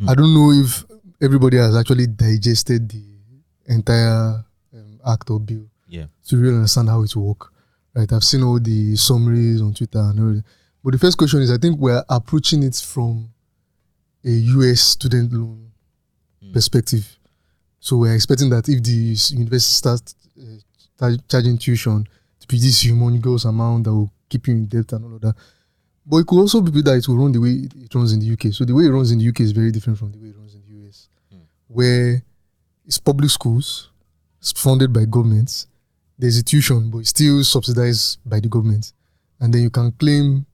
Mm. 0.00 0.08
I 0.10 0.14
don't 0.14 0.34
know 0.34 0.50
if 0.50 0.84
everybody 1.20 1.56
has 1.58 1.76
actually 1.76 2.06
digested 2.08 2.88
the 2.88 3.04
entire 3.66 4.44
um, 4.74 4.98
act 5.06 5.30
or 5.30 5.38
bill 5.40 5.66
Yeah. 5.88 6.06
to 6.28 6.36
really 6.36 6.56
understand 6.56 6.88
how 6.88 7.02
it 7.02 7.14
will 7.14 7.28
work. 7.28 7.52
Right, 7.94 8.12
I've 8.12 8.24
seen 8.24 8.42
all 8.42 8.58
the 8.60 8.96
summaries 8.96 9.60
on 9.60 9.74
Twitter 9.74 9.98
and 10.00 10.18
everything. 10.18 10.44
But 10.82 10.92
the 10.92 10.98
first 10.98 11.18
question 11.18 11.42
is, 11.42 11.50
I 11.52 11.58
think 11.58 11.78
we're 11.78 12.02
approaching 12.08 12.62
it 12.62 12.76
from 12.76 13.28
a 14.24 14.30
US 14.30 14.80
student 14.80 15.32
loan 15.32 15.66
Mm. 16.42 16.52
perspective. 16.54 17.06
So 17.80 17.98
we're 17.98 18.14
expecting 18.14 18.48
that 18.50 18.66
if 18.68 18.82
the 18.82 19.16
university 19.36 19.74
starts 19.74 20.14
uh, 21.00 21.16
charging 21.28 21.58
tuition 21.58 22.06
to 22.40 22.46
be 22.48 22.58
this 22.58 22.82
humongous 22.82 23.44
amount 23.44 23.84
that 23.84 23.92
will 23.92 24.10
keep 24.28 24.46
you 24.48 24.54
in 24.54 24.66
debt 24.66 24.92
and 24.94 25.04
all 25.04 25.14
of 25.16 25.20
that. 25.20 25.34
But 26.06 26.18
it 26.18 26.26
could 26.26 26.40
also 26.40 26.60
be 26.62 26.80
that 26.82 26.96
it 26.96 27.08
will 27.08 27.18
run 27.18 27.32
the 27.32 27.38
way 27.40 27.50
it 27.50 27.74
it 27.74 27.94
runs 27.94 28.12
in 28.12 28.20
the 28.20 28.26
UK. 28.32 28.52
So 28.52 28.64
the 28.64 28.74
way 28.74 28.84
it 28.86 28.90
runs 28.90 29.10
in 29.12 29.18
the 29.18 29.28
UK 29.28 29.40
is 29.40 29.52
very 29.52 29.70
different 29.70 29.98
from 29.98 30.12
the 30.12 30.18
way 30.18 30.28
it 30.28 30.36
runs 30.36 30.54
in 30.54 30.62
the 30.66 30.86
US, 30.86 31.08
Mm. 31.32 31.38
where 31.68 32.22
it's 32.86 32.98
public 32.98 33.30
schools, 33.30 33.90
it's 34.40 34.52
funded 34.52 34.92
by 34.92 35.04
governments. 35.04 35.66
There's 36.18 36.38
a 36.38 36.42
tuition, 36.42 36.90
but 36.90 36.98
it's 36.98 37.10
still 37.10 37.44
subsidized 37.44 38.18
by 38.24 38.40
the 38.40 38.48
government, 38.48 38.92
and 39.40 39.52
then 39.54 39.62
you 39.62 39.70
can 39.70 39.92
claim 39.92 40.46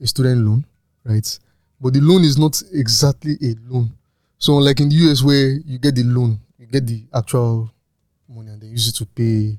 a 0.00 0.06
student 0.06 0.44
loan, 0.46 0.64
right? 1.04 1.38
But 1.84 1.92
the 1.92 2.00
loan 2.00 2.24
is 2.24 2.38
not 2.38 2.62
exactly 2.72 3.36
a 3.42 3.54
loan. 3.68 3.92
So 4.38 4.56
unlike 4.56 4.80
in 4.80 4.88
the 4.88 4.96
US 5.10 5.22
where 5.22 5.50
you 5.50 5.78
get 5.78 5.94
the 5.94 6.04
loan, 6.04 6.40
you 6.58 6.66
get 6.66 6.86
the 6.86 7.04
actual 7.12 7.70
money 8.26 8.50
and 8.52 8.60
they 8.62 8.68
use 8.68 8.88
it 8.88 8.96
to 8.96 9.06
pay 9.06 9.58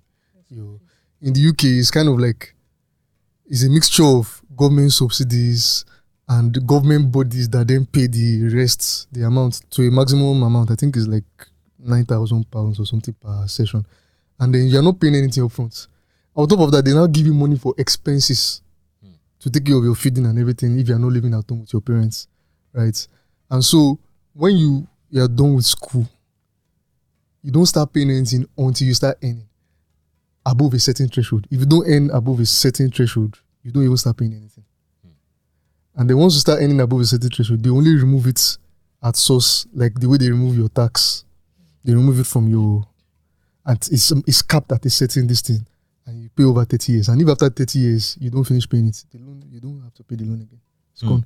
in 1.25 1.33
the 1.33 1.47
UK 1.49 1.63
it's 1.65 1.91
kind 1.91 2.07
of 2.07 2.19
like 2.19 2.53
it's 3.47 3.63
a 3.63 3.69
mixture 3.69 4.03
of 4.03 4.41
government 4.55 4.91
subsidies 4.91 5.85
and 6.27 6.65
government 6.65 7.11
bodies 7.11 7.49
that 7.49 7.67
then 7.67 7.85
pay 7.85 8.07
the 8.07 8.47
rest, 8.55 9.07
the 9.11 9.23
amount 9.23 9.61
to 9.69 9.83
a 9.87 9.91
maximum 9.91 10.41
amount. 10.41 10.71
I 10.71 10.75
think 10.75 10.95
it's 10.95 11.07
like 11.07 11.23
nine 11.77 12.05
thousand 12.05 12.49
pounds 12.49 12.79
or 12.79 12.85
something 12.85 13.13
per 13.13 13.47
session. 13.47 13.85
And 14.39 14.53
then 14.53 14.67
you're 14.67 14.81
not 14.81 14.99
paying 14.99 15.15
anything 15.15 15.43
upfront. 15.43 15.87
On 16.35 16.47
top 16.47 16.59
of 16.59 16.71
that, 16.71 16.83
they 16.83 16.93
now 16.93 17.05
give 17.07 17.27
you 17.27 17.33
money 17.33 17.57
for 17.57 17.75
expenses. 17.77 18.61
To 19.45 19.51
take 19.51 19.65
care 19.65 19.77
of 19.77 19.83
your 19.83 19.93
feeding 19.93 20.25
and 20.25 20.39
everything 20.39 20.79
if 20.79 20.87
you're 20.89 20.97
not 20.97 21.11
living 21.11 21.35
at 21.35 21.47
home 21.47 21.61
with 21.61 21.71
your 21.71 21.81
parents. 21.81 22.27
Right. 22.73 23.07
And 23.51 23.63
so 23.63 23.99
when 24.33 24.57
you 24.57 24.87
you 25.11 25.21
are 25.21 25.27
done 25.27 25.53
with 25.53 25.65
school, 25.65 26.09
you 27.43 27.51
don't 27.51 27.67
start 27.67 27.93
paying 27.93 28.09
anything 28.09 28.47
until 28.57 28.87
you 28.87 28.95
start 28.95 29.19
earning 29.23 29.47
above 30.43 30.73
a 30.73 30.79
certain 30.79 31.07
threshold. 31.09 31.45
If 31.51 31.59
you 31.59 31.65
don't 31.67 31.87
earn 31.87 32.09
above 32.09 32.39
a 32.39 32.45
certain 32.47 32.89
threshold, 32.89 33.39
you 33.61 33.71
don't 33.71 33.83
even 33.83 33.97
start 33.97 34.17
paying 34.17 34.33
anything. 34.33 34.63
Hmm. 35.03 35.99
And 36.01 36.09
then 36.09 36.17
once 36.17 36.33
you 36.33 36.39
start 36.39 36.63
earning 36.63 36.81
above 36.81 37.01
a 37.01 37.05
certain 37.05 37.29
threshold, 37.29 37.63
they 37.63 37.69
only 37.69 37.93
remove 37.93 38.25
it 38.25 38.57
at 39.03 39.15
source, 39.15 39.67
like 39.75 39.99
the 39.99 40.09
way 40.09 40.17
they 40.17 40.31
remove 40.31 40.57
your 40.57 40.69
tax. 40.69 41.23
They 41.83 41.93
remove 41.93 42.19
it 42.19 42.25
from 42.25 42.49
your, 42.49 42.83
and 43.63 43.77
it's 43.91 44.11
it's 44.11 44.41
capped 44.41 44.71
at 44.71 44.83
a 44.87 44.89
certain 44.89 45.27
distance, 45.27 45.61
and 46.05 46.21
you 46.21 46.29
pay 46.29 46.43
over 46.43 46.65
thirty 46.65 46.93
years. 46.93 47.09
And 47.09 47.21
if 47.21 47.27
after 47.27 47.49
thirty 47.49 47.79
years 47.79 48.17
you 48.19 48.29
don't 48.29 48.43
finish 48.43 48.67
paying 48.69 48.87
it, 48.87 49.03
the 49.11 49.19
loan 49.19 49.43
you 49.51 49.59
don't 49.59 49.81
have 49.83 49.93
to 49.95 50.03
pay 50.03 50.15
the 50.15 50.25
loan 50.25 50.41
again. 50.41 50.59
It's 50.93 51.01
Hmm. 51.01 51.07
gone. 51.09 51.25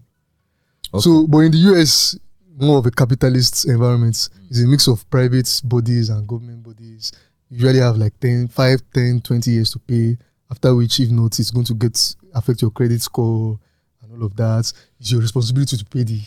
Okay. 0.94 1.02
So, 1.04 1.28
but 1.28 1.40
in 1.40 1.52
the 1.52 1.58
US, 1.74 2.18
more 2.60 2.80
of 2.80 2.86
a 2.86 2.92
capitalist 2.92 3.66
environment. 3.66 4.30
It's 4.50 4.60
a 4.62 4.68
mix 4.68 4.88
of 4.88 5.10
private 5.10 5.62
bodies 5.64 6.10
and 6.10 6.28
government 6.28 6.64
bodies. 6.64 7.12
You 7.50 7.58
usually 7.58 7.80
have 7.80 7.98
like 7.98 8.20
10, 8.20 8.48
5, 8.50 8.82
10, 8.94 9.22
20 9.22 9.52
years 9.52 9.72
to 9.72 9.80
pay. 9.80 10.18
After 10.52 10.76
which, 10.76 11.00
if 11.00 11.10
not, 11.12 11.40
it's 11.40 11.52
going 11.52 11.66
to 11.66 11.74
get 11.74 12.16
affect 12.34 12.62
your 12.62 12.72
credit 12.72 13.02
score 13.02 13.60
and 14.02 14.12
all 14.12 14.24
of 14.26 14.36
that. 14.36 14.72
It's 15.00 15.12
your 15.12 15.22
responsibility 15.22 15.78
to 15.78 15.86
pay 15.86 16.04
the 16.04 16.22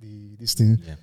the 0.00 0.36
this 0.38 0.54
thing. 0.54 0.78
Yeah. 0.86 0.94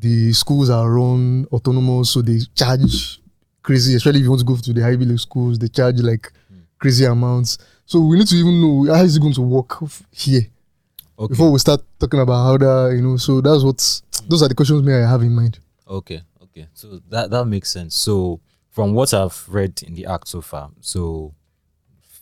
The 0.00 0.32
schools 0.32 0.70
are 0.70 0.88
run 0.90 1.46
autonomous, 1.52 2.10
so 2.10 2.22
they 2.22 2.38
charge 2.54 3.20
crazy. 3.64 3.96
Especially 3.96 4.20
if 4.20 4.24
you 4.24 4.30
want 4.30 4.40
to 4.40 4.46
go 4.46 4.56
to 4.56 4.72
the 4.72 4.84
Ivy 4.84 5.04
League 5.06 5.18
schools, 5.18 5.58
they 5.58 5.68
charge 5.68 5.98
like 6.00 6.32
crazy 6.78 7.04
amounts. 7.04 7.58
So 7.86 7.98
we 8.00 8.16
need 8.18 8.28
to 8.28 8.36
even 8.36 8.60
know 8.60 8.94
how 8.94 9.02
is 9.02 9.16
it 9.16 9.20
going 9.20 9.34
to 9.34 9.42
work 9.42 9.76
here 10.12 10.46
Okay. 11.18 11.32
before 11.32 11.50
we 11.52 11.58
start 11.58 11.80
talking 11.98 12.20
about 12.20 12.44
how 12.44 12.56
that 12.58 12.94
you 12.96 13.02
know. 13.02 13.16
So 13.16 13.40
that's 13.40 13.62
what 13.64 13.78
those 14.28 14.42
are 14.42 14.48
the 14.48 14.54
questions 14.54 14.82
me 14.82 14.92
I 14.94 15.08
have 15.08 15.22
in 15.22 15.32
mind. 15.32 15.58
Okay, 15.86 16.22
okay. 16.42 16.66
So 16.74 17.00
that 17.10 17.30
that 17.30 17.44
makes 17.46 17.70
sense. 17.70 17.94
So 17.94 18.40
from 18.70 18.94
what 18.94 19.12
I've 19.14 19.44
read 19.48 19.82
in 19.82 19.94
the 19.94 20.06
act 20.06 20.28
so 20.28 20.40
far, 20.40 20.70
so 20.80 21.34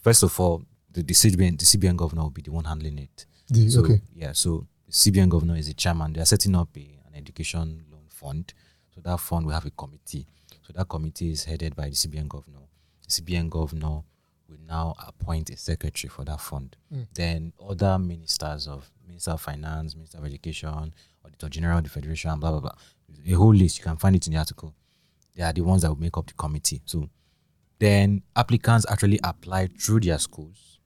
first 0.02 0.22
of 0.22 0.38
all, 0.40 0.62
the, 0.90 1.02
the 1.02 1.14
CBN 1.14 1.58
the 1.58 1.64
CBN 1.64 1.96
governor 1.96 2.22
will 2.22 2.30
be 2.30 2.42
the 2.42 2.52
one 2.52 2.64
handling 2.64 2.98
it. 2.98 3.26
The, 3.48 3.68
So 3.70 3.80
okay. 3.82 4.00
yeah, 4.14 4.32
so 4.32 4.66
the 4.86 4.92
CBN 4.92 5.28
governor 5.28 5.56
is 5.56 5.68
the 5.68 5.74
chairman. 5.74 6.12
They 6.12 6.20
are 6.20 6.26
setting 6.26 6.54
up 6.54 6.68
a, 6.76 6.98
an 7.06 7.14
education 7.14 7.84
loan 7.90 8.02
fund. 8.08 8.52
So 8.94 9.00
that 9.02 9.18
fund 9.20 9.46
will 9.46 9.54
have 9.54 9.64
a 9.66 9.70
committee. 9.70 10.26
So 10.72 10.78
that 10.78 10.88
committee 10.88 11.30
is 11.30 11.44
headed 11.44 11.76
by 11.76 11.84
the 11.84 11.94
CBN 11.94 12.28
governor. 12.28 12.60
The 13.06 13.20
CBN 13.20 13.50
governor 13.50 14.02
will 14.48 14.58
now 14.66 14.94
appoint 15.06 15.50
a 15.50 15.56
secretary 15.56 16.08
for 16.08 16.24
that 16.24 16.40
fund. 16.40 16.76
Mm. 16.94 17.06
Then 17.14 17.52
other 17.68 17.98
ministers 17.98 18.66
of 18.68 18.90
Minister 19.06 19.32
of 19.32 19.40
Finance, 19.40 19.94
Minister 19.94 20.18
of 20.18 20.24
Education, 20.24 20.94
Auditor 21.24 21.48
General 21.48 21.78
of 21.78 21.84
the 21.84 21.90
Federation, 21.90 22.38
blah 22.40 22.50
blah 22.50 22.60
blah. 22.60 22.74
A 23.26 23.32
whole 23.32 23.54
list. 23.54 23.78
You 23.78 23.84
can 23.84 23.96
find 23.96 24.16
it 24.16 24.26
in 24.26 24.32
the 24.32 24.38
article. 24.38 24.74
They 25.34 25.42
are 25.42 25.52
the 25.52 25.60
ones 25.62 25.82
that 25.82 25.88
will 25.88 26.00
make 26.00 26.16
up 26.16 26.26
the 26.26 26.34
committee. 26.34 26.80
So 26.86 27.08
then 27.78 28.22
applicants 28.36 28.86
actually 28.88 29.18
apply 29.24 29.68
through 29.78 30.00
their 30.00 30.18
schools 30.18 30.78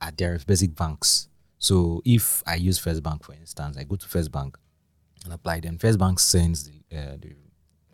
at 0.00 0.16
their 0.16 0.38
basic 0.46 0.74
banks. 0.74 1.28
So 1.58 2.00
if 2.04 2.42
I 2.46 2.54
use 2.54 2.78
First 2.78 3.02
Bank, 3.02 3.24
for 3.24 3.34
instance, 3.34 3.76
I 3.76 3.84
go 3.84 3.96
to 3.96 4.06
First 4.06 4.30
Bank 4.32 4.56
and 5.24 5.32
apply. 5.32 5.60
Then 5.60 5.78
First 5.78 5.98
Bank 5.98 6.20
sends 6.20 6.64
the, 6.64 6.96
uh, 6.96 7.16
the 7.20 7.34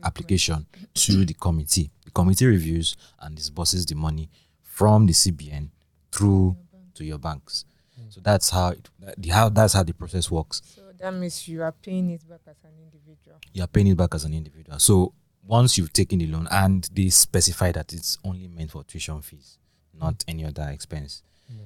application 0.04 0.66
to 0.94 1.24
the 1.24 1.34
committee. 1.34 1.90
The 2.04 2.10
committee 2.10 2.46
reviews 2.46 2.96
and 3.20 3.36
disburses 3.36 3.86
the 3.86 3.94
money 3.94 4.28
from 4.62 5.06
the 5.06 5.12
CBN 5.12 5.68
through 6.10 6.56
to 6.94 7.04
your 7.04 7.18
banks. 7.18 7.64
So 8.08 8.20
that's 8.20 8.50
how 8.50 8.70
it, 8.70 8.90
the 9.16 9.30
how 9.30 9.48
that's 9.48 9.72
how 9.72 9.82
the 9.82 9.94
process 9.94 10.30
works. 10.30 10.60
So 10.64 10.82
that 10.98 11.14
means 11.14 11.48
you 11.48 11.62
are 11.62 11.72
paying 11.72 12.10
it 12.10 12.28
back 12.28 12.40
as 12.46 12.56
an 12.62 12.72
individual. 12.78 13.38
You're 13.54 13.66
paying 13.66 13.86
it 13.86 13.96
back 13.96 14.14
as 14.14 14.24
an 14.24 14.34
individual. 14.34 14.78
So 14.78 15.14
once 15.46 15.78
you've 15.78 15.92
taken 15.94 16.18
the 16.18 16.26
loan 16.26 16.46
and 16.50 16.88
they 16.92 17.08
specify 17.08 17.72
that 17.72 17.92
it's 17.94 18.18
only 18.22 18.48
meant 18.48 18.70
for 18.70 18.84
tuition 18.84 19.22
fees, 19.22 19.56
not 19.98 20.24
any 20.28 20.44
other 20.44 20.68
expense. 20.70 21.22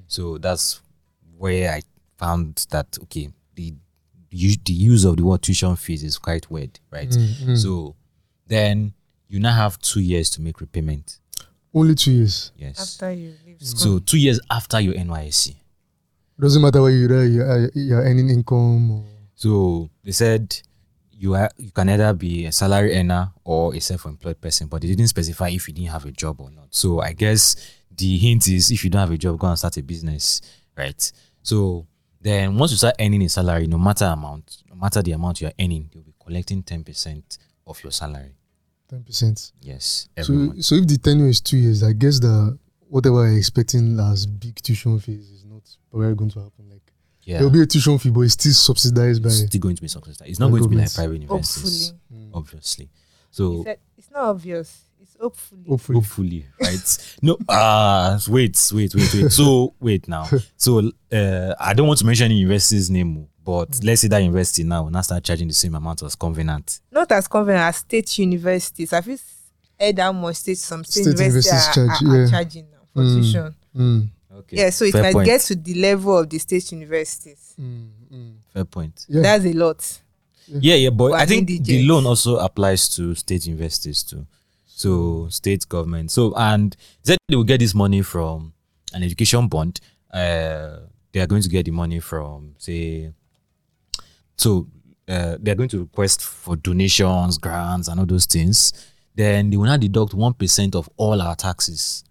So 0.07 0.37
that's 0.37 0.81
where 1.37 1.71
I 1.71 1.81
found 2.17 2.65
that 2.71 2.97
okay, 3.03 3.29
the 3.55 3.73
the 4.29 4.73
use 4.73 5.05
of 5.05 5.17
the 5.17 5.23
word 5.23 5.41
tuition 5.41 5.75
fees 5.75 6.03
is 6.03 6.17
quite 6.17 6.49
weird, 6.49 6.79
right? 6.91 7.09
Mm, 7.09 7.33
mm. 7.45 7.57
So 7.57 7.95
then 8.47 8.93
you 9.27 9.39
now 9.39 9.53
have 9.53 9.79
two 9.79 9.99
years 10.01 10.29
to 10.31 10.41
make 10.41 10.59
repayment. 10.61 11.19
Only 11.73 11.95
two 11.95 12.11
years. 12.11 12.51
Yes. 12.57 12.79
After 12.79 13.11
you 13.11 13.33
leave 13.45 13.61
school. 13.61 13.79
so 13.79 13.99
two 13.99 14.17
years 14.17 14.39
after 14.49 14.79
your 14.79 14.93
NYSC. 14.93 15.55
Doesn't 16.39 16.61
matter 16.61 16.81
where 16.81 16.91
you're, 16.91 17.25
you're, 17.25 17.51
uh, 17.65 17.67
you're 17.73 18.01
earning 18.01 18.29
income. 18.29 18.91
Or, 18.91 19.03
So 19.35 19.89
they 20.03 20.11
said 20.11 20.55
you 21.11 21.33
are 21.35 21.49
you 21.57 21.71
can 21.71 21.89
either 21.89 22.13
be 22.13 22.45
a 22.45 22.51
salary 22.51 22.95
earner 22.95 23.31
or 23.43 23.73
a 23.75 23.79
self-employed 23.79 24.39
person, 24.39 24.67
but 24.67 24.81
they 24.81 24.87
didn't 24.87 25.07
specify 25.07 25.49
if 25.49 25.67
you 25.67 25.73
didn't 25.73 25.89
have 25.91 26.05
a 26.05 26.11
job 26.11 26.39
or 26.39 26.49
not. 26.51 26.67
So 26.69 27.01
I 27.01 27.13
guess 27.13 27.55
the 27.95 28.17
hint 28.17 28.47
is 28.47 28.71
if 28.71 28.83
you 28.83 28.89
don't 28.89 29.01
have 29.01 29.11
a 29.11 29.17
job, 29.17 29.39
go 29.39 29.47
and 29.47 29.57
start 29.57 29.77
a 29.77 29.83
business, 29.83 30.41
right? 30.77 31.11
So 31.41 31.87
then 32.21 32.55
once 32.57 32.71
you 32.71 32.77
start 32.77 32.95
earning 32.99 33.23
a 33.23 33.29
salary, 33.29 33.67
no 33.67 33.77
matter 33.79 34.05
amount, 34.05 34.63
no 34.69 34.75
matter 34.75 35.01
the 35.01 35.11
amount 35.13 35.41
you 35.41 35.47
are 35.47 35.53
earning, 35.59 35.89
they'll 35.91 36.03
be 36.03 36.13
collecting 36.23 36.61
ten 36.63 36.83
percent 36.83 37.37
of 37.67 37.81
your 37.83 37.91
salary. 37.91 38.31
ten 38.89 39.03
percent. 39.03 39.51
Yes, 39.61 40.07
So, 40.21 40.33
month. 40.33 40.63
so 40.63 40.75
if 40.75 40.87
the 40.87 40.97
tenure 40.97 41.27
is 41.27 41.41
two 41.41 41.57
years, 41.57 41.83
I 41.83 41.93
guess 41.93 42.19
the 42.19 42.57
whatever 42.89 43.27
you're 43.27 43.37
expecting 43.37 43.99
as 43.99 44.25
big 44.25 44.55
tuition 44.61 44.97
fees 44.99 45.29
is 45.29 45.43
not 45.45 45.63
probably 45.91 46.15
going 46.15 46.29
to 46.31 46.39
happen. 46.39 46.69
Like 46.69 46.93
Yeah, 47.23 47.37
there'll 47.39 47.51
be 47.51 47.61
a 47.61 47.65
tuition 47.65 47.97
fee, 47.99 48.09
but 48.11 48.21
it's 48.21 48.33
still 48.33 48.53
subsidized 48.53 49.21
by. 49.21 49.27
it's 49.29 49.45
still 49.45 49.59
going 49.61 49.75
to 49.75 49.81
be 49.81 49.87
subsidized. 49.89 50.29
It's 50.29 50.39
not 50.39 50.47
by 50.51 50.59
going 50.59 50.63
to 50.63 50.69
be 50.69 50.75
like 50.77 50.93
private 50.93 51.21
universities, 51.21 51.89
Hopefully. 51.89 52.19
Mm. 52.25 52.29
obviously. 52.33 52.85
He 52.85 52.91
So 53.31 53.63
said 53.63 53.79
it's 53.97 54.09
not 54.11 54.21
obvious. 54.23 54.83
It's 54.99 55.15
hopefully. 55.19 55.63
Hopefully. 55.67 55.95
hopefully 55.99 56.45
right 56.61 57.15
no 57.21 57.37
ah 57.49 58.19
wait 58.29 58.57
wait 58.73 58.95
wait 58.95 59.13
wait 59.13 59.31
so 59.31 59.73
wait 59.79 60.07
now 60.07 60.25
so 60.57 60.79
uh 61.11 61.53
i 61.59 61.73
don't 61.75 61.85
want 61.87 61.99
to 61.99 62.05
mention 62.05 62.25
any 62.25 62.35
university's 62.39 62.89
name 62.89 63.27
but 63.47 63.79
let's 63.83 64.01
say 64.01 64.09
that 64.09 64.19
university 64.19 64.63
now 64.65 64.83
will 64.83 64.89
not 64.91 65.05
start 65.05 65.23
charging 65.23 65.47
the 65.47 65.53
same 65.53 65.73
amount 65.75 66.03
as 66.03 66.15
covenant 66.15 66.81
Not 66.91 67.09
as 67.13 67.27
convenient 67.29 67.63
as 67.69 67.77
state 67.77 68.19
universities. 68.19 68.91
Have 68.91 69.07
you 69.07 69.17
heard 69.79 69.97
how 69.99 70.11
much 70.11 70.35
state 70.35 70.57
some 70.57 70.83
state, 70.83 71.03
State 71.03 71.11
universities 71.13 71.45
universities 71.45 71.77
are, 71.77 71.87
charge, 71.87 72.03
are, 72.03 72.15
are 72.15 72.23
yeah. 72.25 72.29
charging 72.29 72.65
now 72.71 72.77
for 72.93 73.01
Mm. 73.03 73.13
tuition? 73.21 73.55
Mm, 73.75 74.07
okay 74.39 74.57
Yeah, 74.57 74.69
so 74.71 74.83
it 74.85 74.91
fair 74.91 75.03
might 75.03 75.13
point. 75.13 75.25
get 75.25 75.41
to 75.41 75.55
the 75.55 75.73
level 75.75 76.17
of 76.17 76.29
the 76.29 76.37
state 76.39 76.71
universities. 76.73 77.53
mm, 77.59 77.87
mm. 78.13 78.33
fair 78.53 78.65
point 78.65 79.05
Yeah. 79.07 79.21
That's 79.21 79.45
a 79.45 79.53
lot. 79.53 79.99
yeah 80.47 80.75
yeah 80.75 80.89
but 80.89 81.09
For 81.11 81.17
i 81.17 81.21
an 81.23 81.27
think 81.27 81.47
the 81.65 81.87
loan 81.87 82.05
also 82.05 82.37
applies 82.37 82.89
to 82.95 83.15
state 83.15 83.45
universities 83.47 84.03
too 84.03 84.25
so 84.65 85.27
state 85.29 85.67
government 85.69 86.09
so 86.11 86.33
and 86.35 86.75
that 87.03 87.17
they 87.27 87.35
will 87.35 87.43
get 87.43 87.59
this 87.59 87.73
money 87.75 88.01
from 88.01 88.53
an 88.93 89.03
education 89.03 89.47
bond 89.47 89.79
uh 90.13 90.79
they 91.11 91.19
are 91.19 91.27
going 91.27 91.41
to 91.41 91.49
get 91.49 91.65
the 91.65 91.71
money 91.71 91.99
from 91.99 92.55
say 92.59 93.11
so 94.37 94.67
uh, 95.07 95.37
they're 95.39 95.55
going 95.55 95.69
to 95.69 95.79
request 95.79 96.21
for 96.23 96.55
donations, 96.55 97.37
grants, 97.37 97.87
and 97.87 97.99
all 97.99 98.05
those 98.05 98.25
things. 98.25 98.73
Then 99.15 99.49
they 99.49 99.57
will 99.57 99.65
not 99.65 99.79
deduct 99.79 100.13
one 100.13 100.33
percent 100.33 100.75
of 100.75 100.87
all 100.97 101.21
our 101.21 101.35
taxes, 101.35 102.03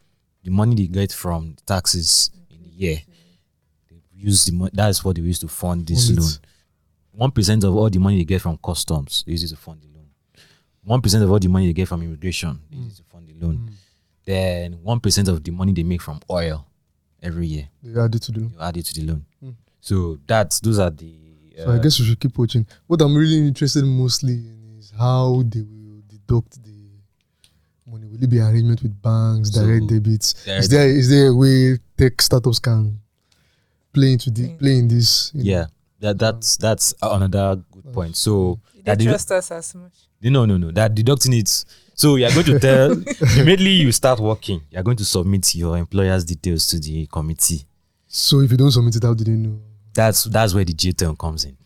the 0.43 0.51
money 0.51 0.75
they 0.75 0.87
get 0.89 1.13
from 1.13 1.55
the 1.57 1.63
taxes 1.63 2.31
in 2.51 2.63
the 2.63 2.69
year. 2.69 2.99
They 3.89 3.97
use 4.13 4.45
the 4.47 4.53
money. 4.53 4.71
That's 4.75 5.05
what 5.05 5.17
they 5.17 5.23
use 5.23 5.39
to 5.41 5.49
fund 5.49 5.87
this 5.87 6.09
it. 6.11 6.19
loan. 6.19 6.29
One 7.13 7.31
percent 7.31 7.65
of 7.65 7.75
all 7.77 7.89
the 7.89 7.99
money 7.99 8.19
they 8.19 8.25
get 8.25 8.43
from 8.43 8.59
customs, 8.59 9.23
they 9.25 9.33
use 9.33 9.45
it 9.45 9.49
to 9.49 9.57
fund 9.57 9.81
the 9.83 9.89
loan. 9.97 10.07
One 10.85 11.01
percent 11.01 11.23
of 11.23 11.31
all 11.31 11.39
the 11.39 11.49
money 11.49 11.67
they 11.69 11.73
get 11.73 11.89
from 11.89 12.03
immigration, 12.03 12.61
they 12.71 12.77
use 12.77 12.95
it 12.99 13.03
to 13.03 13.09
fund 13.11 13.29
the 13.29 13.35
loan. 13.47 13.71
Then 14.25 14.73
one 14.83 14.99
percent 15.01 15.29
of 15.29 15.45
the 15.45 15.51
money 15.53 15.73
they 15.73 15.85
make 15.85 16.03
from 16.03 16.21
oil 16.31 16.67
every 17.23 17.47
year, 17.47 17.69
They 17.83 18.01
added 18.01 18.21
to 18.23 18.33
the 18.33 18.41
loan. 18.41 18.51
you 18.55 18.61
add 18.61 18.77
it 18.77 18.85
to 18.87 18.95
the 18.95 19.07
loan. 19.07 19.25
Mm. 19.45 19.55
So 19.81 20.19
that's 20.27 20.59
those 20.61 20.79
are 20.81 20.91
the. 20.91 21.15
So 21.65 21.71
I 21.73 21.79
guess 21.79 21.99
we 21.99 22.07
should 22.07 22.21
keep 22.21 22.37
watching. 22.39 22.67
What 22.87 23.01
I'm 23.03 23.15
really 23.17 23.39
interested 23.47 23.85
mostly 23.85 24.35
in 24.35 24.77
is 24.79 24.93
how 24.99 25.43
they 25.47 25.61
will 25.63 26.03
deduct 26.07 26.63
the 26.63 26.71
money. 27.91 28.07
Will 28.07 28.23
it 28.23 28.29
be 28.31 28.41
arrangement 28.41 28.83
with 28.83 29.01
banks, 29.01 29.53
So, 29.53 29.65
direct 29.65 29.87
debits? 29.89 30.35
direct- 30.45 30.61
Is 30.65 30.69
there 30.69 30.89
is 30.89 31.09
there 31.09 31.29
a 31.29 31.35
way 31.35 31.79
tech 31.97 32.21
startups 32.21 32.59
can 32.59 32.99
play 33.93 34.13
into 34.13 34.31
the 34.31 34.49
play 34.59 34.79
in 34.79 34.89
this? 34.89 35.31
you 35.35 35.45
know? 35.45 35.51
yeah 35.51 35.67
that 36.01 36.19
that's 36.19 36.57
um, 36.57 36.59
that's 36.61 36.95
another 37.01 37.63
good 37.73 37.93
point 37.93 38.15
so 38.17 38.61
They 38.75 38.83
that 38.83 38.99
dedu- 38.99 39.09
trust 39.09 39.33
us 39.33 39.51
as 39.51 39.75
much. 39.75 39.93
no 40.23 40.45
no 40.45 40.59
no 40.59 40.71
that 40.73 40.95
deducting 40.95 41.33
it 41.33 41.65
so 41.95 42.17
you're 42.17 42.31
going 42.33 42.45
to 42.45 42.59
tell 42.59 42.93
immediately 43.41 43.71
you 43.71 43.91
start 43.93 44.21
working 44.21 44.61
you're 44.71 44.83
going 44.83 44.99
to 44.99 45.05
submit 45.07 45.55
your 45.55 45.79
employer's 45.79 46.25
details 46.27 46.67
to 46.69 46.79
the 46.79 47.07
committee 47.07 47.65
So 48.07 48.41
if 48.41 48.51
you 48.51 48.57
don't 48.59 48.71
submit 48.71 48.97
it, 48.97 49.03
how 49.05 49.15
do 49.15 49.25
they 49.25 49.33
know? 49.37 49.59
That's 49.97 50.25
that's 50.25 50.55
where 50.55 50.65
the 50.65 50.73
jail 50.73 50.93
term 50.93 51.17
comes 51.17 51.45
in 51.45 51.57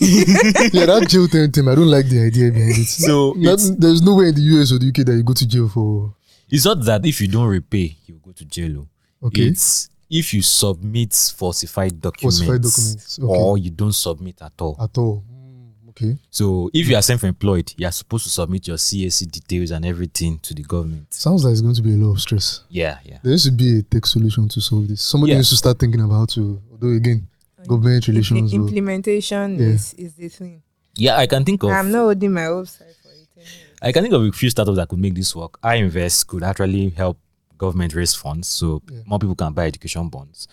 yeah, 0.00 0.86
that 0.86 1.06
jail 1.08 1.26
thing, 1.28 1.50
thing, 1.52 1.68
I 1.68 1.74
don't 1.74 1.90
like 1.90 2.06
the 2.08 2.20
idea 2.26 2.50
behind 2.50 2.72
it. 2.76 2.86
so 2.86 3.34
it's, 3.36 3.70
there's 3.76 4.02
no 4.02 4.16
way 4.16 4.28
in 4.30 4.34
the 4.34 4.40
US 4.58 4.72
or 4.72 4.78
the 4.78 4.88
UK 4.88 5.06
that 5.06 5.14
you 5.14 5.22
go 5.22 5.32
to 5.32 5.46
jail 5.46 5.68
for. 5.68 6.14
it's 6.50 6.64
not 6.64 6.84
that 6.84 7.04
if 7.06 7.20
you 7.20 7.28
don't 7.28 7.46
repay 7.48 7.96
you 8.06 8.14
go 8.24 8.32
to 8.32 8.44
jail 8.44 8.86
oh. 9.22 9.26
Okay. 9.28 9.42
it's 9.42 9.88
if 10.10 10.32
you 10.34 10.42
submit 10.42 11.12
falsified 11.36 12.00
documents, 12.00 12.38
Falsified 12.38 12.62
documents, 12.62 13.18
okay. 13.18 13.26
or 13.40 13.58
you 13.58 13.70
don't 13.70 13.92
submit 13.94 14.40
at 14.42 14.52
all 14.60 14.76
At 14.80 14.96
all. 14.98 15.24
Mm, 15.32 15.88
okay. 15.90 16.16
so 16.30 16.70
if 16.72 16.88
you 16.88 16.96
are 16.96 17.02
self-employed 17.02 17.72
you 17.76 17.86
are 17.86 17.92
supposed 17.92 18.24
to 18.24 18.30
submit 18.30 18.66
your 18.68 18.76
CAC 18.76 19.30
details 19.30 19.70
and 19.72 19.84
everything 19.86 20.38
to 20.40 20.54
the 20.54 20.62
government 20.62 21.12
Sounds 21.14 21.44
like 21.44 21.52
it's 21.52 21.60
going 21.60 21.74
to 21.74 21.82
be 21.82 21.94
a 21.94 21.96
lot 21.96 22.12
of 22.14 22.20
stress. 22.20 22.62
yeah 22.68 22.98
yeah 23.04 23.18
There 23.22 23.30
needs 23.30 23.44
to 23.44 23.52
be 23.52 23.78
a 23.78 23.82
tech 23.82 24.06
solution 24.06 24.48
to 24.48 24.60
solve 24.60 24.88
this. 24.88 25.00
Somebody 25.02 25.32
Yeah. 25.32 25.38
needs 25.38 25.50
to 25.50 25.56
start 25.56 25.78
thinking 25.78 26.00
about 26.00 26.14
how 26.18 26.26
to, 26.26 26.60
although 26.72 26.90
again, 26.90 27.26
government 27.66 28.06
relations. 28.08 28.52
Impl- 28.52 28.58
will- 28.58 28.66
implementation 28.66 29.58
Yeah. 29.58 29.66
is, 29.74 29.94
is 29.94 30.14
the 30.14 30.28
thing. 30.28 30.62
yeah 30.98 31.16
i 31.16 31.26
can 31.26 31.44
think 31.44 31.62
of 31.62 31.70
I'm 31.70 31.90
not 31.90 32.02
holding 32.04 32.32
my 32.32 32.44
hopes 32.44 32.78
high 32.78 32.84
for 33.02 33.08
it. 33.12 33.28
Anyway. 33.36 33.76
I 33.82 33.92
can 33.92 34.02
think 34.02 34.14
of 34.14 34.22
a 34.22 34.32
few 34.32 34.50
startups 34.50 34.76
that 34.76 34.88
could 34.88 34.98
make 34.98 35.14
this 35.14 35.34
work. 35.36 35.58
i-invest 35.62 36.26
could 36.26 36.42
actually 36.42 36.90
help 36.90 37.18
government 37.58 37.94
raise 37.94 38.14
funds 38.14 38.48
so 38.48 38.82
Yeah. 38.90 39.00
more 39.06 39.18
people 39.18 39.34
can 39.36 39.52
buy 39.52 39.66
education 39.66 40.08
bonds. 40.08 40.48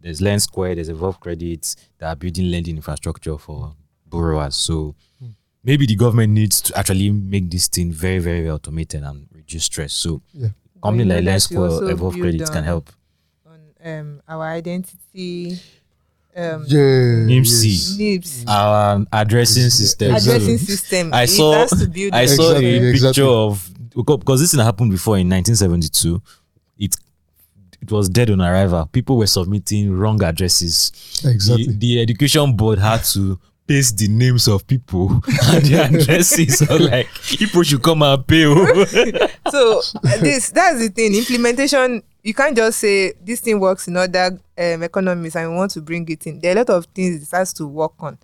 There's 0.00 0.20
Lendsqr, 0.20 0.74
there's 0.76 0.88
Evolve 0.88 1.18
Credits 1.20 1.74
that 1.98 2.06
are 2.08 2.16
building 2.16 2.50
lending 2.50 2.76
infrastructure 2.76 3.36
for 3.36 3.74
borrowers. 4.06 4.54
So 4.54 4.94
maybe 5.64 5.86
the 5.86 5.96
government 5.96 6.32
needs 6.32 6.62
to 6.62 6.78
actually 6.78 7.10
make 7.10 7.50
this 7.50 7.66
thing 7.68 7.92
very, 7.92 8.18
very, 8.20 8.40
very 8.42 8.50
automated 8.50 9.02
and 9.02 9.26
reduce 9.32 9.64
stress. 9.64 9.92
So 9.92 10.22
Yeah. 10.32 10.48
company 10.82 11.04
like 11.04 11.24
know 11.24 11.32
Lendsqr, 11.32 11.58
also 11.70 11.86
Evolve 11.88 12.14
Credits 12.14 12.48
can 12.50 12.64
help. 12.64 12.90
On 13.44 13.60
um, 13.84 14.22
our 14.28 14.44
identity, 14.46 15.58
um, 16.38 16.64
Yeah. 16.66 17.26
NIMC. 17.26 17.64
yes. 17.66 17.96
NIPS, 17.98 18.44
Our 18.46 19.04
addressing 19.12 19.70
system. 19.70 20.14
addressing 20.14 20.58
system. 20.58 21.12
I 21.12 21.24
saw 21.26 21.52
has 21.54 21.70
to 21.70 21.86
build 21.88 22.14
I 22.14 22.26
saw 22.26 22.50
Exactly, 22.52 22.78
a 22.78 22.90
exactly. 22.90 23.08
picture 23.22 23.24
of 23.30 23.70
because 23.96 24.40
this 24.40 24.52
thing 24.52 24.60
happened 24.60 24.92
before 24.92 25.18
in 25.18 25.28
1972. 25.28 26.22
It 26.78 26.96
it 27.80 27.90
was 27.92 28.08
dead 28.08 28.30
on 28.30 28.40
arrival. 28.40 28.86
People 28.86 29.16
were 29.18 29.26
submitting 29.26 29.92
wrong 29.92 30.22
addresses. 30.22 30.92
Exactly. 31.24 31.66
The, 31.66 31.72
the 31.78 32.00
education 32.02 32.56
board 32.56 32.78
had 32.78 33.02
to 33.14 33.38
paste 33.66 33.98
the 33.98 34.08
names 34.08 34.48
of 34.48 34.66
people 34.66 35.10
and 35.46 35.64
the 35.64 35.74
addresses. 35.82 36.58
so 36.66 36.76
like 36.76 37.08
people 37.24 37.62
should 37.62 37.82
come 37.82 38.02
and 38.02 38.26
pay. 38.26 38.44
oh. 38.46 38.84
so 39.50 39.82
this 40.20 40.50
that's 40.50 40.78
the 40.78 40.88
thing 40.88 41.14
implementation 41.14 42.02
you 42.28 42.34
can't 42.34 42.54
just 42.56 42.78
say 42.78 43.12
this 43.24 43.40
thing 43.40 43.58
works 43.58 43.88
in 43.88 43.96
other 43.96 44.38
um, 44.58 44.82
economies 44.82 45.34
and 45.36 45.50
we 45.50 45.56
want 45.56 45.70
to 45.70 45.80
bring 45.80 46.06
it 46.08 46.26
in 46.26 46.38
there 46.40 46.52
are 46.52 46.56
a 46.56 46.58
lot 46.60 46.70
of 46.70 46.84
things 46.94 47.22
it 47.22 47.36
has 47.36 47.52
to 47.54 47.66
work 47.66 47.92
on 48.00 48.18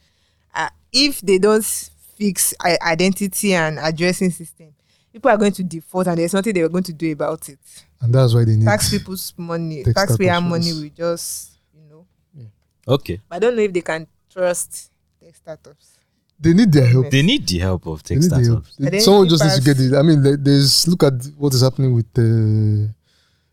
uh, 0.54 0.68
if 0.92 1.20
they 1.22 1.38
don't 1.38 1.64
fix 2.18 2.52
i- 2.60 2.78
identity 2.86 3.54
and 3.54 3.78
addressing 3.78 4.30
system 4.30 4.68
people 5.12 5.30
are 5.30 5.36
going 5.38 5.52
to 5.52 5.64
default 5.64 6.06
and 6.06 6.18
there's 6.18 6.34
nothing 6.34 6.52
they're 6.52 6.68
going 6.68 6.84
to 6.84 6.92
do 6.92 7.10
about 7.12 7.48
it 7.48 7.58
And 8.02 8.14
that's 8.14 8.34
why 8.34 8.44
they 8.44 8.56
need. 8.56 8.64
tax 8.66 8.90
people's 8.90 9.32
money 9.36 9.82
Tech 9.84 9.94
taxpayer 9.94 10.40
money 10.40 10.72
will 10.72 10.90
just 10.94 11.52
you 11.74 11.82
know 11.90 12.06
okay. 12.86 13.20
i 13.30 13.38
don't 13.38 13.56
know 13.56 13.62
if 13.62 13.72
they 13.72 13.80
can 13.80 14.06
trust 14.30 14.90
tech 15.22 15.34
startups 15.34 15.86
They 16.40 16.52
need 16.52 16.70
their 16.72 16.86
help. 16.86 17.10
They 17.10 17.22
need 17.22 17.46
the 17.46 17.58
help 17.60 17.86
of 17.86 18.02
They 18.02 18.16
tech 18.16 18.22
need 18.22 18.30
startups. 18.30 18.70
But 18.78 18.90
then 18.92 19.00
Someone 19.00 19.28
just 19.28 19.42
needs 19.44 19.58
to 19.60 19.64
get 19.64 19.78
it. 19.80 19.94
I 19.94 20.02
mean, 20.02 20.18
there's 20.46 20.86
look 20.90 21.02
at 21.04 21.14
what 21.38 21.54
is 21.54 21.62
happening 21.62 21.94
with 21.94 22.10
uh, 22.18 22.90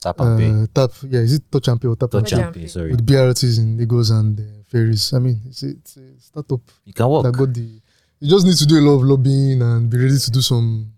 Tap 0.02 0.20
and 0.20 0.40
pay. 0.40 0.50
uh, 0.50 0.66
tap. 0.74 0.92
Yeah, 1.10 1.20
is 1.22 1.34
it 1.34 1.44
touch 1.52 1.68
and 1.68 1.80
pay 1.80 1.88
or 1.88 1.96
tap 1.96 2.14
and 2.16 2.26
Touch 2.26 2.32
pay? 2.32 2.38
Touch 2.38 2.40
and 2.40 2.46
and 2.48 2.56
pay. 2.56 2.62
pay. 2.62 2.68
Sorry, 2.68 2.92
with 2.92 3.06
BRTs 3.06 3.60
in 3.60 3.78
Lagos 3.78 4.10
and 4.10 4.40
uh, 4.40 4.44
ferries. 4.68 5.14
I 5.14 5.20
mean, 5.20 5.40
it's 5.48 5.62
a, 5.64 5.70
it's 5.70 5.98
a 5.98 6.20
startup 6.20 6.62
you 6.86 6.94
can 6.94 7.08
walk. 7.08 7.24
that 7.26 7.34
got 7.34 7.54
the. 7.54 7.80
You 8.20 8.30
just 8.30 8.46
need 8.46 8.58
to 8.58 8.66
do 8.66 8.78
a 8.80 8.84
lot 8.88 8.96
of 8.98 9.04
lobbying 9.04 9.62
and 9.62 9.90
be 9.90 9.98
ready 9.98 10.18
to 10.18 10.32
do 10.32 10.42
some. 10.42 10.92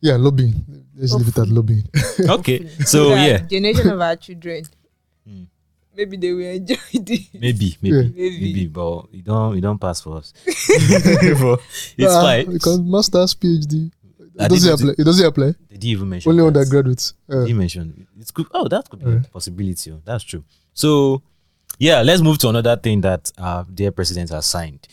Yeah, 0.00 0.16
lobbying. 0.16 0.54
Let's 0.96 1.12
leave 1.14 1.28
it 1.28 1.38
at 1.38 1.48
lobbying. 1.48 1.84
okay, 2.38 2.68
so 2.84 3.10
that 3.10 3.26
yeah, 3.28 3.38
generation 3.46 3.90
of 3.90 4.00
our 4.00 4.16
children 4.16 4.64
Hmm. 5.26 5.42
maybe 5.94 6.16
they 6.16 6.32
will 6.32 6.46
enjoy 6.48 6.76
it 6.92 7.08
maybe, 7.34 7.76
maybe, 7.82 7.96
Yeah. 7.96 8.02
Maybe. 8.14 8.40
maybe, 8.40 8.66
but 8.68 9.12
you 9.12 9.22
don't, 9.22 9.54
you 9.56 9.60
don't 9.60 9.78
pass 9.78 10.00
for 10.00 10.16
us. 10.18 10.32
But 10.46 11.60
it's 11.98 12.14
Ah, 12.14 12.22
fine. 12.22 12.50
You 12.52 12.58
can 12.58 12.90
masters, 12.90 13.34
PhD. 13.34 13.90
I 14.38 14.44
It 14.44 14.48
doesn't 14.50 14.72
apply. 14.74 14.94
It 14.98 15.04
doesn't 15.04 15.26
apply. 15.26 15.54
Did 15.70 15.84
you 15.84 15.92
even 15.96 16.08
mention 16.08 16.30
Only 16.30 16.42
that? 16.42 16.58
undergraduates. 16.58 17.14
Uh, 17.28 17.40
Did 17.40 17.48
you 17.48 17.54
mention 17.54 18.06
it's 18.20 18.30
good? 18.30 18.46
Oh, 18.52 18.68
that 18.68 18.88
could 18.88 19.04
be 19.04 19.10
a 19.16 19.20
possibility. 19.32 19.90
oh. 19.92 20.00
That's 20.04 20.24
true. 20.24 20.44
So, 20.74 21.22
yeah, 21.78 22.02
let's 22.02 22.22
move 22.22 22.38
to 22.38 22.48
another 22.48 22.76
thing 22.76 23.00
that 23.02 23.32
our 23.38 23.64
dear 23.72 23.90
president 23.90 24.30
has 24.30 24.46
signed. 24.46 24.86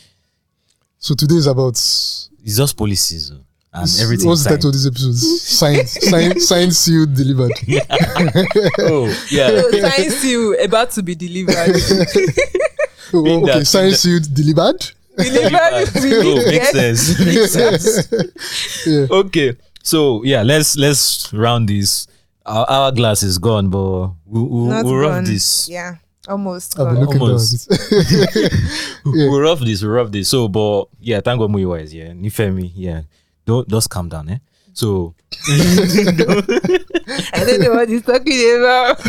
so 1.00 1.14
today 1.16 1.36
is 1.36 1.48
about. 1.48 1.70
It's 1.76 2.30
just 2.58 2.78
policies 2.78 3.32
oh, 3.32 3.40
and 3.74 3.84
s- 3.84 4.02
everything. 4.02 4.28
What's 4.30 4.44
the 4.44 4.50
title 4.52 4.70
of 4.70 4.74
this 4.74 4.86
episode? 4.88 5.16
Signed, 5.16 5.90
signed, 5.90 6.42
signed, 6.42 6.74
sealed, 6.76 7.14
delivered. 7.16 7.52
oh, 8.80 9.08
yeah. 9.32 9.48
so 9.62 9.72
science 9.72 10.24
you 10.26 10.56
about 10.64 10.92
to 10.92 11.02
be 11.04 11.16
delivered 11.16 11.56
Oh, 13.14 13.44
okay, 13.44 13.60
that- 13.60 13.66
signed, 13.68 13.96
sealed, 13.96 14.34
delivered. 14.34 14.92
Delivered 15.18 15.90
oh, 15.96 16.46
makes 16.46 16.72
sense. 16.72 17.20
Makes 17.26 17.52
sense. 17.52 18.86
Yeah. 18.86 19.08
Okay, 19.10 19.56
so 19.84 20.24
yeah, 20.24 20.42
let's 20.44 20.76
let's 20.78 21.32
round 21.34 21.70
this. 21.70 22.08
Our 22.46 22.66
hourglass 22.70 23.24
is 23.24 23.40
gone, 23.40 23.70
but 23.70 24.12
we'll, 24.26 24.46
we'll, 24.48 24.66
Not 24.68 24.86
we'll 24.86 24.98
rough 24.98 25.12
gone. 25.14 25.24
this. 25.24 25.68
yeah 25.68 25.96
almost 26.28 26.80
I've 26.80 26.94
been 26.94 27.00
looking 27.00 27.16
at 27.18 27.22
Almost. 27.22 27.70
Yeah. 29.06 29.30
We'll 29.30 29.42
rough 29.42 29.60
this. 29.60 29.82
We'll 29.84 29.92
rough 29.92 30.12
this. 30.12 30.30
So, 30.30 30.48
but 30.48 30.88
yeah, 31.00 31.22
thank 31.22 31.40
God 31.40 31.52
Muyiwa 31.52 31.82
is 31.84 31.92
here. 31.92 32.08
Nifemi, 32.10 32.72
yeah. 32.74 33.02
Don't 33.46 33.68
just 33.70 33.90
calm 33.90 34.10
down, 34.10 34.30
eh? 34.30 34.38
So 34.74 35.14
I 35.48 37.44
don't 37.46 37.62
know 37.62 37.74
what 37.74 37.88
he's 37.88 38.02
talking 38.02 38.58
about. 38.58 39.00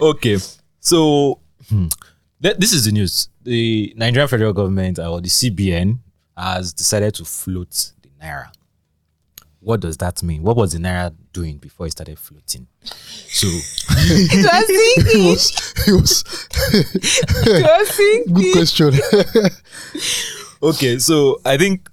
okay, 0.00 0.38
so 0.80 1.40
hmm, 1.68 1.88
th- 2.42 2.56
this 2.56 2.72
is 2.72 2.84
the 2.84 2.92
news. 2.92 3.28
The 3.44 3.92
Nigerian 3.96 4.28
federal 4.28 4.52
government 4.52 4.98
or 4.98 5.20
the 5.20 5.28
CBN 5.28 5.98
has 6.36 6.72
decided 6.72 7.14
to 7.16 7.24
float 7.24 7.92
the 8.02 8.08
naira. 8.22 8.50
What 9.60 9.80
does 9.80 9.96
that 9.98 10.22
mean? 10.22 10.42
What 10.42 10.56
was 10.56 10.72
the 10.72 10.78
naira 10.78 11.14
doing 11.32 11.58
before 11.58 11.86
it 11.86 11.92
started 11.92 12.18
floating? 12.18 12.66
So 12.84 13.46
It 13.90 14.44
was 14.44 15.52
it 15.86 15.92
was, 15.92 16.24
it 16.66 16.72
was 16.72 17.46
It 17.46 17.62
was 17.62 17.90
thinking. 17.90 18.34
good 18.34 18.52
question. 18.52 18.92
okay, 20.62 20.98
so 20.98 21.40
I 21.44 21.56
think 21.56 21.88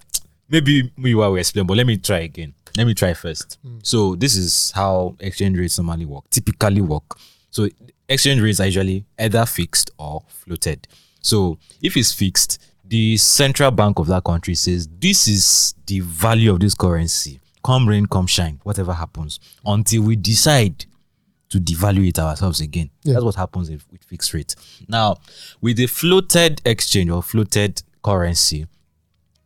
maybe 0.48 0.90
Muyiwa 0.98 1.30
will 1.30 1.36
explain, 1.36 1.66
but 1.66 1.76
let 1.76 1.86
me 1.86 1.96
try 1.96 2.20
again. 2.20 2.54
Let 2.76 2.86
me 2.86 2.94
try 2.94 3.14
first. 3.14 3.58
Hmm. 3.62 3.78
So 3.82 4.14
this 4.16 4.36
is 4.36 4.70
how 4.72 5.16
exchange 5.20 5.58
rates 5.58 5.78
normally 5.78 6.06
work, 6.06 6.28
typically 6.30 6.80
work. 6.80 7.18
So 7.50 7.68
exchange 8.08 8.40
rates 8.40 8.60
are 8.60 8.66
usually 8.66 9.04
either 9.18 9.44
fixed 9.46 9.90
or 9.98 10.22
floated. 10.28 10.86
So 11.20 11.58
if 11.82 11.96
it's 11.96 12.12
fixed, 12.12 12.58
the 12.84 13.16
central 13.16 13.70
bank 13.70 13.98
of 13.98 14.08
that 14.08 14.24
country 14.24 14.54
says 14.54 14.88
this 14.98 15.28
is 15.28 15.74
the 15.86 16.00
value 16.00 16.52
of 16.52 16.60
this 16.60 16.74
currency. 16.74 17.40
Come 17.64 17.88
rain, 17.88 18.06
come 18.06 18.26
shine, 18.26 18.58
whatever 18.62 18.92
happens, 18.92 19.38
until 19.64 20.02
we 20.02 20.16
decide 20.16 20.86
to 21.50 21.58
devalue 21.58 22.08
it 22.08 22.18
ourselves 22.18 22.60
again. 22.60 22.90
Yeah. 23.02 23.14
That's 23.14 23.24
what 23.24 23.34
happens 23.34 23.68
if, 23.68 23.86
with 23.90 24.02
fixed 24.04 24.32
rate. 24.32 24.54
Now, 24.88 25.16
with 25.60 25.76
the 25.76 25.86
floated 25.86 26.62
exchange 26.64 27.10
or 27.10 27.22
floated 27.22 27.82
currency, 28.02 28.66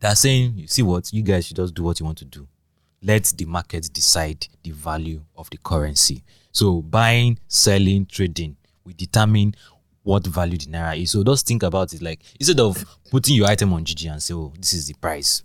they're 0.00 0.14
saying, 0.14 0.54
you 0.56 0.66
see 0.66 0.82
what, 0.82 1.12
you 1.12 1.22
guys 1.22 1.46
should 1.46 1.56
just 1.56 1.74
do 1.74 1.82
what 1.82 1.98
you 1.98 2.06
want 2.06 2.18
to 2.18 2.26
do. 2.26 2.46
Let 3.02 3.24
the 3.36 3.46
market 3.46 3.90
decide 3.92 4.46
the 4.62 4.70
value 4.70 5.22
of 5.36 5.50
the 5.50 5.58
currency. 5.58 6.22
So 6.52 6.82
buying, 6.82 7.38
selling, 7.48 8.06
trading, 8.06 8.56
we 8.84 8.92
determine 8.92 9.54
what 10.04 10.24
value 10.26 10.58
the 10.58 10.66
naira 10.66 11.00
is. 11.02 11.10
So 11.10 11.24
just 11.24 11.46
think 11.46 11.62
about 11.64 11.92
it 11.92 12.00
like 12.02 12.20
instead 12.38 12.60
of 12.60 12.84
putting 13.10 13.34
your 13.34 13.48
item 13.48 13.72
on 13.72 13.84
GG 13.84 14.10
and 14.12 14.22
say, 14.22 14.34
oh, 14.34 14.52
this 14.56 14.72
is 14.74 14.86
the 14.86 14.94
price. 14.94 15.42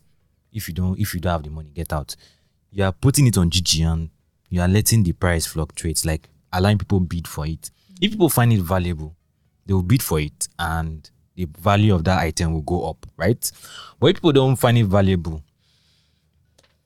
If 0.52 0.68
you 0.68 0.74
don't, 0.74 1.00
if 1.00 1.14
you 1.14 1.20
don't 1.20 1.32
have 1.32 1.44
the 1.44 1.50
money, 1.50 1.72
get 1.74 1.92
out. 1.94 2.16
You 2.72 2.84
are 2.84 2.92
putting 2.92 3.26
it 3.26 3.38
on 3.38 3.50
GG 3.50 3.82
and 3.92 4.10
you 4.50 4.62
are 4.62 4.68
letting 4.68 5.04
the 5.04 5.14
price 5.14 5.46
fluctuate, 5.46 6.06
like 6.06 6.28
allowing 6.52 6.78
people 6.78 7.00
bid 7.00 7.28
for 7.28 7.46
it. 7.48 7.72
If 7.90 7.96
mm-hmm. 7.96 8.12
people 8.12 8.30
find 8.30 8.52
it 8.54 8.62
valuable, 8.62 9.16
they 9.66 9.74
will 9.74 9.82
bid 9.84 10.04
for 10.04 10.20
it 10.20 10.48
and 10.60 11.10
the 11.36 11.48
value 11.58 11.96
of 11.96 12.04
that 12.04 12.20
item 12.20 12.54
will 12.54 12.62
go 12.62 12.90
up, 12.90 13.06
right? 13.16 13.52
But 14.00 14.08
if 14.08 14.16
people 14.18 14.34
don't 14.34 14.58
find 14.58 14.78
it 14.78 14.86
valuable, 14.86 15.42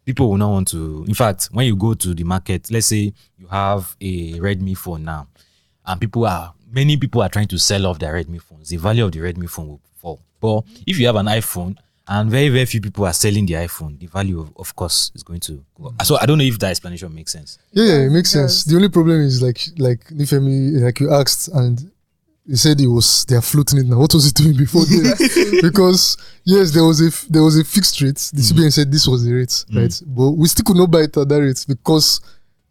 people 0.06 0.30
will 0.30 0.38
not 0.38 0.52
want 0.52 0.68
to. 0.70 1.06
In 1.08 1.16
fact, 1.16 1.50
when 1.52 1.66
you 1.66 1.76
go 1.76 1.96
to 1.96 2.14
the 2.14 2.24
market, 2.24 2.70
let's 2.70 2.88
say 2.88 3.14
you 3.38 3.48
have 3.48 3.96
a 4.00 4.34
Redmi 4.34 4.78
phone 4.78 5.06
now, 5.06 5.28
and 5.86 6.00
people 6.00 6.26
are 6.28 6.54
many 6.74 6.98
people 6.98 7.22
are 7.22 7.30
trying 7.30 7.48
to 7.48 7.58
sell 7.58 7.86
off 7.86 8.00
their 8.00 8.14
Redmi 8.14 8.42
phones, 8.42 8.70
the 8.70 8.78
value 8.78 9.06
of 9.06 9.12
the 9.12 9.20
Redmi 9.20 9.50
phone 9.50 9.68
will 9.70 9.82
fall. 9.96 10.22
But 10.40 10.64
if 10.86 10.98
you 10.98 11.06
have 11.08 11.16
an 11.16 11.28
iPhone 11.28 11.78
and 12.08 12.30
very, 12.30 12.50
very 12.50 12.66
few 12.66 12.82
people 12.82 13.06
are 13.06 13.14
selling 13.14 13.46
the 13.46 13.54
iPhone, 13.54 14.00
the 14.00 14.08
value 14.08 14.42
of, 14.42 14.52
of 14.58 14.76
course 14.76 15.12
is 15.16 15.24
going 15.24 15.40
to 15.42 15.64
go 15.76 15.88
up. 15.88 16.06
So 16.06 16.18
I 16.20 16.26
don't 16.26 16.38
know 16.38 16.44
if 16.44 16.60
that 16.60 16.72
explanation 16.72 17.14
makes 17.14 17.32
sense. 17.32 17.58
Yeah, 17.72 17.86
yeah, 17.86 18.00
it 18.08 18.10
makes 18.10 18.30
it 18.30 18.40
sense. 18.40 18.64
The 18.66 18.76
only 18.76 18.90
problem 18.90 19.22
is 19.22 19.42
like 19.42 19.62
like 19.78 20.04
Nifemi, 20.08 20.82
like 20.84 21.00
you 21.00 21.12
asked, 21.14 21.48
and 21.50 21.92
he 22.46 22.58
said 22.58 22.82
it 22.82 22.88
was 22.88 23.26
they 23.26 23.36
are 23.36 23.42
floating 23.42 23.80
it 23.80 23.86
now. 23.86 24.00
What 24.00 24.14
was 24.14 24.28
it 24.28 24.36
doing 24.36 24.58
before? 24.58 24.84
then? 24.86 25.14
because 25.62 26.18
yes, 26.44 26.72
there 26.72 26.84
was 26.84 27.02
a 27.02 27.08
f- 27.08 27.26
there 27.30 27.44
was 27.44 27.58
a 27.58 27.64
fixed 27.64 28.02
rate. 28.02 28.18
The 28.34 28.42
mm. 28.42 28.52
CBN 28.52 28.74
said 28.74 28.92
this 28.92 29.08
was 29.08 29.24
the 29.24 29.32
rate, 29.34 29.48
mm. 29.72 29.82
right? 29.82 30.02
But 30.06 30.32
we 30.32 30.48
still 30.48 30.66
could 30.66 30.78
not 30.78 30.92
buy 30.92 31.02
it 31.02 31.16
at 31.16 31.30
that 31.30 31.42
rate 31.42 31.66
because 31.68 32.20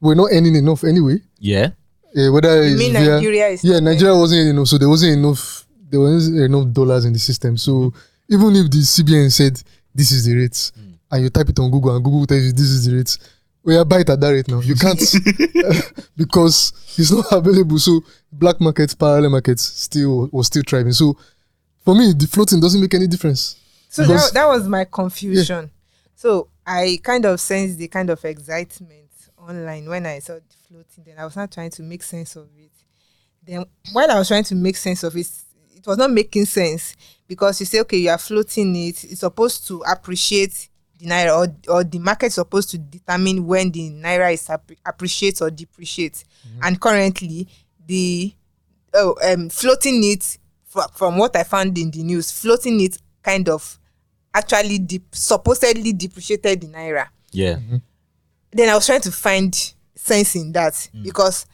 we're 0.00 0.14
not 0.14 0.28
earning 0.30 0.56
enough 0.56 0.84
anyway. 0.84 1.20
Yeah. 1.38 1.70
Uh, 2.16 2.30
whether 2.32 2.62
You 2.62 2.72
it's 2.74 2.78
mean 2.78 2.92
via- 2.92 3.10
Nigeria 3.16 3.48
is 3.48 3.64
yeah, 3.64 3.80
Nigeria 3.80 4.14
wasn't 4.14 4.40
earning 4.40 4.50
enough, 4.56 4.68
so 4.68 4.78
there 4.78 4.88
wasn't 4.88 5.12
enough. 5.18 5.66
There 5.90 6.00
wasn't 6.00 6.38
enough 6.40 6.72
dollars 6.72 7.04
in 7.04 7.12
the 7.12 7.18
system. 7.18 7.56
So 7.56 7.92
even 8.28 8.54
if 8.56 8.70
the 8.70 8.78
CBN 8.78 9.30
said 9.32 9.62
this 9.94 10.12
is 10.12 10.24
the 10.26 10.34
rate, 10.36 10.72
and 11.10 11.22
you 11.22 11.30
type 11.30 11.48
it 11.48 11.58
on 11.58 11.70
Google 11.70 11.94
and 11.94 12.04
Google 12.04 12.26
tells 12.26 12.42
you 12.44 12.52
this 12.52 12.62
is 12.70 12.86
the 12.86 12.96
rate, 12.96 13.16
we 13.62 13.76
are 13.76 13.84
buy 13.84 14.00
it 14.00 14.10
at 14.10 14.20
that 14.20 14.30
rate 14.30 14.48
now. 14.48 14.60
You 14.60 14.74
can't 14.74 14.98
because 16.16 16.72
it's 16.98 17.12
not 17.12 17.26
available. 17.32 17.78
So 17.78 18.00
black 18.30 18.60
markets, 18.60 18.94
parallel 18.94 19.30
markets, 19.30 19.62
still 19.62 20.28
was 20.32 20.46
still 20.48 20.62
thriving. 20.66 20.92
So 20.92 21.16
for 21.84 21.94
me, 21.94 22.12
the 22.12 22.26
floating 22.26 22.60
doesn't 22.60 22.80
make 22.80 22.94
any 22.94 23.06
difference. 23.06 23.56
So 23.88 24.04
that, 24.04 24.30
that 24.34 24.46
was 24.46 24.66
my 24.68 24.84
confusion. 24.86 25.70
So 26.14 26.48
I 26.66 26.98
kind 27.02 27.24
of 27.26 27.40
sensed 27.40 27.78
the 27.78 27.88
kind 27.88 28.08
of 28.08 28.24
excitement 28.24 29.08
online 29.36 29.88
when 29.88 30.06
I 30.06 30.20
saw 30.20 30.38
the 30.72 30.84
floating. 30.84 31.04
Then 31.04 31.18
I 31.18 31.24
was 31.24 31.36
not 31.36 31.50
trying 31.52 31.70
to 31.70 31.82
make 31.82 32.02
sense 32.02 32.36
of 32.36 32.48
it. 32.56 32.70
Then 33.44 33.64
while 33.92 34.10
I 34.10 34.18
was 34.18 34.28
trying 34.28 34.44
to 34.44 34.54
make 34.54 34.76
sense 34.76 35.02
of 35.02 35.16
it, 35.16 35.26
it 35.76 35.86
was 35.86 35.98
not 35.98 36.10
making 36.10 36.44
sense 36.46 36.94
because 37.26 37.60
you 37.60 37.66
say, 37.66 37.80
okay, 37.80 37.96
you 37.96 38.10
are 38.10 38.18
floating 38.18 38.74
it. 38.76 39.04
It's 39.04 39.20
supposed 39.20 39.66
to 39.68 39.82
appreciate 39.82 40.68
the 40.98 41.06
naira, 41.06 41.36
or, 41.36 41.74
or 41.74 41.84
the 41.84 41.98
market 41.98 42.26
is 42.26 42.34
supposed 42.34 42.70
to 42.70 42.78
determine 42.78 43.44
when 43.46 43.70
the 43.72 43.90
naira 43.90 44.32
is 44.32 44.46
appre- 44.46 44.76
appreciates 44.86 45.40
or 45.42 45.50
depreciates. 45.50 46.24
And 46.62 46.80
currently, 46.80 47.48
the 47.84 48.32
oh, 48.94 49.16
um, 49.24 49.48
floating 49.48 50.00
it 50.04 50.38
fro- 50.64 50.86
from 50.94 51.16
what 51.16 51.34
I 51.34 51.42
found 51.42 51.76
in 51.78 51.90
the 51.90 52.04
news, 52.04 52.30
floating 52.30 52.80
it 52.80 52.98
kind 53.22 53.48
of 53.48 53.78
actually 54.32 54.78
dep- 54.78 55.12
supposedly 55.14 55.92
depreciated 55.92 56.60
the 56.60 56.68
naira. 56.68 57.08
Yeah. 57.32 57.58
Then 58.52 58.68
I 58.68 58.74
was 58.74 58.86
trying 58.86 59.00
to 59.00 59.10
find 59.12 59.74
sense 59.94 60.36
in 60.36 60.52
that 60.52 60.88
because 61.02 61.46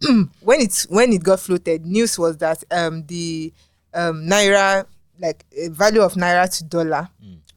when 0.40 0.60
it 0.60 0.86
when 0.88 1.12
it 1.12 1.22
got 1.22 1.40
floated, 1.40 1.84
news 1.84 2.18
was 2.18 2.36
that 2.38 2.62
um 2.70 3.04
the 3.06 3.52
um 3.92 4.24
naira 4.26 4.86
like 5.18 5.44
uh, 5.52 5.70
value 5.70 6.00
of 6.00 6.14
naira 6.14 6.48
to 6.56 6.64
dollar 6.64 7.08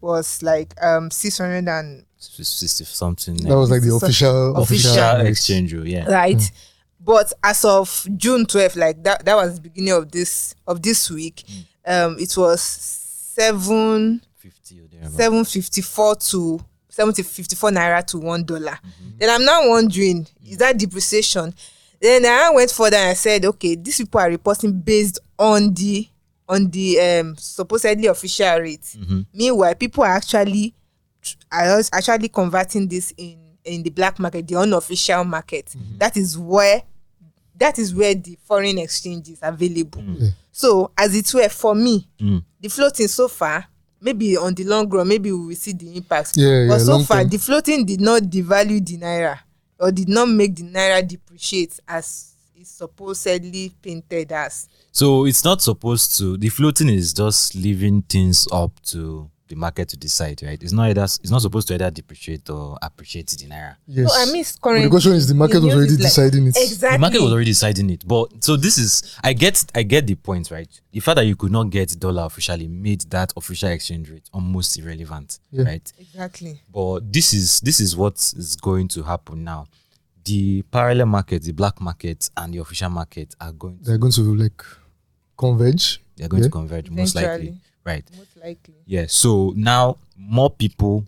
was 0.02 0.44
like 0.44 0.74
um 0.84 1.10
six 1.10 1.38
hundred 1.38 1.68
and 1.68 2.06
60 2.18 2.86
something. 2.86 3.36
That 3.38 3.58
was 3.58 3.70
like 3.70 3.82
the 3.82 3.96
official 3.96 4.56
official 4.58 4.96
official. 4.96 5.28
Exchange 5.28 5.74
rate, 5.74 5.88
yeah. 5.88 6.06
right. 6.10 6.52
But 7.00 7.34
as 7.44 7.66
of 7.66 8.08
june 8.16 8.46
12th 8.46 8.78
like 8.78 9.04
that 9.04 9.26
that 9.26 9.36
was 9.36 9.56
the 9.56 9.62
beginning 9.62 9.92
of 9.92 10.10
this 10.10 10.56
of 10.66 10.82
this 10.82 11.12
week 11.12 11.44
um 11.86 12.18
it 12.18 12.36
was 12.38 12.62
seven 12.62 14.22
50 14.38 14.80
or 14.80 14.88
thereabout. 14.88 15.12
seven 15.12 15.44
fifty 15.44 15.82
four 15.82 16.16
to 16.16 16.64
seventy 16.94 17.24
fifty 17.24 17.56
four 17.56 17.72
naira 17.72 18.06
to 18.06 18.20
one 18.20 18.44
dollar. 18.44 18.78
Then 19.18 19.30
i'm 19.30 19.44
now 19.44 19.68
wondering 19.68 20.28
is 20.46 20.58
that 20.58 20.78
depreciation? 20.78 21.54
Then 22.00 22.26
i 22.26 22.52
went 22.54 22.70
further 22.70 22.98
and 22.98 23.10
i 23.10 23.14
said 23.14 23.44
okay 23.46 23.76
these 23.76 23.98
people 23.98 24.20
are 24.22 24.30
reporting 24.30 24.74
based 24.80 25.20
on 25.40 25.74
the 25.74 26.08
on 26.48 26.70
the 26.70 27.00
um 27.00 27.36
supposedly 27.38 28.06
official 28.08 28.60
rate. 28.60 28.96
Meanwhile 29.34 29.76
people 29.76 30.04
are 30.04 30.16
actually 30.16 30.76
are 31.52 31.82
actually 31.92 32.30
converting 32.30 32.88
this 32.88 33.12
in 33.18 33.40
in 33.64 33.82
the 33.82 33.90
black 33.90 34.20
market 34.20 34.48
the 34.48 34.56
unofficial 34.56 35.24
market. 35.24 35.74
That 35.98 36.16
is 36.18 36.38
where 36.38 36.84
that 37.56 37.80
is 37.80 37.96
where 37.96 38.14
the 38.14 38.38
foreign 38.44 38.78
exchange 38.78 39.30
is 39.30 39.40
available. 39.42 40.02
Mm. 40.02 40.32
So 40.52 40.92
as 40.98 41.16
it 41.16 41.34
were 41.34 41.50
for 41.50 41.74
me, 41.76 42.08
Mm. 42.20 42.44
the 42.60 42.68
floating 42.70 43.08
so 43.08 43.28
far, 43.28 43.66
maybe 44.04 44.38
on 44.38 44.54
the 44.54 44.64
long 44.66 44.90
run, 44.90 45.08
maybe 45.08 45.32
we 45.32 45.48
will 45.48 45.56
see 45.56 45.74
the 45.74 45.96
impact. 45.96 46.34
Yeah, 46.36 46.68
but 46.68 46.74
yeah, 46.74 46.78
so 46.80 47.00
far, 47.04 47.22
term. 47.22 47.30
the 47.30 47.38
floating 47.38 47.86
did 47.86 48.02
not 48.02 48.24
devalue 48.24 48.86
the 48.86 48.98
naira 48.98 49.40
or 49.80 49.92
did 49.92 50.10
not 50.10 50.30
make 50.30 50.56
the 50.56 50.64
naira 50.64 51.08
depreciate 51.08 51.80
as 51.88 52.36
it's 52.56 52.72
supposedly 52.72 53.72
painted 53.82 54.32
as. 54.32 54.68
So 54.92 55.26
it's 55.26 55.44
not 55.44 55.62
supposed 55.62 56.18
to. 56.20 56.38
The 56.38 56.50
floating 56.50 56.90
is 56.90 57.14
just 57.14 57.56
leaving 57.56 58.04
things 58.04 58.48
up 58.52 58.80
to 58.88 59.30
the 59.54 59.60
market 59.60 59.90
to 59.90 59.98
decide, 59.98 60.42
right? 60.44 60.62
It's 60.62 60.72
not 60.72 60.90
either. 60.90 61.04
It's 61.04 61.30
not 61.30 61.42
supposed 61.42 61.68
to 61.70 61.76
either 61.76 61.92
depreciate 61.92 62.50
or 62.50 62.78
appreciate 62.82 63.28
the 63.28 63.46
naira. 63.48 63.76
Yes. 63.88 64.08
No, 64.08 64.14
I 64.16 64.26
mean 64.32 64.44
but 64.44 64.62
currently. 64.62 64.86
the 64.86 64.90
question 64.90 65.12
is 65.14 65.28
the 65.28 65.36
market 65.36 65.62
was 65.62 65.74
already 65.74 65.94
is 65.94 66.00
like- 66.00 66.08
deciding 66.10 66.48
it. 66.48 66.56
Exactly. 66.58 66.98
The 66.98 67.02
market 67.02 67.22
was 67.22 67.32
already 67.32 67.52
deciding 67.52 67.90
it, 67.90 68.08
but 68.08 68.44
so 68.44 68.56
this 68.56 68.78
is. 68.78 69.18
I 69.24 69.34
get. 69.34 69.64
I 69.76 69.84
get 69.84 70.08
the 70.08 70.16
point, 70.16 70.50
right? 70.52 70.68
The 70.92 71.00
fact 71.00 71.16
that 71.18 71.26
you 71.26 71.36
could 71.36 71.52
not 71.52 71.70
get 71.70 71.98
dollar 72.00 72.24
officially 72.26 72.68
made 72.68 73.02
that 73.12 73.34
official 73.38 73.70
exchange 73.70 74.10
rate 74.10 74.30
almost 74.34 74.78
irrelevant, 74.78 75.40
Yeah. 75.52 75.64
right? 75.66 75.94
Exactly. 76.00 76.62
But 76.74 77.12
this 77.12 77.34
is 77.34 77.60
this 77.62 77.80
is 77.80 77.96
what 77.96 78.16
is 78.16 78.56
going 78.56 78.88
to 78.90 79.04
happen 79.04 79.44
now. 79.44 79.68
The 80.26 80.62
parallel 80.72 81.08
market, 81.08 81.44
the 81.44 81.52
black 81.52 81.82
market, 81.82 82.30
and 82.38 82.54
the 82.54 82.60
official 82.60 82.90
market 82.90 83.36
are 83.42 83.52
going. 83.52 83.78
To, 83.80 83.84
They're 83.84 83.98
going 83.98 84.14
to 84.14 84.36
like 84.36 84.64
converge. 85.38 86.00
they're 86.16 86.28
going 86.30 86.44
yeah. 86.44 86.48
to 86.48 86.52
converge 86.52 86.90
most 86.90 87.16
likely, 87.16 87.30
Eventually. 87.32 87.58
Right? 87.84 88.04
Most 88.18 88.38
likely. 88.38 88.76
Yeah. 88.86 89.06
So 89.08 89.54
now 89.56 89.98
more 90.18 90.50
people. 90.50 91.06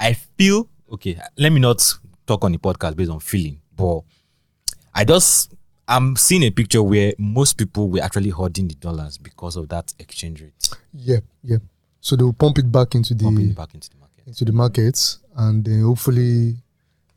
I 0.00 0.12
feel 0.12 0.68
okay. 0.92 1.18
Let 1.36 1.52
me 1.52 1.60
not 1.60 1.82
talk 2.26 2.44
on 2.44 2.52
the 2.52 2.58
podcast 2.58 2.94
based 2.96 3.10
on 3.10 3.20
feeling, 3.20 3.60
but 3.76 4.02
I 4.94 5.04
just 5.04 5.52
I'm 5.88 6.16
seeing 6.16 6.42
a 6.42 6.50
picture 6.50 6.82
where 6.82 7.14
most 7.18 7.56
people 7.56 7.88
were 7.88 8.00
actually 8.02 8.28
hoarding 8.30 8.68
the 8.68 8.74
dollars 8.74 9.18
because 9.18 9.56
of 9.56 9.68
that 9.70 9.92
exchange 9.98 10.42
rate 10.42 10.68
Yeah, 10.92 11.20
yeah. 11.42 11.56
So 12.00 12.14
they 12.14 12.22
will 12.24 12.32
pump 12.34 12.58
it 12.58 12.70
back 12.70 12.94
into 12.94 13.14
the 13.14 13.24
pumping 13.24 13.50
it 13.50 13.56
back 13.56 13.74
into 13.74 13.90
the 13.90 13.96
market. 13.96 14.26
into 14.26 14.44
the 14.44 14.52
markets, 14.52 15.18
and 15.36 15.64
then 15.64 15.82
hopefully 15.82 16.56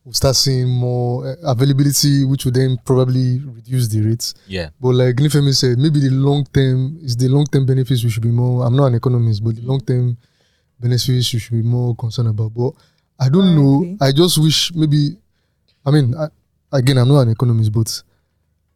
we'll 0.04 0.14
start 0.14 0.36
seeing 0.36 0.68
more 0.70 1.28
uh, 1.28 1.52
availability, 1.52 2.26
which 2.26 2.46
will 2.46 2.52
then 2.52 2.78
probably 2.86 3.40
reduce 3.40 3.88
the 3.88 4.02
rates. 4.02 4.34
Yeah. 4.48 4.70
But 4.80 4.96
like 4.96 5.16
Nifemi 5.16 5.54
said, 5.56 5.78
maybe 5.78 6.00
the 6.00 6.10
long 6.10 6.46
term 6.54 6.98
is 7.02 7.16
the 7.16 7.28
long 7.28 7.46
term 7.46 7.66
benefits 7.66 8.04
we 8.04 8.10
should 8.10 8.24
be 8.24 8.32
more. 8.32 8.66
I'm 8.66 8.76
not 8.76 8.88
an 8.88 8.96
economist, 8.96 9.44
but 9.44 9.56
the 9.56 9.62
long 9.62 9.80
term 9.82 10.18
benefits 10.80 11.08
we 11.34 11.40
should 11.40 11.52
be 11.52 11.62
more 11.62 11.96
concerned 11.96 12.30
about. 12.30 12.54
But 12.54 12.74
I 13.20 13.30
don't 13.30 13.56
know. 13.56 13.82
Okay. 13.84 13.98
I 14.02 14.12
just 14.12 14.38
wish 14.42 14.74
maybe. 14.74 15.18
I 15.86 15.92
mean, 15.92 16.14
I, 16.16 16.28
again, 16.78 16.98
I'm 16.98 17.08
not 17.08 17.22
an 17.22 17.30
economist, 17.30 17.72
but 17.72 18.04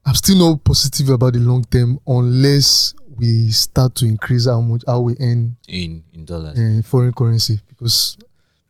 I'm 0.05 0.13
still 0.15 0.37
not 0.37 0.63
positive 0.63 1.09
about 1.09 1.33
the 1.33 1.39
long 1.39 1.63
term 1.65 1.99
unless 2.05 2.93
we 3.17 3.49
start 3.51 3.95
to 3.95 4.05
increase 4.05 4.45
how 4.45 4.59
much 4.61 4.83
how 4.85 4.99
we 4.99 5.15
earn 5.21 5.55
In 5.67 6.03
in 6.13 6.25
dollars. 6.25 6.59
uh, 6.59 6.81
foreign 6.83 7.13
currency 7.13 7.59
because 7.69 8.17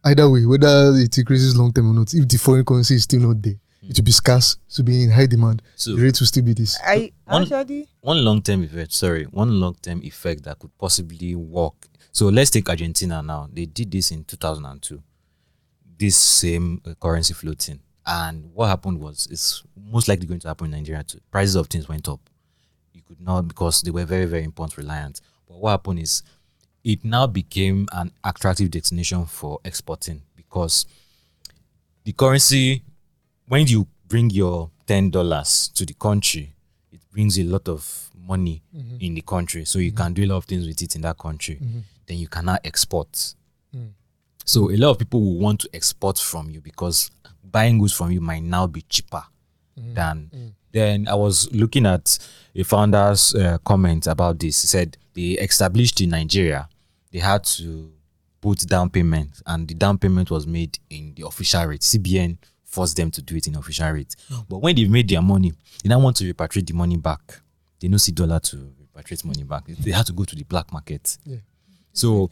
either 0.05 0.29
way, 0.29 0.45
whether 0.45 0.93
it 0.95 1.17
increases 1.17 1.57
long 1.57 1.73
term 1.73 1.91
or 1.91 1.93
not, 1.93 2.13
if 2.13 2.27
the 2.27 2.37
foreign 2.37 2.63
currency 2.65 2.95
is 2.95 3.03
still 3.03 3.21
not 3.21 3.41
there, 3.41 3.55
it 3.87 3.97
will 3.97 4.03
be 4.03 4.11
scarce, 4.11 4.57
to 4.69 4.83
be 4.83 5.03
in 5.03 5.11
high 5.11 5.25
demand. 5.27 5.61
So 5.75 5.95
the 5.95 6.03
rate 6.03 6.19
will 6.19 6.27
still 6.27 6.43
be 6.43 6.53
this. 6.53 6.77
I 6.85 7.11
one- 7.25 7.41
actually 7.43 7.87
one 8.01 8.23
long 8.23 8.41
term 8.41 8.63
effect, 8.63 8.93
sorry, 8.93 9.25
one 9.25 9.59
long 9.59 9.75
term 9.81 10.01
effect 10.03 10.43
that 10.43 10.59
could 10.59 10.75
possibly 10.77 11.35
work. 11.35 11.73
So 12.11 12.27
let's 12.27 12.49
take 12.49 12.69
Argentina 12.69 13.21
now. 13.21 13.49
They 13.51 13.65
did 13.65 13.91
this 13.91 14.11
in 14.11 14.23
2002, 14.23 15.01
this 15.97 16.15
same 16.15 16.81
uh, 16.85 16.93
currency 16.99 17.33
floating. 17.33 17.79
And 18.05 18.51
what 18.53 18.67
happened 18.67 18.99
was, 18.99 19.27
it's 19.31 19.63
most 19.75 20.07
likely 20.07 20.27
going 20.27 20.39
to 20.41 20.47
happen 20.47 20.65
in 20.65 20.71
Nigeria 20.71 21.03
too. 21.03 21.19
Prices 21.31 21.55
of 21.55 21.67
things 21.67 21.89
went 21.89 22.07
up. 22.07 22.19
You 22.93 23.01
could 23.01 23.19
not, 23.19 23.47
because 23.47 23.81
they 23.81 23.91
were 23.91 24.05
very, 24.05 24.25
very 24.25 24.43
import 24.43 24.77
reliant. 24.77 25.21
But 25.47 25.57
what 25.57 25.71
happened 25.71 25.99
is, 25.99 26.21
it 26.85 27.03
now 27.03 27.25
became 27.25 27.87
an 27.91 28.11
attractive 28.23 28.69
destination 28.69 29.25
for 29.25 29.59
exporting 29.65 30.21
because 30.35 30.85
the 32.03 32.13
currency, 32.13 32.83
when 33.47 33.65
you 33.65 33.87
bring 34.07 34.29
your 34.29 34.69
$10 34.87 35.73
to 35.73 35.85
the 35.85 35.93
country, 35.95 36.53
it 36.91 37.01
brings 37.11 37.39
a 37.39 37.43
lot 37.43 37.67
of 37.67 38.11
money 38.15 38.61
mm-hmm. 38.73 38.97
in 38.99 39.15
the 39.15 39.21
country. 39.21 39.65
So 39.65 39.79
you 39.79 39.91
mm-hmm. 39.91 39.97
can 39.97 40.13
do 40.13 40.25
a 40.25 40.27
lot 40.27 40.37
of 40.37 40.45
things 40.45 40.67
with 40.67 40.79
it 40.83 40.95
in 40.95 41.01
that 41.01 41.17
country. 41.17 41.55
Mm-hmm. 41.55 41.79
Then 42.05 42.17
you 42.19 42.27
cannot 42.27 42.61
export. 42.63 43.11
Mm. 43.75 43.89
So 44.45 44.69
a 44.69 44.77
lot 44.77 44.91
of 44.91 44.99
people 44.99 45.21
will 45.21 45.39
want 45.39 45.61
to 45.61 45.69
export 45.73 46.19
from 46.19 46.51
you 46.51 46.61
because 46.61 47.09
buying 47.43 47.79
goods 47.79 47.93
from 47.93 48.11
you 48.11 48.21
might 48.21 48.43
now 48.43 48.67
be 48.67 48.83
cheaper 48.83 49.23
than. 49.75 50.29
Mm. 50.35 50.51
Then 50.71 51.07
I 51.07 51.15
was 51.15 51.51
looking 51.51 51.87
at 51.87 52.19
a 52.53 52.63
founder's 52.63 53.33
uh, 53.33 53.57
comment 53.65 54.05
about 54.05 54.37
this. 54.37 54.61
He 54.61 54.67
said 54.67 54.97
they 55.15 55.31
established 55.31 55.99
in 56.01 56.09
Nigeria, 56.11 56.69
they 57.15 57.21
had 57.21 57.45
to 57.45 57.93
put 58.41 58.59
down 58.67 58.89
payment, 58.89 59.41
and 59.45 59.65
the 59.69 59.73
down 59.73 59.97
payment 59.97 60.29
was 60.29 60.45
made 60.45 60.77
in 60.89 61.13
the 61.15 61.25
official 61.25 61.65
rate. 61.65 61.79
CBN 61.79 62.37
forced 62.65 62.97
them 62.97 63.09
to 63.09 63.21
do 63.21 63.37
it 63.37 63.47
in 63.47 63.55
official 63.55 63.89
rate. 63.89 64.13
Hmm. 64.27 64.41
But 64.49 64.57
when 64.57 64.75
they've 64.75 64.89
made 64.89 65.07
their 65.07 65.21
money, 65.21 65.53
they 65.81 65.87
now 65.87 65.99
want 65.99 66.17
to 66.17 66.25
repatriate 66.33 66.67
the 66.67 66.73
money 66.73 66.97
back. 66.97 67.39
They 67.79 67.87
no 67.87 67.95
see 67.95 68.11
dollar 68.11 68.39
to 68.41 68.57
repatriate 68.93 69.23
money 69.23 69.43
back. 69.43 69.63
They 69.65 69.91
have 69.91 70.05
to 70.07 70.11
go 70.13 70.25
to 70.25 70.35
the 70.35 70.43
black 70.43 70.73
market. 70.73 71.17
Yeah. 71.23 71.37
So 71.93 72.29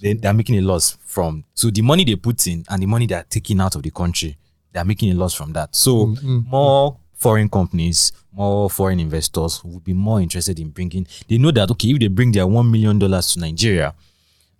they, 0.00 0.12
they're 0.12 0.32
making 0.32 0.58
a 0.58 0.60
loss 0.60 0.96
from 1.04 1.42
so 1.54 1.70
the 1.70 1.82
money 1.82 2.04
they 2.04 2.14
put 2.14 2.46
in 2.46 2.64
and 2.68 2.80
the 2.80 2.86
money 2.86 3.08
they're 3.08 3.26
taking 3.28 3.60
out 3.60 3.74
of 3.74 3.82
the 3.82 3.90
country, 3.90 4.36
they're 4.72 4.84
making 4.84 5.10
a 5.10 5.14
loss 5.16 5.34
from 5.34 5.52
that. 5.54 5.74
So 5.74 6.06
Mm, 6.06 6.16
mm, 6.18 6.22
mm. 6.22 6.46
more 6.46 6.98
foreign 7.24 7.48
companies, 7.48 8.12
more 8.32 8.68
foreign 8.70 9.00
investors 9.00 9.62
would 9.64 9.82
be 9.84 9.94
more 9.94 10.20
interested 10.20 10.58
in 10.60 10.68
bringing. 10.70 11.06
They 11.28 11.38
know 11.38 11.50
that 11.52 11.70
okay, 11.70 11.88
if 11.92 11.98
they 11.98 12.08
bring 12.08 12.32
their 12.32 12.46
one 12.46 12.70
million 12.70 12.98
dollars 12.98 13.32
to 13.32 13.40
Nigeria 13.40 13.94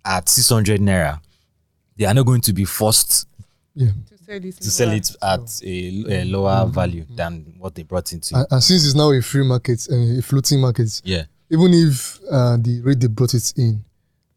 at 0.03 0.27
six 0.29 0.49
hundred 0.49 0.81
naira, 0.81 1.19
they 1.97 2.05
are 2.05 2.13
not 2.13 2.25
going 2.25 2.41
to 2.41 2.53
be 2.53 2.65
forced 2.65 3.27
Yeah. 3.75 3.91
to 4.09 4.17
sell 4.25 4.43
it, 4.49 4.55
to 4.65 4.71
sell 4.71 4.91
it 4.91 5.07
at 5.21 5.61
a, 5.63 6.21
a 6.21 6.25
lower 6.25 6.65
value 6.67 7.05
than 7.15 7.31
what 7.59 7.75
they 7.75 7.83
brought 7.83 8.11
into. 8.13 8.35
And, 8.35 8.47
and 8.51 8.63
since 8.63 8.85
it's 8.85 8.95
now 8.95 9.11
a 9.11 9.21
free 9.21 9.45
market, 9.45 9.87
uh, 9.91 10.17
a 10.19 10.21
floating 10.21 10.59
market, 10.61 11.01
yeah, 11.05 11.25
even 11.51 11.71
if 11.73 12.19
uh, 12.31 12.57
the 12.57 12.81
rate 12.81 12.99
they 12.99 13.07
brought 13.07 13.33
it 13.35 13.53
in, 13.57 13.83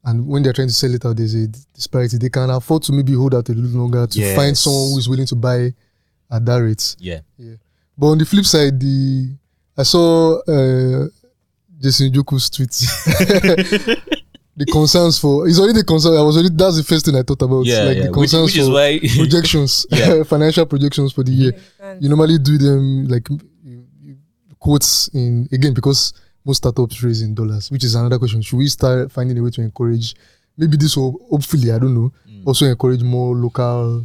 and 0.05 0.26
when 0.26 0.43
they're 0.43 0.53
trying 0.53 0.68
to 0.68 0.74
sell 0.74 0.93
it 0.95 1.05
out, 1.07 1.16
there's 1.16 1.35
a 1.35 1.47
disparity. 1.74 2.18
They 2.18 2.29
can 2.31 2.51
afford 2.51 2.83
to 2.85 2.93
maybe 2.93 3.14
hold 3.14 3.35
out 3.35 3.49
a 3.49 3.53
little 3.53 3.81
longer 3.81 4.07
to 4.07 4.35
find 4.37 4.57
someone 4.57 4.91
who 4.93 4.99
is 4.99 5.09
willing 5.09 5.26
to 5.26 5.37
buy 5.37 5.72
at 6.31 6.45
that 6.45 6.59
rate. 6.59 6.97
yeah. 6.99 7.20
But 7.99 8.07
on 8.07 8.18
the 8.18 8.24
flip 8.24 8.44
side, 8.46 8.78
the 8.78 9.34
I 9.76 9.82
saw 9.82 10.38
uh, 10.46 11.09
Jason 11.80 12.12
Njoku's 12.12 12.49
tweet. 12.51 12.70
the 14.57 14.66
concerns 14.66 15.18
for 15.18 15.46
it's 15.49 15.59
already 15.59 15.78
the 15.80 15.84
concern. 15.84 16.16
I 16.16 16.22
was 16.22 16.36
already 16.36 16.55
that's 16.55 16.76
the 16.76 16.84
first 16.84 17.05
thing 17.07 17.16
I 17.16 17.22
thought 17.22 17.42
about. 17.42 17.64
Yeah, 17.66 17.82
like 17.84 17.96
yeah. 17.99 18.07
the 18.07 18.12
concerns 18.12 18.46
which 18.46 18.59
is 18.59 18.66
for 18.66 18.72
why 18.74 18.99
projections, 19.16 19.86
Yeah. 19.90 20.22
financial 20.24 20.66
projections 20.66 21.12
for 21.12 21.22
the 21.24 21.32
year. 21.32 21.53
You 22.01 22.09
normally 22.09 22.38
do 22.38 22.59
them 22.59 23.07
like 23.09 23.28
you, 23.64 23.86
you 24.03 24.16
quotes 24.59 25.09
in 25.14 25.49
again 25.53 25.74
because 25.74 26.12
most 26.44 26.59
startups 26.59 27.03
raise 27.03 27.22
in 27.22 27.34
dollars, 27.34 27.70
which 27.70 27.84
is 27.84 27.94
another 27.94 28.18
question. 28.18 28.42
Should 28.42 28.57
we 28.59 28.66
start 28.68 29.12
finding 29.12 29.38
a 29.38 29.42
way 29.42 29.51
to 29.51 29.61
encourage? 29.62 30.14
Maybe 30.57 30.76
this 30.76 30.96
will 30.96 31.18
hopefully 31.30 31.70
I 31.72 31.78
don't 31.78 31.94
know 31.94 32.12
Mm. 32.28 32.46
also 32.46 32.66
encourage 32.66 33.03
more 33.03 33.34
local 33.34 34.05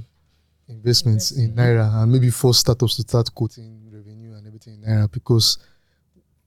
investments 0.67 1.31
in 1.31 1.53
naira 1.53 2.01
and 2.01 2.11
maybe 2.11 2.29
force 2.31 2.59
startups 2.59 2.95
to 2.95 3.01
start 3.01 3.33
quoting 3.35 3.82
revenue 4.68 4.86
in 4.86 4.89
naira 4.89 5.11
because 5.11 5.57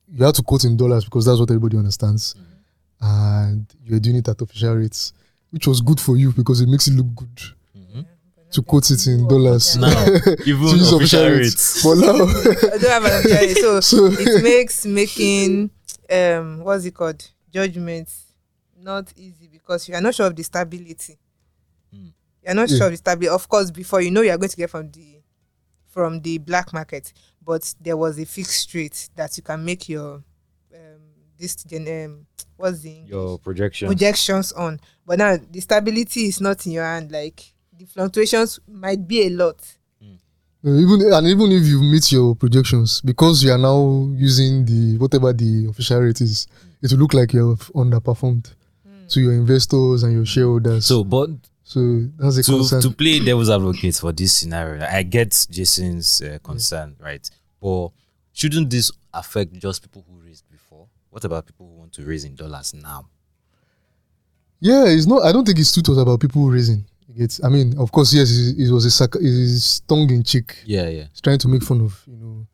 you 0.09 0.25
have 0.25 0.35
to 0.35 0.43
quote 0.43 0.64
in 0.64 0.77
dollars 0.77 1.05
because 1.05 1.25
that's 1.25 1.39
what 1.41 1.51
everybody 1.51 1.77
understands, 1.77 2.35
and 3.01 3.67
you're 3.85 4.01
doing 4.01 4.17
it 4.17 4.29
at 4.29 4.41
official 4.41 4.75
rates, 4.77 5.12
which 5.51 5.67
was 5.67 5.81
good 5.81 6.01
for 6.01 6.17
you 6.17 6.33
because 6.33 6.61
it 6.61 6.69
makes 6.69 6.87
it 6.89 6.95
look 6.95 7.14
good 7.14 7.41
Mhm. 7.77 8.07
to 8.51 8.62
quote 8.62 8.91
it 8.91 9.07
in 9.07 9.27
dollars. 9.29 9.77
now 9.77 9.89
even 10.47 10.69
To 10.69 10.77
use 10.77 10.93
official 10.93 11.29
rates. 11.29 11.83
But 11.83 11.95
now, 11.97 12.12
I 12.14 12.79
don't 12.79 12.91
have 12.91 13.05
an 13.05 13.27
idea. 13.37 13.55
So, 13.57 13.81
so 13.93 14.07
it 14.07 14.43
makes 14.43 14.87
making 14.87 15.71
um 16.11 16.61
what's 16.61 16.85
it 16.85 16.95
called 16.95 17.29
judgments 17.53 18.23
not 18.81 19.12
easy 19.17 19.49
because 19.51 19.89
you 19.89 19.95
are 19.97 20.01
not 20.01 20.14
sure 20.14 20.27
of 20.29 20.37
the 20.37 20.45
stability. 20.45 21.19
Mm. 21.93 22.12
You're 22.45 22.55
not 22.55 22.71
Yeah. 22.71 22.77
sure 22.79 22.87
of 22.87 22.93
the 22.93 22.97
stability. 22.99 23.29
Of 23.29 23.49
course, 23.49 23.73
before 23.73 24.01
you 24.01 24.12
know 24.12 24.21
you 24.23 24.31
are 24.31 24.39
going 24.39 24.51
to 24.51 24.57
get 24.57 24.71
from 24.71 24.91
the 24.93 25.17
from 25.89 26.21
the 26.21 26.39
black 26.39 26.73
market, 26.73 27.12
but 27.47 27.74
there 27.80 27.97
was 27.97 28.18
a 28.18 28.26
fixed 28.26 28.74
rate 28.74 29.09
that 29.14 29.36
you 29.36 29.42
can 29.42 29.64
make 29.64 29.88
your 29.88 30.22
um 30.74 31.01
this 31.38 31.55
gen 31.64 31.86
um 32.05 32.26
what's 32.57 32.80
the 32.80 32.90
English? 32.90 33.11
Your 33.11 33.38
projection. 33.38 33.88
projections 33.88 34.53
on. 34.53 34.80
But 35.07 35.18
now 35.18 35.36
the 35.51 35.61
stability 35.61 36.26
is 36.26 36.40
not 36.40 36.66
in 36.66 36.72
your 36.72 36.84
hand. 36.84 37.12
Like 37.12 37.55
the 37.78 37.86
fluctuations 37.86 38.61
might 38.66 39.07
be 39.07 39.26
a 39.26 39.30
lot. 39.30 39.57
Uh, 40.64 40.70
even 40.70 41.12
and 41.12 41.26
even 41.28 41.53
if 41.53 41.64
you 41.64 41.80
meet 41.80 42.11
your 42.11 42.34
projections, 42.34 43.01
because 43.03 43.44
you 43.44 43.53
are 43.53 43.59
now 43.59 44.11
using 44.16 44.64
the 44.64 44.99
whatever 44.99 45.32
the 45.32 45.66
official 45.70 46.01
rate 46.01 46.20
is, 46.20 46.49
it 46.82 46.90
will 46.90 46.99
look 46.99 47.14
like 47.14 47.32
you 47.32 47.51
have 47.51 47.70
underperformed 47.72 48.53
to 49.09 49.20
your 49.20 49.32
investors 49.32 50.03
and 50.03 50.12
your 50.12 50.26
shareholders. 50.26 50.86
So, 50.86 51.05
but 51.05 51.30
so 51.69 51.81
that's 52.17 52.37
a 52.37 52.43
to, 52.45 52.53
concern. 52.53 52.81
to 52.81 52.91
play 52.93 53.19
devil's 53.19 53.51
advocate 53.51 53.97
for 53.97 54.12
this 54.12 54.33
scenario, 54.33 54.87
I 54.87 55.03
get 55.03 55.47
Jason's 55.51 56.23
uh, 56.23 56.39
concern, 56.41 56.95
right? 57.01 57.29
But 57.61 57.89
shouldn't 58.33 58.71
this 58.71 58.93
affect 59.12 59.53
just 59.55 59.83
people 59.83 60.05
who 60.09 60.25
raised 60.25 60.49
before? 60.49 60.87
What 61.11 61.25
about 61.25 61.45
people 61.45 61.67
who 61.67 61.73
want 61.81 61.93
to 61.95 62.03
raise 62.07 62.23
in 62.23 62.37
dollars 62.37 62.73
now? 62.73 63.09
Yeah, 64.61 64.85
it's 64.87 65.09
not. 65.09 65.25
I 65.25 65.33
don't 65.33 65.45
think 65.45 65.59
it's 65.59 65.73
too 65.73 65.83
tough 65.83 65.97
about 65.97 66.21
people 66.21 66.49
raising. 66.49 66.85
It's. 67.17 67.43
I 67.43 67.49
mean, 67.49 67.77
of 67.79 67.91
course, 67.91 68.14
yes, 68.14 68.31
it, 68.31 68.61
it 68.69 68.71
was 68.71 68.85
a 68.85 68.91
sac- 68.91 69.17
it's 69.21 69.81
tongue 69.81 70.09
in 70.11 70.23
cheek. 70.23 70.59
Yeah, 70.64 70.87
yeah. 70.87 71.07
It's 71.11 71.21
trying 71.21 71.39
to 71.39 71.49
make 71.49 71.64
fun 71.64 71.81
of 71.81 72.01
you 72.07 72.17
know 72.17 72.47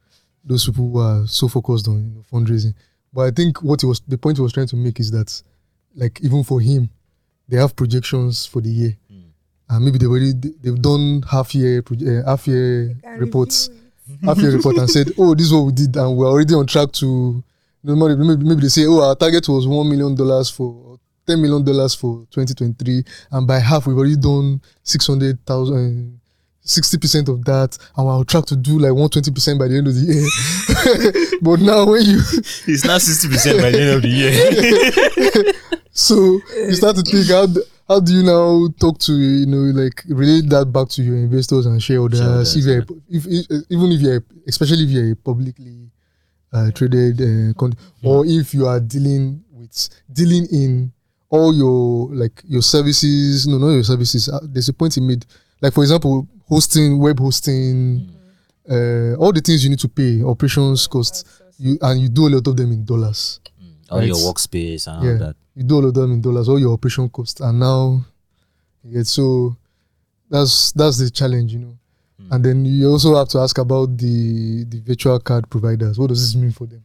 those 0.42 0.64
people 0.64 0.90
who 0.90 0.98
are 1.00 1.26
so 1.26 1.48
focused 1.48 1.86
on 1.86 2.02
you 2.02 2.14
know, 2.14 2.24
fundraising. 2.32 2.72
But 3.12 3.22
I 3.26 3.30
think 3.30 3.62
what 3.62 3.82
he 3.82 3.86
was 3.86 4.00
the 4.08 4.16
point 4.16 4.38
he 4.38 4.42
was 4.42 4.54
trying 4.54 4.68
to 4.68 4.76
make 4.76 4.98
is 5.00 5.10
that, 5.10 5.42
like, 5.94 6.18
even 6.22 6.42
for 6.44 6.62
him, 6.62 6.88
they 7.48 7.58
have 7.58 7.76
projections 7.76 8.46
for 8.46 8.62
the 8.62 8.70
year, 8.70 8.96
And 9.72 9.84
maybe 9.84 9.96
they 9.96 10.06
already 10.06 10.32
they've 10.62 10.80
done 10.80 11.22
half 11.30 11.54
year 11.54 11.82
uh, 11.82 12.22
half 12.26 12.46
year 12.46 12.94
reports. 13.16 13.70
half 14.22 14.36
year 14.38 14.52
report 14.52 14.76
and 14.76 14.90
said, 14.90 15.10
"Oh, 15.16 15.34
this 15.34 15.46
is 15.46 15.52
what 15.52 15.62
we 15.62 15.72
did, 15.72 15.96
and 15.96 16.14
we're 16.16 16.28
already 16.28 16.54
on 16.54 16.66
track 16.66 16.92
to." 16.92 17.42
you 17.84 17.96
know, 17.96 18.08
Maybe, 18.08 18.44
maybe 18.44 18.60
they 18.60 18.68
say, 18.68 18.84
"Oh, 18.86 19.02
our 19.02 19.16
target 19.16 19.48
was 19.48 19.66
one 19.66 19.88
million 19.88 20.14
dollars 20.14 20.50
for 20.50 20.98
ten 21.26 21.40
million 21.40 21.64
dollars 21.64 21.94
for 21.94 22.26
2023, 22.30 23.02
and 23.32 23.46
by 23.46 23.58
half 23.58 23.86
we've 23.86 23.96
already 23.96 24.16
done 24.16 24.60
six 24.82 25.06
hundred 25.06 25.44
thousand." 25.46 26.18
60 26.64 26.98
percent 26.98 27.28
of 27.28 27.44
that, 27.44 27.76
and 27.96 28.06
we're 28.06 28.12
on 28.12 28.24
track 28.24 28.46
to 28.46 28.54
do 28.54 28.78
like 28.78 28.92
120 28.92 29.32
percent 29.32 29.58
by 29.58 29.66
the 29.66 29.76
end 29.78 29.88
of 29.88 29.94
the 29.96 30.00
year. 30.00 31.38
but 31.42 31.58
now, 31.58 31.84
when 31.86 32.02
you 32.02 32.18
It's 32.68 32.84
not 32.84 33.00
60% 33.00 33.60
by 33.60 33.70
the 33.72 33.80
end 33.80 33.90
of 33.96 34.02
the 34.02 34.08
year. 34.08 35.52
so 35.90 36.14
you 36.54 36.74
start 36.76 36.94
to 36.94 37.02
think 37.02 37.26
how 37.26 37.46
do, 37.46 37.64
how 37.92 38.00
do 38.00 38.12
you 38.14 38.22
now 38.22 38.68
talk 38.80 38.98
to 38.98 39.12
you 39.12 39.44
know 39.46 39.68
like 39.82 40.02
relate 40.08 40.48
that 40.48 40.72
back 40.72 40.88
to 40.88 41.02
your 41.02 41.16
investors 41.16 41.66
and 41.66 41.82
shareholders, 41.82 42.20
Shareholders, 42.20 42.56
if 42.56 42.64
you're 42.64 42.78
a, 42.80 42.86
if, 43.10 43.26
if 43.26 43.62
even 43.68 43.92
if 43.92 44.00
you're 44.00 44.24
especially 44.48 44.84
if 44.84 44.90
you're 44.90 45.12
a 45.12 45.16
publicly 45.16 45.90
uh, 46.52 46.70
traded 46.70 47.20
uh, 47.20 47.52
con- 47.58 47.74
or 48.02 48.24
if 48.26 48.54
you 48.54 48.66
are 48.66 48.80
dealing 48.80 49.44
with 49.52 49.88
dealing 50.10 50.46
in 50.50 50.90
all 51.28 51.52
your 51.54 52.08
like 52.14 52.42
your 52.46 52.62
services 52.62 53.46
no 53.46 53.58
not 53.58 53.68
your 53.72 53.84
services 53.84 54.28
uh, 54.30 54.40
there's 54.42 54.68
a 54.68 54.72
point 54.72 54.94
he 54.94 55.00
made. 55.00 55.26
Like 55.60 55.74
for 55.74 55.82
example 55.82 56.26
hosting 56.48 56.98
web 56.98 57.18
hosting 57.20 58.08
uh, 58.70 59.14
all 59.16 59.32
the 59.32 59.42
things 59.44 59.64
you 59.64 59.70
need 59.70 59.80
to 59.80 59.88
pay 59.88 60.22
operations 60.22 60.86
costs 60.86 61.42
you 61.58 61.76
and 61.82 62.00
you 62.00 62.08
do 62.08 62.26
a 62.26 62.30
lot 62.30 62.46
of 62.46 62.56
them 62.56 62.72
in 62.72 62.84
dollars 62.84 63.40
All 63.92 64.02
your 64.04 64.16
workspace 64.16 64.86
and 64.86 65.08
all 65.08 65.18
that. 65.18 65.36
you 65.54 65.64
do 65.64 65.76
all 65.76 65.84
of 65.86 65.94
them 65.94 66.12
in 66.12 66.20
dollars, 66.20 66.48
all 66.48 66.58
your 66.58 66.72
operation 66.72 67.08
costs, 67.08 67.40
and 67.40 67.58
now, 67.60 68.04
yeah, 68.84 69.02
so 69.02 69.56
that's 70.30 70.72
that's 70.72 70.98
the 70.98 71.10
challenge, 71.10 71.52
you 71.52 71.58
know. 71.60 71.78
Hmm. 72.18 72.32
And 72.32 72.44
then 72.44 72.64
you 72.64 72.88
also 72.90 73.16
have 73.16 73.28
to 73.28 73.38
ask 73.38 73.58
about 73.58 73.96
the 73.98 74.64
the 74.64 74.80
virtual 74.80 75.18
card 75.20 75.48
providers. 75.50 75.98
What 75.98 76.08
does 76.08 76.20
this 76.22 76.40
mean 76.40 76.52
for 76.52 76.66
them? 76.66 76.84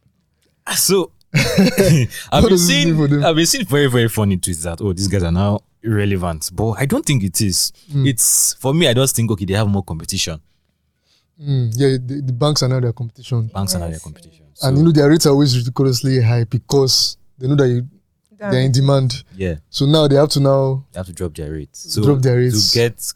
So 0.76 1.12
I've 1.34 2.44
been 2.44 2.50
does 2.50 2.68
this 2.68 2.86
mean 2.86 2.96
for 2.96 3.08
seeing? 3.08 3.24
I've 3.24 3.36
been 3.36 3.46
seeing 3.46 3.66
very 3.66 3.88
very 3.88 4.10
funny 4.10 4.38
tweets 4.38 4.64
that 4.64 4.82
oh 4.82 4.94
these 4.94 5.08
guys 5.08 5.24
are 5.24 5.32
now 5.32 5.62
irrelevant, 5.84 6.50
but 6.54 6.72
I 6.74 6.86
don't 6.86 7.06
think 7.06 7.24
it 7.24 7.40
is. 7.42 7.72
Mm. 7.92 8.08
It's 8.08 8.54
for 8.56 8.74
me. 8.74 8.88
I 8.88 8.94
just 8.94 9.16
think 9.16 9.32
okay 9.32 9.46
they 9.46 9.54
have 9.54 9.68
more 9.68 9.84
competition. 9.84 10.42
Mm, 11.42 11.72
yeah, 11.76 11.98
the, 12.04 12.22
the 12.26 12.34
banks 12.34 12.64
are 12.64 12.70
now 12.70 12.80
their 12.80 12.94
competition, 12.94 13.48
Banks 13.54 13.76
are 13.76 13.80
now 13.80 13.90
their 13.90 14.00
competition. 14.00 14.46
So, 14.54 14.68
and 14.68 14.78
you 14.78 14.84
know 14.84 14.92
their 14.92 15.10
rates 15.10 15.26
are 15.28 15.30
always 15.30 15.56
ridiculously 15.56 16.22
high 16.22 16.46
because 16.46 17.18
they 17.38 17.48
know 17.48 17.56
that 17.56 17.68
you, 17.68 17.88
they're 18.40 18.62
in 18.62 18.72
demand. 18.72 19.24
yeah, 19.36 19.56
So 19.70 19.86
now 19.86 20.08
they 20.08 20.16
have 20.16 20.30
to 20.30 20.40
now 20.40 20.86
they 20.92 21.00
have 21.00 21.06
to 21.08 21.14
drop 21.14 21.36
their 21.36 21.52
rates. 21.52 21.94
So 21.94 22.04
Drop 22.04 22.20
their 22.22 22.38
rates. 22.38 22.72
to 22.72 22.78
get 22.80 23.14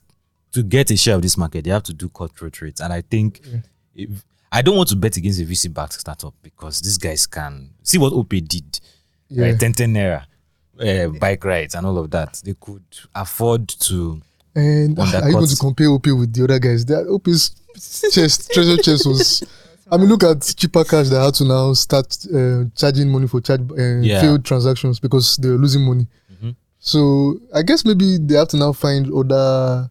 to 0.52 0.62
get 0.64 0.92
a 0.92 0.98
share 0.98 1.16
of 1.16 1.22
this 1.24 1.38
market. 1.38 1.64
They 1.64 1.72
have 1.72 1.84
to 1.84 1.94
do 1.94 2.10
cutthroat 2.10 2.62
rates, 2.62 2.80
and 2.82 2.92
I 2.94 3.02
think 3.02 3.42
Yeah. 3.46 3.60
if, 3.96 4.24
I 4.52 4.62
don't 4.62 4.76
want 4.76 4.90
to 4.90 4.96
bet 4.98 5.16
against 5.18 5.40
a 5.40 5.44
VC 5.46 5.74
backed 5.74 5.94
startup 5.94 6.34
because 6.44 6.82
these 6.82 6.98
guys 6.98 7.26
can 7.26 7.70
see 7.84 7.98
what 7.98 8.12
OP 8.14 8.30
did. 8.30 8.80
yeah. 9.30 9.46
right? 9.46 9.60
10 9.60 9.74
10 9.74 9.94
naira, 9.94 10.26
uh, 10.80 11.08
bike 11.20 11.44
rides, 11.46 11.74
and 11.74 11.88
all 11.88 11.98
of 11.98 12.12
that. 12.12 12.40
They 12.46 12.54
could 12.60 12.84
afford 13.16 13.68
to. 13.70 14.22
And 14.56 14.96
that 14.98 15.24
are 15.24 15.28
you 15.30 15.34
going 15.36 15.48
to 15.48 15.56
compare 15.56 15.88
OP 15.90 16.08
with 16.08 16.34
the 16.34 16.44
other 16.44 16.60
guys? 16.60 16.86
That 16.86 17.08
OP's 17.08 17.52
chest, 18.14 18.52
treasure 18.54 18.78
chest 18.78 19.06
was. 19.06 19.44
I 19.92 19.98
mean, 19.98 20.08
look 20.08 20.24
at 20.24 20.42
Chipper 20.58 20.84
Cash 20.86 21.10
that 21.10 21.22
had 21.22 21.34
to 21.36 21.46
now 21.46 21.74
start 21.74 22.18
uh, 22.34 22.64
charging 22.76 23.10
money 23.10 23.28
for 23.28 23.42
charge 23.42 23.62
uh, 23.72 24.00
Yeah. 24.02 24.22
failed 24.22 24.46
transactions 24.46 25.00
because 25.00 25.38
they 25.38 25.50
were 25.50 25.58
losing 25.58 25.86
money. 25.86 26.08
Mhm. 26.42 26.56
So 26.80 27.40
I 27.54 27.62
guess 27.62 27.84
maybe 27.86 28.18
they 28.18 28.36
have 28.36 28.48
to 28.50 28.58
now 28.58 28.72
find 28.74 29.12
other 29.12 29.90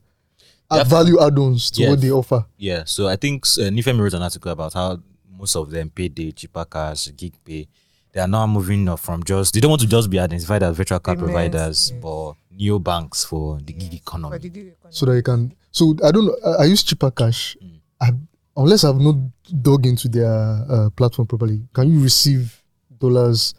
to- 0.70 0.84
value 0.84 1.20
add-ons 1.20 1.70
to 1.72 1.82
Yes. 1.82 1.90
what 1.90 2.00
they 2.00 2.10
offer. 2.10 2.44
Yeah, 2.56 2.84
so 2.86 3.08
I 3.08 3.16
think 3.16 3.44
uh, 3.58 3.68
Nifemi 3.70 4.00
wrote 4.00 4.14
an 4.14 4.22
article 4.22 4.50
about 4.52 4.72
how 4.74 5.00
most 5.38 5.56
of 5.56 5.70
them 5.70 5.90
pay 5.90 6.08
the 6.08 6.32
Chipper 6.32 6.64
Cash, 6.64 7.10
gig 7.16 7.34
pay. 7.44 7.66
They 8.12 8.20
are 8.20 8.28
now 8.28 8.46
moving 8.46 8.88
up 8.88 8.98
from 9.00 9.22
just, 9.22 9.54
they 9.54 9.60
don't 9.60 9.70
want 9.70 9.82
to 9.82 9.88
just 9.88 10.10
be 10.10 10.18
identified 10.18 10.62
as 10.64 10.76
virtual 10.76 10.98
card 10.98 11.18
Payments, 11.18 11.32
providers, 11.32 11.90
yes. 11.92 12.00
but 12.02 12.32
neo 12.50 12.78
banks 12.80 13.24
for 13.24 13.58
the 13.58 13.72
gig 13.72 13.94
economy. 13.94 14.38
the 14.38 14.48
gig 14.48 14.66
economy. 14.66 14.90
so 14.90 15.06
that 15.06 15.14
you 15.16 15.22
can. 15.22 15.54
So 15.70 15.94
I 16.04 16.10
don't 16.10 16.26
know. 16.26 16.36
I, 16.44 16.62
I 16.62 16.64
use 16.64 16.82
Chipper 16.82 17.10
Cash. 17.12 17.56
Mm. 17.62 17.78
I, 18.00 18.10
unless 18.56 18.82
I've 18.84 18.98
not 19.00 19.14
dug 19.62 19.86
into 19.86 20.08
their 20.08 20.26
uh, 20.28 20.90
platform 20.90 21.28
properly, 21.28 21.62
can 21.72 21.88
you 21.92 22.02
receive 22.02 22.60
dollars? 22.98 23.54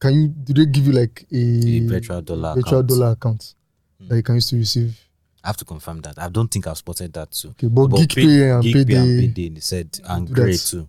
Can 0.00 0.14
you? 0.14 0.28
Do 0.28 0.52
they 0.54 0.66
give 0.66 0.86
you 0.86 0.92
like 0.92 1.24
a, 1.30 1.36
A 1.36 1.80
virtual 1.86 2.22
dollar 2.22 2.54
virtual 2.56 2.80
account. 2.80 2.88
dollar 2.88 3.10
account 3.12 3.54
Mm. 4.02 4.08
that 4.08 4.16
you 4.16 4.22
can 4.22 4.34
use 4.36 4.46
to 4.48 4.56
receive? 4.56 4.98
I 5.44 5.48
have 5.48 5.58
to 5.58 5.64
confirm 5.66 6.00
that. 6.00 6.18
I 6.18 6.28
don't 6.30 6.48
think 6.50 6.66
I've 6.66 6.78
spotted 6.78 7.12
that 7.12 7.30
too. 7.32 7.50
Okay, 7.50 7.66
but, 7.68 7.88
But 7.88 8.00
Geegpay 8.00 8.54
and 8.54 8.62
Gig 8.62 8.72
pay 8.74 8.94
and 8.94 8.96
Payday 8.96 9.26
payday, 9.26 9.48
they 9.50 9.60
said, 9.60 9.98
and 10.08 10.26
do 10.26 10.32
Grey 10.34 10.52
that. 10.52 10.58
too. 10.58 10.88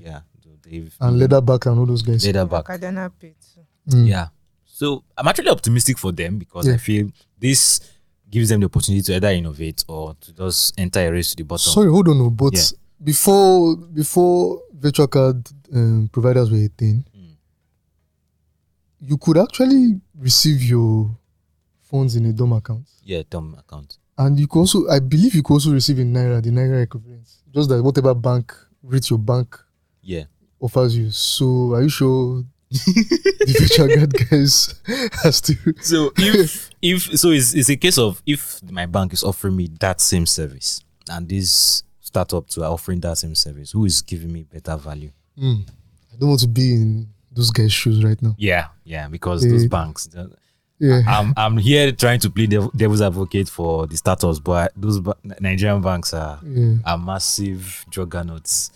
Yeah, 0.00 0.20
so 0.20 0.31
they've 0.72 0.96
and 1.00 1.20
Leatherback 1.20 1.66
and 1.70 1.78
all 1.78 1.86
those 1.86 2.02
guys. 2.02 2.24
Leatherback. 2.26 2.64
Cardano 2.64 3.10
Pay. 3.20 3.34
Mm. 3.90 4.06
Yeah. 4.08 4.28
So 4.64 5.04
I'm 5.16 5.28
actually 5.28 5.50
optimistic 5.50 5.98
for 5.98 6.12
them 6.12 6.38
because 6.38 6.68
I 6.68 6.76
feel 6.78 7.08
this 7.38 7.80
gives 8.30 8.48
them 8.48 8.60
the 8.60 8.66
opportunity 8.66 9.02
to 9.02 9.16
either 9.16 9.28
innovate 9.28 9.84
or 9.88 10.14
to 10.20 10.32
just 10.32 10.78
enter 10.78 11.00
a 11.00 11.10
race 11.12 11.30
to 11.30 11.36
the 11.36 11.42
bottom. 11.44 11.70
Sorry, 11.72 11.90
hold 11.90 12.08
on, 12.08 12.34
but 12.34 12.54
Yeah. 12.54 12.78
before 13.04 13.76
before 13.76 14.62
virtual 14.72 15.06
card 15.08 15.46
um, 15.74 16.08
providers 16.12 16.50
were 16.50 16.58
a 16.58 16.68
thing, 16.68 17.04
Mm. 17.16 17.36
you 19.00 19.16
could 19.18 19.36
actually 19.38 20.00
receive 20.18 20.62
your 20.62 21.16
funds 21.80 22.16
in 22.16 22.24
a 22.26 22.32
DOM 22.32 22.52
account. 22.54 22.88
Yeah, 23.04 23.22
dumb 23.28 23.54
account. 23.58 23.98
And 24.18 24.38
you 24.38 24.46
could 24.46 24.60
also, 24.60 24.88
I 24.88 24.98
believe 25.00 25.34
you 25.34 25.42
could 25.42 25.54
also 25.54 25.72
receive 25.72 25.98
in 25.98 26.12
Naira, 26.12 26.42
the 26.42 26.50
Naira 26.50 26.82
equivalent. 26.82 27.28
Just 27.54 27.68
that 27.70 27.82
whatever 27.82 28.14
bank 28.14 28.54
rate 28.82 29.08
your 29.10 29.18
bank 29.18 29.58
Yeah. 30.02 30.24
Offers 30.62 30.96
you. 30.96 31.10
So 31.10 31.72
are 31.74 31.82
you 31.82 31.88
sure 31.88 32.44
the 32.70 33.54
future 33.58 33.88
guard 33.96 34.14
guys 34.30 34.74
has 35.22 35.40
to 35.42 35.54
So 35.82 36.12
if 36.16 36.70
if 36.80 37.18
so 37.18 37.30
it's, 37.30 37.54
it's 37.54 37.68
a 37.68 37.76
case 37.76 37.98
of 37.98 38.22
if 38.24 38.62
my 38.70 38.86
bank 38.86 39.12
is 39.12 39.22
offering 39.22 39.56
me 39.56 39.68
that 39.80 40.00
same 40.00 40.24
service 40.24 40.82
and 41.10 41.28
this 41.28 41.82
startup 42.00 42.46
to 42.48 42.62
are 42.62 42.72
offering 42.72 43.00
that 43.00 43.18
same 43.18 43.34
service, 43.34 43.72
who 43.72 43.84
is 43.84 44.00
giving 44.02 44.32
me 44.32 44.44
better 44.44 44.76
value? 44.76 45.10
Hmm. 45.38 45.62
I 46.12 46.16
don't 46.18 46.28
want 46.28 46.40
to 46.40 46.48
be 46.48 46.74
in 46.74 47.08
those 47.30 47.50
guys' 47.50 47.72
shoes 47.72 48.04
right 48.04 48.20
now. 48.20 48.34
Yeah, 48.38 48.68
yeah, 48.84 49.08
because 49.08 49.42
those 49.42 49.66
banks. 49.66 50.08
Yeah. 50.78 51.00
I'm 51.06 51.32
I'm 51.36 51.56
here 51.58 51.92
trying 51.92 52.18
to 52.20 52.30
play 52.30 52.46
dev- 52.46 52.72
devil's 52.76 53.02
advocate 53.02 53.48
for 53.48 53.86
the 53.86 53.96
startups, 53.96 54.40
but 54.40 54.72
those 54.76 55.00
Nigerian 55.40 55.80
banks 55.80 56.12
are 56.12 56.40
yeah. 56.44 56.74
are 56.84 56.98
massive 56.98 57.86
juggernauts 57.88 58.72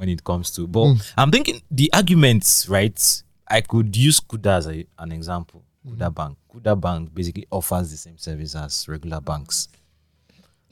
when 0.00 0.08
it 0.08 0.24
comes 0.24 0.50
to. 0.52 0.66
But 0.66 0.86
Mm. 0.86 1.12
I'm 1.18 1.30
thinking 1.30 1.60
the 1.70 1.90
arguments, 1.92 2.66
right? 2.70 3.22
I 3.46 3.60
could 3.60 3.94
use 3.94 4.18
Kuda 4.18 4.56
as 4.56 4.66
a, 4.66 4.86
an 4.98 5.12
example. 5.12 5.62
Kuda 5.86 6.14
Bank. 6.14 6.38
Kuda 6.50 6.80
Bank 6.80 7.14
basically 7.14 7.46
offers 7.50 7.90
the 7.90 7.98
same 7.98 8.16
service 8.16 8.54
as 8.54 8.88
regular 8.88 9.20
banks, 9.20 9.68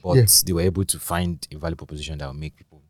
but 0.01 0.43
they 0.45 0.53
were 0.53 0.61
able 0.61 0.83
to 0.83 0.97
find 0.99 1.47
a 1.51 1.57
value 1.59 1.75
proposition 1.75 2.17
that 2.17 2.25
will 2.25 2.33
make 2.33 2.55
people 2.55 2.81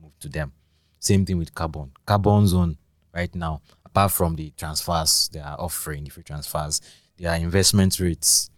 move 0.00 0.12
to 0.20 0.28
them. 0.28 0.52
Same 0.98 1.24
thing 1.24 1.38
with 1.38 1.54
Carbon. 1.54 1.90
Carbon 2.04 2.46
Zone 2.46 2.76
right 3.14 3.34
now, 3.34 3.62
apart 3.86 4.12
from 4.12 4.36
the 4.36 4.52
transfers 4.58 5.30
they 5.32 5.40
are 5.40 5.56
offering, 5.58 6.04
the 6.04 6.10
free 6.10 6.22
transfers, 6.22 6.82
their 7.16 7.34
investment 7.36 7.98
rates 7.98 8.50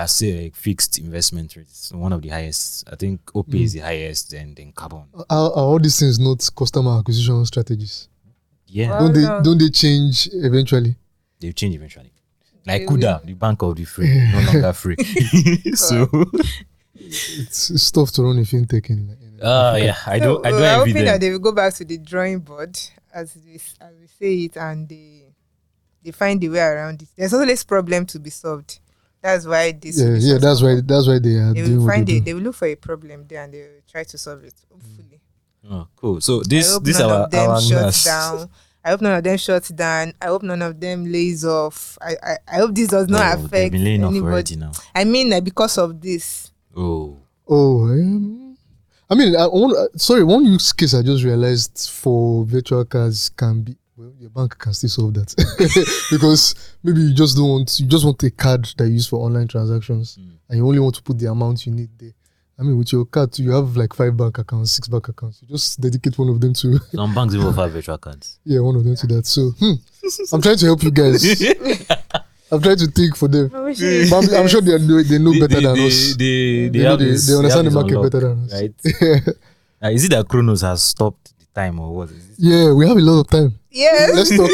they 0.00 0.06
say 0.06 0.42
like 0.44 0.56
fixed 0.56 0.98
investment 0.98 1.56
rates. 1.56 1.92
One 1.92 2.12
of 2.12 2.20
the 2.22 2.28
highest. 2.28 2.88
I 2.92 2.96
think 2.96 3.20
OP 3.34 3.54
is 3.54 3.72
the 3.72 3.80
highest, 3.80 4.30
then 4.30 4.54
then 4.54 4.72
Carbon. 4.72 5.04
Are, 5.14 5.24
are 5.30 5.50
all 5.50 5.78
these 5.78 5.98
things 5.98 6.18
not 6.18 6.48
customer 6.56 6.98
acquisition 6.98 7.44
strategies? 7.46 8.08
Yeah, 8.66 8.90
Well, 8.90 8.98
don't 9.00 9.12
they 9.14 9.22
no. 9.22 9.42
don't 9.42 9.58
they 9.58 9.70
change 9.70 10.28
eventually? 10.32 10.96
they'll 11.40 11.52
change 11.52 11.74
eventually. 11.76 12.12
Like 12.66 12.82
They 12.82 12.86
Kuda, 12.86 13.24
the 13.24 13.34
bank 13.34 13.62
of 13.62 13.76
the 13.76 13.84
free, 13.84 14.08
no 14.32 14.40
longer 14.52 14.72
free. 14.72 14.96
so, 15.74 16.08
It's, 16.94 17.70
it's 17.70 17.90
tough 17.90 18.10
to 18.12 18.22
run 18.22 18.38
a 18.38 18.42
fintech 18.42 18.88
in. 18.90 19.16
in 19.20 19.40
uh, 19.42 19.76
yeah, 19.78 19.96
I 20.06 20.18
don't, 20.18 20.44
I 20.46 20.50
don't 20.50 20.60
we're 20.60 20.66
envy 20.66 20.90
hoping 20.90 21.04
that 21.04 21.12
them. 21.12 21.20
they 21.20 21.30
will 21.30 21.38
go 21.38 21.52
back 21.52 21.74
to 21.74 21.84
the 21.84 21.98
drawing 21.98 22.40
board 22.40 22.76
as 23.14 23.36
we 23.44 23.54
as 23.80 23.94
we 24.00 24.06
say 24.18 24.34
it 24.46 24.56
and 24.56 24.88
they 24.88 25.24
they 26.02 26.10
find 26.10 26.40
the 26.40 26.48
way 26.48 26.60
around 26.60 27.02
it. 27.02 27.08
There's 27.16 27.34
always 27.34 27.62
problem 27.64 28.06
to 28.06 28.18
be 28.18 28.30
solved. 28.30 28.80
That's 29.26 29.44
why 29.46 29.72
this 29.72 29.98
yeah, 30.00 30.14
yeah. 30.18 30.38
That's 30.38 30.62
why 30.62 30.80
that's 30.84 31.06
why 31.10 31.18
they 31.18 31.34
are 31.42 31.52
they 31.52 31.62
will 31.62 31.86
find 31.86 32.06
they 32.06 32.16
it. 32.16 32.18
do. 32.20 32.24
They 32.26 32.34
will 32.34 32.42
look 32.42 32.54
for 32.54 32.68
a 32.68 32.76
problem 32.76 33.26
there 33.26 33.42
and 33.42 33.52
they 33.52 33.62
will 33.62 33.82
try 33.90 34.04
to 34.04 34.16
solve 34.18 34.44
it. 34.44 34.54
Hopefully. 34.70 35.20
Oh, 35.68 35.88
cool. 35.96 36.20
So 36.20 36.40
I 36.40 36.42
this 36.46 36.72
hope 36.72 36.84
this 36.84 36.98
none 37.00 37.10
our 37.10 37.24
of 37.24 37.30
them 37.32 37.50
our 37.50 37.60
shuts 37.60 37.70
nurse. 37.82 38.04
down. 38.04 38.50
I 38.84 38.90
hope 38.90 39.00
none 39.00 39.16
of 39.18 39.24
them 39.24 39.36
shuts 39.36 39.68
down. 39.70 40.12
I 40.22 40.26
hope 40.26 40.42
none 40.44 40.62
of 40.62 40.78
them 40.78 41.10
lays 41.10 41.44
off. 41.44 41.98
I 42.00 42.14
I, 42.22 42.36
I 42.46 42.56
hope 42.62 42.74
this 42.74 42.88
does 42.88 43.08
not 43.08 43.36
Oh, 43.38 43.44
affect 43.44 43.72
been 43.72 43.82
laying 43.84 44.04
off 44.04 44.10
anybody. 44.12 44.54
now. 44.56 44.70
I 44.94 45.02
mean, 45.04 45.30
like 45.30 45.42
because 45.42 45.76
of 45.78 46.00
this. 46.00 46.52
Oh, 46.76 47.18
Oh, 47.48 47.84
um, 47.90 48.56
I 49.10 49.14
mean, 49.14 49.34
I 49.36 49.46
want, 49.46 49.76
uh, 49.76 49.86
sorry, 49.98 50.24
one 50.24 50.44
use 50.46 50.72
case 50.72 50.94
I 50.94 51.02
just 51.02 51.22
realized 51.24 51.90
for 51.92 52.44
virtual 52.44 52.84
cars 52.84 53.28
can 53.30 53.62
be 53.62 53.76
well, 53.96 54.12
your 54.18 54.30
bank 54.30 54.58
can 54.58 54.72
still 54.74 54.90
solve 54.90 55.14
that 55.14 55.34
because 56.10 56.54
maybe 56.82 57.00
you 57.00 57.14
just 57.14 57.36
don't 57.36 57.48
want 57.48 57.80
you 57.80 57.86
just 57.86 58.04
want 58.04 58.22
a 58.22 58.30
card 58.30 58.64
that 58.76 58.86
you 58.88 58.94
use 58.94 59.06
for 59.06 59.18
online 59.24 59.48
transactions 59.48 60.16
Mm. 60.18 60.30
and 60.48 60.58
you 60.58 60.66
only 60.66 60.78
want 60.80 60.94
to 60.96 61.02
put 61.02 61.18
the 61.18 61.26
amount 61.30 61.66
you 61.66 61.72
need 61.72 61.90
there. 61.98 62.12
I 62.58 62.62
mean, 62.62 62.78
with 62.78 62.90
your 62.92 63.04
card, 63.04 63.38
you 63.38 63.50
have 63.50 63.76
like 63.76 63.92
five 63.94 64.16
bank 64.16 64.38
accounts, 64.38 64.70
six 64.72 64.88
bank 64.88 65.08
accounts. 65.08 65.42
You 65.42 65.48
just 65.48 65.78
dedicate 65.80 66.16
one 66.18 66.30
of 66.30 66.40
them 66.40 66.54
to 66.54 66.78
some 66.94 67.14
banks 67.14 67.34
even 67.34 67.46
offer 67.48 67.68
virtual 67.68 67.98
cards. 67.98 68.38
yeah, 68.44 68.60
one 68.60 68.76
of 68.76 68.84
them 68.84 68.96
to 68.96 69.06
that. 69.08 69.26
So 69.26 69.50
hmm, 69.58 69.72
I'm 70.32 70.40
trying 70.40 70.56
to 70.58 70.66
help 70.66 70.82
you 70.82 70.90
guys. 70.90 71.22
I'm 72.52 72.62
trying 72.62 72.76
to 72.78 72.86
think 72.86 73.16
for 73.16 73.28
them. 73.28 73.48
But 73.48 73.58
I'm, 73.60 74.34
I'm 74.42 74.48
sure 74.48 74.60
they 74.60 74.78
know, 74.78 75.02
they 75.02 75.18
know 75.18 75.32
They- 75.32 75.40
better 75.40 75.56
they, 75.60 75.62
than 75.66 75.78
us. 75.80 76.14
They, 76.16 76.24
they, 76.24 76.68
They 76.68 76.78
know 76.84 76.90
have 76.90 76.98
they- 77.00 77.04
this- 77.06 77.26
they 77.26 77.34
understand 77.34 77.66
the 77.66 77.70
market 77.72 77.96
unlock, 77.96 78.12
better 78.12 78.28
than 78.28 78.44
us. 78.44 78.52
right? 78.52 78.74
Uh, 79.82 79.88
is 79.90 80.04
it 80.06 80.10
that 80.12 80.26
Chronos 80.26 80.62
has 80.62 80.82
stopped 80.82 81.34
the 81.38 81.44
time 81.54 81.78
or 81.80 81.94
what? 81.94 82.08
Is 82.10 82.30
it? 82.30 82.34
Yeah, 82.38 82.72
we 82.72 82.86
have 82.88 82.96
a 82.96 83.00
lot 83.00 83.20
of 83.20 83.26
time. 83.28 83.58
Yes. 83.76 84.14
Let's 84.14 84.34
talk. 84.34 84.50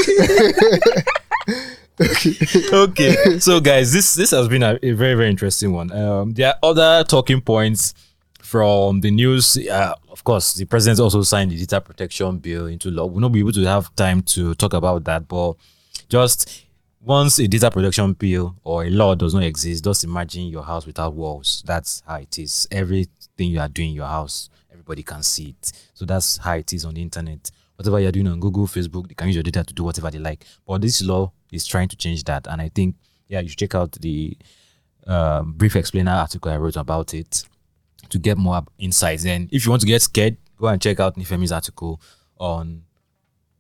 okay. 2.73 3.14
okay. 3.14 3.39
So 3.39 3.61
guys 3.61 3.93
this 3.93 4.16
this 4.16 4.33
has 4.33 4.49
been 4.49 4.64
a, 4.64 4.81
a 4.83 4.91
very 4.93 5.14
very 5.14 5.31
interesting 5.31 5.73
one. 5.73 5.93
Um 5.93 6.33
there 6.33 6.49
are 6.49 6.59
other 6.62 7.05
talking 7.05 7.41
points 7.41 7.95
from 8.41 9.01
the 9.01 9.12
news. 9.12 9.57
Uh, 9.57 9.95
of 10.11 10.25
course 10.25 10.55
the 10.55 10.64
president 10.64 10.99
also 10.99 11.23
signed 11.23 11.53
the 11.53 11.57
data 11.57 11.81
protection 11.81 12.39
bill 12.39 12.66
into 12.66 12.91
law. 12.91 13.07
We'll 13.07 13.20
not 13.20 13.31
be 13.31 13.39
able 13.39 13.53
to 13.53 13.64
have 13.64 13.95
time 13.95 14.23
to 14.23 14.57
talk 14.57 14.75
about 14.75 15.05
that 15.05 15.29
but 15.29 15.55
just 16.09 16.64
once 17.01 17.39
a 17.39 17.47
data 17.47 17.70
protection 17.70 18.14
bill 18.14 18.57
or 18.64 18.85
a 18.85 18.91
law 18.91 19.14
does 19.14 19.35
not 19.35 19.45
exist 19.45 19.85
just 19.85 20.03
imagine 20.03 20.49
your 20.49 20.64
house 20.64 20.85
without 20.85 21.14
walls. 21.14 21.62
That's 21.64 22.03
how 22.09 22.16
it 22.16 22.37
is. 22.41 22.66
Everything 22.73 23.51
you 23.51 23.61
are 23.61 23.68
doing 23.68 23.91
in 23.91 23.95
your 23.95 24.09
house 24.09 24.51
everybody 24.73 25.05
can 25.05 25.23
see 25.23 25.51
it. 25.51 25.73
So 25.95 26.05
that's 26.05 26.39
how 26.39 26.55
it 26.55 26.73
is 26.73 26.85
on 26.85 26.95
the 26.95 27.03
internet 27.03 27.53
whatever 27.77 28.01
you're 28.01 28.12
doing 28.12 28.29
on 28.29 28.41
google 28.41 28.66
facebook 28.66 29.09
they 29.09 29.14
can 29.14 29.27
use 29.27 29.37
your 29.37 29.43
data 29.43 29.64
to 29.64 29.75
do 29.75 29.85
whatever 29.85 30.11
they 30.11 30.18
like. 30.18 30.45
But 30.66 30.83
this 30.83 31.03
law 31.03 31.33
is 31.51 31.66
trying 31.66 31.89
to 31.89 31.97
change 31.97 32.25
that 32.25 32.47
and 32.47 32.61
i 32.61 32.68
think 32.68 32.97
yeah 33.29 33.41
you 33.41 33.49
should 33.49 33.59
check 33.59 33.75
out 33.75 33.93
the 33.93 34.37
um, 35.07 35.53
brief 35.55 35.75
explainer 35.77 36.12
article 36.12 36.51
i 36.51 36.57
wrote 36.57 36.77
about 36.77 37.12
it 37.14 37.45
to 38.09 38.18
get 38.18 38.37
more 38.37 38.62
insights. 38.79 39.25
And 39.25 39.49
if 39.53 39.64
you 39.64 39.70
want 39.70 39.81
to 39.83 39.87
get 39.87 40.03
scared 40.03 40.37
go 40.59 40.68
and 40.68 40.81
check 40.81 41.01
out 41.01 41.16
nifemi's 41.16 41.51
article 41.51 42.01
on 42.39 42.83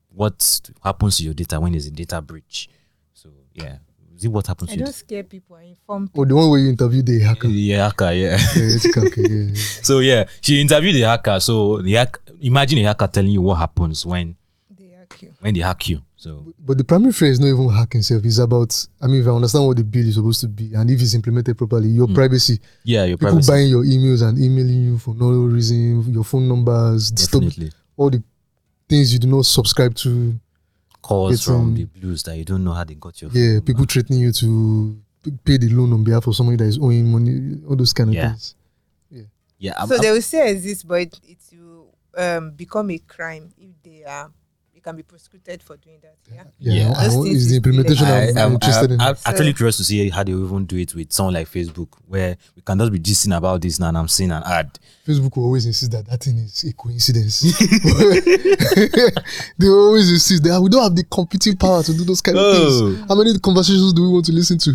what 0.08 0.60
happens 0.84 1.16
to 1.16 1.24
your 1.24 1.34
data 1.34 1.58
when 1.58 1.72
there's 1.72 1.86
a 1.86 1.90
data 1.90 2.20
breach. 2.20 2.68
So 3.12 3.30
yeah 3.54 3.78
see 4.22 4.28
what 4.28 4.46
happens 4.46 4.70
I 4.70 4.74
to 4.76 4.84
don't 4.84 4.92
scare 4.92 5.24
people. 5.24 5.56
I 5.56 5.64
inform 5.74 6.10
Oh, 6.14 6.24
the 6.24 6.34
one 6.34 6.48
where 6.50 6.60
you 6.60 6.68
interviewed 6.70 7.06
the 7.06 7.20
hacker. 7.20 7.48
yeah 7.48 7.84
hacker 7.86 8.12
yeah 8.12 8.38
Yeah, 8.56 8.76
okay, 8.86 9.00
okay, 9.08 9.22
yeah, 9.28 9.44
yeah. 9.50 9.54
so 9.88 9.98
yeah 9.98 10.24
she 10.40 10.60
interviewed 10.60 10.94
the 10.94 11.02
hacker 11.02 11.40
so 11.40 11.78
the 11.82 11.92
hack, 11.94 12.18
imagine 12.40 12.78
a 12.78 12.84
hacker 12.84 13.06
telling 13.08 13.30
you 13.30 13.42
what 13.42 13.56
happens 13.56 14.06
when 14.06 14.36
they 14.78 14.88
hack 14.98 15.20
you. 15.22 15.32
when 15.40 15.54
they 15.54 15.60
hack 15.60 15.88
you 15.88 16.00
so 16.16 16.46
But 16.58 16.78
the 16.78 16.84
primary 16.84 17.12
phrase 17.12 17.32
is 17.32 17.40
not 17.40 17.48
even 17.48 17.68
hacking 17.70 17.98
itself. 17.98 18.24
It's 18.24 18.38
about, 18.38 18.70
I 19.02 19.08
mean, 19.08 19.22
if 19.22 19.26
I 19.26 19.30
understand 19.30 19.66
what 19.66 19.76
the 19.76 19.82
bill 19.82 20.06
is 20.06 20.14
supposed 20.14 20.40
to 20.42 20.46
be 20.48 20.72
and 20.72 20.88
if 20.88 21.02
it's 21.02 21.14
implemented 21.14 21.58
properly, 21.58 21.88
your 21.88 22.06
hmm. 22.06 22.14
privacy, 22.14 22.60
yeah 22.84 23.02
your 23.04 23.16
people 23.18 23.32
privacy 23.32 23.50
buying 23.50 23.68
your 23.68 23.82
emails 23.82 24.22
and 24.22 24.38
emailing 24.38 24.84
you 24.84 24.98
for 24.98 25.16
no 25.16 25.30
reason, 25.50 26.12
your 26.12 26.22
phone 26.22 26.46
numbers, 26.48 27.10
disturb 27.10 27.42
definitely 27.42 27.72
all 27.96 28.08
the 28.08 28.22
things 28.88 29.12
you 29.12 29.18
do 29.18 29.26
not 29.26 29.44
subscribe 29.46 29.94
to. 29.96 30.38
Calls 31.02 31.34
It's, 31.34 31.44
from 31.44 31.54
um, 31.60 31.74
the 31.74 31.84
blues 31.84 32.22
that 32.24 32.36
you 32.36 32.44
don't 32.44 32.64
know 32.64 32.72
how 32.72 32.84
they 32.84 32.94
got 32.94 33.20
your 33.20 33.30
Yeah, 33.32 33.54
phone 33.58 33.60
people 33.62 33.80
number. 33.80 33.92
threatening 33.92 34.20
you 34.20 34.32
to 34.32 34.96
pay 35.44 35.56
the 35.58 35.68
loan 35.68 35.92
on 35.92 36.04
behalf 36.04 36.26
of 36.26 36.34
somebody 36.36 36.56
that 36.56 36.64
is 36.64 36.78
owing 36.78 37.10
money, 37.10 37.60
all 37.68 37.76
those 37.76 37.92
kind 37.92 38.10
of 38.10 38.14
Yeah. 38.14 38.28
things. 38.30 38.54
yeah 39.58 39.74
I'm- 39.78 39.86
so 39.88 39.94
I'm- 39.94 40.02
they 40.02 40.10
will 40.10 40.22
still 40.22 40.46
exist, 40.46 40.88
but 40.88 41.00
it, 41.02 41.20
it 41.24 41.38
will 41.52 41.94
um, 42.16 42.50
become 42.52 42.90
a 42.90 42.98
crime 42.98 43.52
if 43.56 43.70
they 43.84 44.02
are. 44.04 44.30
You 44.84 44.90
can 44.90 44.96
be 44.96 45.04
prosecuted 45.04 45.62
for 45.62 45.76
doing 45.76 45.98
that. 46.02 46.16
Yeah. 46.28 46.42
Yeah, 46.58 46.72
Yeah. 46.88 46.92
I, 46.96 47.02
I 47.02 47.04
Those 47.06 47.14
want, 47.16 47.28
things 47.28 47.42
is 47.42 47.48
the 47.50 47.52
is 47.52 47.56
implementation 47.58 48.04
I, 48.04 48.28
I'm, 48.30 48.38
am 48.38 48.52
interested 48.54 48.90
in. 48.90 49.00
I'm 49.00 49.14
So- 49.14 49.30
actually 49.30 49.52
curious 49.54 49.76
to 49.76 49.84
see 49.84 50.10
how 50.10 50.24
they 50.24 50.32
even 50.32 50.66
do 50.66 50.76
it 50.76 50.92
with 50.92 51.12
someone 51.12 51.34
like 51.34 51.48
Facebook, 51.48 51.86
where 52.08 52.36
we 52.56 52.62
can 52.62 52.78
just 52.80 52.90
be 52.90 52.98
gisting 52.98 53.36
about 53.36 53.60
this 53.62 53.78
now 53.78 53.90
and 53.90 53.98
I'm 53.98 54.08
seeing 54.08 54.32
an 54.32 54.42
ad. 54.44 54.76
Facebook 55.06 55.36
will 55.36 55.44
always 55.44 55.66
insist 55.66 55.92
that 55.92 56.06
that 56.08 56.20
thing 56.24 56.36
is 56.38 56.64
a 56.64 56.72
coincidence. 56.72 57.42
they 59.58 59.68
always 59.68 60.10
insist 60.10 60.42
that 60.42 60.60
we 60.60 60.68
don't 60.68 60.82
have 60.82 60.96
the 60.96 61.04
computing 61.08 61.56
power 61.56 61.84
to 61.84 61.92
do 61.96 62.02
those 62.04 62.20
kind 62.20 62.36
of 62.36 62.44
Oh. 62.44 62.92
things. 62.94 63.08
How 63.08 63.14
many 63.14 63.38
conversations 63.38 63.92
do 63.92 64.02
we 64.02 64.08
want 64.08 64.24
to 64.26 64.32
listen 64.32 64.58
to? 64.58 64.70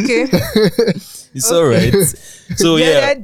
Okay. 0.00 0.24
Okay. 0.24 0.92
It's 1.34 1.50
all 1.50 1.64
right. 1.64 1.92
So 2.56 2.76
The 2.76 2.82
yeah, 2.82 3.14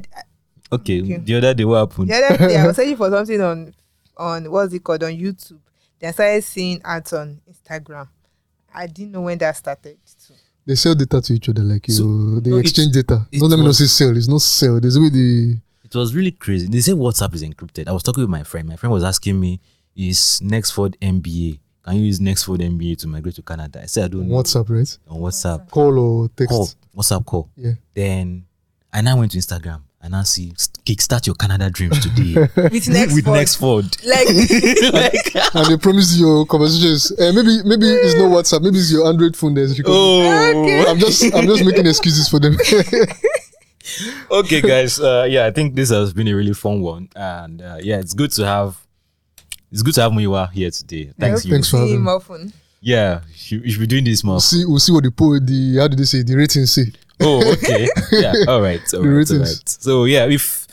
okay. 0.71 1.01
Okay. 1.01 1.17
The 1.17 1.35
other 1.35 1.53
day, 1.53 1.65
what 1.65 1.89
happened? 1.89 2.09
The 2.09 2.15
other 2.15 2.37
day, 2.47 2.57
I 2.57 2.67
was 2.67 2.75
searching 2.75 2.97
for 2.97 3.09
something 3.09 3.41
on 3.41 3.73
on 4.17 4.51
what's 4.51 4.73
it 4.73 4.83
called 4.83 5.03
on 5.03 5.11
YouTube. 5.11 5.59
Then 5.99 6.09
I 6.09 6.11
started 6.11 6.43
seeing 6.43 6.81
ads 6.83 7.13
on 7.13 7.41
Instagram. 7.49 8.07
I 8.73 8.87
didn't 8.87 9.11
know 9.11 9.21
when 9.21 9.37
that 9.39 9.57
started. 9.57 9.97
Too. 10.27 10.33
They 10.65 10.75
sell 10.75 10.93
data 10.95 11.21
to 11.21 11.33
each 11.33 11.49
other 11.49 11.63
like 11.63 11.87
you. 11.87 11.93
So- 11.93 12.39
they 12.39 12.51
no, 12.51 12.57
exchange 12.57 12.93
data. 12.93 13.25
it 13.31 13.39
Don't 13.39 13.49
let 13.49 13.57
me 13.57 13.63
not 13.63 13.69
was- 13.69 13.77
say 13.79 13.85
sell. 13.87 14.15
It's 14.15 14.27
not 14.27 14.41
sell. 14.41 14.79
There's 14.79 14.95
a 14.95 15.01
way 15.01 15.09
the 15.09 15.57
It 15.83 15.95
was 15.95 16.13
really 16.13 16.31
crazy. 16.31 16.67
They 16.67 16.81
say 16.81 16.91
WhatsApp 16.93 17.33
is 17.33 17.43
encrypted. 17.43 17.87
I 17.87 17.91
was 17.91 18.03
talking 18.03 18.21
with 18.21 18.29
my 18.29 18.43
friend. 18.43 18.67
My 18.69 18.75
friend 18.75 18.93
was 18.93 19.03
asking 19.03 19.39
me, 19.39 19.59
"Is 19.95 20.39
Nexford 20.41 20.95
MBA? 21.01 21.59
Can 21.83 21.95
you 21.95 22.03
use 22.03 22.21
Nexford 22.21 22.61
MBA 22.61 22.95
to 22.97 23.07
migrate 23.07 23.35
to 23.35 23.41
Canada?" 23.41 23.81
I 23.81 23.87
said, 23.87 24.03
"I 24.05 24.07
don't 24.09 24.27
know." 24.27 24.35
WhatsApp, 24.35 24.69
right? 24.69 24.97
on 25.07 25.19
WhatsApp 25.19 25.67
Call 25.71 25.97
or 25.97 26.29
text. 26.29 26.49
call, 26.51 26.69
WhatsApp 26.95 27.25
call. 27.25 27.49
Yeah. 27.57 27.73
Then 27.95 28.45
I 28.93 29.01
now 29.01 29.17
went 29.17 29.31
to 29.31 29.39
Instagram 29.39 29.81
and 30.01 30.15
I 30.15 30.23
see 30.23 30.51
kickstart 30.85 31.27
your 31.27 31.35
Canada 31.35 31.69
dreams 31.69 31.99
today 31.99 32.47
With 32.69 32.87
next 32.89 33.13
with 33.13 33.27
word. 33.27 33.33
Nexford. 33.35 33.85
like 34.05 34.27
like, 34.93 35.55
and 35.55 35.65
they 35.67 35.77
promise 35.77 36.15
you 36.17 36.25
your 36.27 36.45
conversations. 36.45 37.11
Uh, 37.11 37.31
maybe 37.33 37.61
maybe 37.65 37.87
it's 37.87 38.15
not 38.15 38.31
WhatsApp. 38.31 38.61
Maybe 38.61 38.77
it's 38.79 38.91
your 38.91 39.07
Android 39.07 39.35
phone 39.35 39.53
that's 39.53 39.77
recording. 39.77 39.95
oh, 39.97 40.85
I'm 40.87 40.99
just 40.99 41.23
I'm 41.35 41.45
just 41.47 41.65
making 41.65 41.85
excuses 41.85 42.29
for 42.29 42.39
them. 42.39 42.55
okay, 44.31 44.61
guys. 44.61 44.99
Uh, 44.99 45.27
yeah, 45.29 45.45
I 45.45 45.51
think 45.51 45.75
this 45.75 45.89
has 45.89 46.13
been 46.13 46.27
a 46.27 46.33
really 46.33 46.53
fun 46.53 46.81
one, 46.81 47.09
and 47.15 47.61
uh, 47.61 47.77
yeah, 47.81 47.99
it's 47.99 48.13
good 48.13 48.31
to 48.33 48.45
have. 48.45 48.77
It's 49.71 49.83
good 49.83 49.93
to 49.95 50.01
have 50.01 50.11
Muyiwa 50.11 50.51
here 50.51 50.71
today. 50.71 51.11
Thanks, 51.19 51.45
you. 51.45 51.51
Thanks 51.51 51.69
for 51.69 51.77
see 51.77 51.91
having 51.93 52.05
him 52.05 52.45
me. 52.45 52.51
Yeah, 52.81 53.21
you, 53.49 53.59
you 53.59 53.71
should 53.71 53.81
be 53.81 53.87
doing 53.87 54.05
this 54.05 54.23
more. 54.23 54.35
We'll 54.35 54.39
see 54.39 54.65
we'll 54.65 54.79
see 54.79 54.91
what 54.93 55.03
the 55.03 55.11
po- 55.11 55.39
the 55.39 55.77
how 55.77 55.87
did 55.87 55.99
they 55.99 56.05
say 56.05 56.23
the 56.23 56.35
ratings 56.35 56.71
say. 56.71 56.91
Oh, 57.21 57.51
okay. 57.53 57.87
yeah. 58.11 58.33
All 58.47 58.61
right. 58.61 58.81
All 58.93 59.01
The 59.01 59.09
right, 59.09 59.31
all 59.31 59.39
right. 59.39 59.61
So 59.69 60.05
yeah, 60.05 60.25
if 60.25 60.67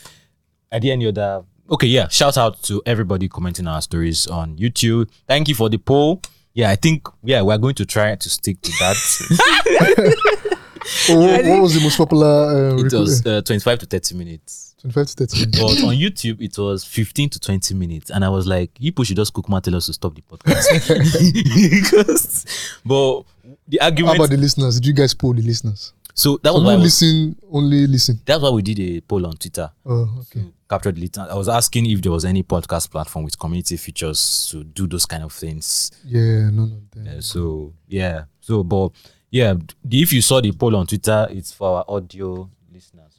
at 0.70 0.82
the 0.82 0.90
end 0.92 1.02
you're 1.02 1.12
the 1.12 1.44
okay, 1.70 1.86
yeah. 1.88 2.08
Shout 2.08 2.36
out 2.38 2.62
to 2.64 2.82
everybody 2.86 3.28
commenting 3.28 3.66
our 3.66 3.82
stories 3.82 4.26
on 4.26 4.56
YouTube. 4.56 5.08
Thank 5.26 5.48
you 5.48 5.54
for 5.54 5.68
the 5.68 5.78
poll. 5.78 6.22
Yeah, 6.54 6.70
I 6.70 6.76
think 6.76 7.08
yeah 7.22 7.42
we're 7.42 7.58
going 7.58 7.74
to 7.76 7.84
try 7.86 8.14
to 8.14 8.30
stick 8.30 8.60
to 8.62 8.70
that. 8.78 10.52
Oh, 11.08 11.18
what, 11.18 11.44
what 11.44 11.62
was 11.62 11.74
the 11.74 11.80
most 11.80 11.96
popular? 11.96 12.74
Uh, 12.74 12.78
it 12.78 12.92
was 12.92 13.26
uh, 13.26 13.42
25 13.42 13.80
to 13.80 13.86
30 13.86 14.14
minutes. 14.14 14.74
25 14.80 15.06
to 15.06 15.26
30. 15.26 15.40
minutes. 15.40 15.58
But 15.60 15.88
on 15.88 15.94
YouTube, 15.96 16.40
it 16.40 16.56
was 16.58 16.84
15 16.84 17.30
to 17.30 17.40
20 17.40 17.74
minutes. 17.74 18.10
And 18.10 18.24
I 18.24 18.28
was 18.28 18.46
like, 18.46 18.70
you 18.78 18.92
people 18.92 19.04
should 19.04 19.16
just 19.16 19.32
cook 19.34 19.48
more, 19.48 19.60
tell 19.60 19.74
us 19.74 19.86
to 19.86 19.92
stop 19.92 20.14
the 20.14 20.22
podcast. 20.22 20.64
because, 21.82 22.78
but 22.84 23.22
the 23.66 23.80
argument. 23.80 23.80
How 23.80 23.86
argument. 23.86 24.16
about 24.16 24.30
the 24.30 24.36
listeners? 24.36 24.76
Did 24.76 24.86
you 24.86 24.92
guys 24.92 25.12
poll 25.12 25.34
the 25.34 25.42
listeners? 25.42 25.92
So 26.16 26.38
that 26.42 26.48
So 26.50 26.54
was 26.54 26.64
why 26.64 26.72
I 26.72 26.76
not 26.76 26.82
listen, 26.82 27.36
only 27.52 27.86
listen. 27.86 28.18
that's 28.24 28.42
why 28.42 28.50
we 28.50 28.62
did 28.62 28.80
a 28.80 29.00
poll 29.02 29.26
on 29.26 29.36
Twitter. 29.36 29.70
Oh, 29.84 30.08
okay. 30.22 30.44
Captured 30.68 30.96
the 30.96 31.02
listeners. 31.02 31.28
I 31.30 31.34
was 31.36 31.48
asking 31.48 31.86
if 31.86 32.02
there 32.02 32.10
was 32.10 32.24
any 32.24 32.42
podcast 32.42 32.90
platform 32.90 33.24
with 33.26 33.38
community 33.38 33.76
features 33.76 34.48
to 34.50 34.64
do 34.64 34.86
those 34.88 35.06
kind 35.06 35.22
of 35.22 35.32
things. 35.32 35.92
Yeah, 36.04 36.50
none 36.50 36.72
of 36.72 36.90
them. 36.90 37.18
Uh, 37.18 37.20
so 37.20 37.72
yeah. 37.86 38.24
So 38.40 38.64
but 38.64 38.90
yeah, 39.30 39.54
if 39.90 40.12
you 40.12 40.22
saw 40.22 40.40
the 40.40 40.50
poll 40.52 40.74
on 40.74 40.86
Twitter, 40.86 41.28
it's 41.30 41.52
for 41.52 41.76
our 41.78 41.84
audio 41.86 42.48
listeners. 42.72 43.12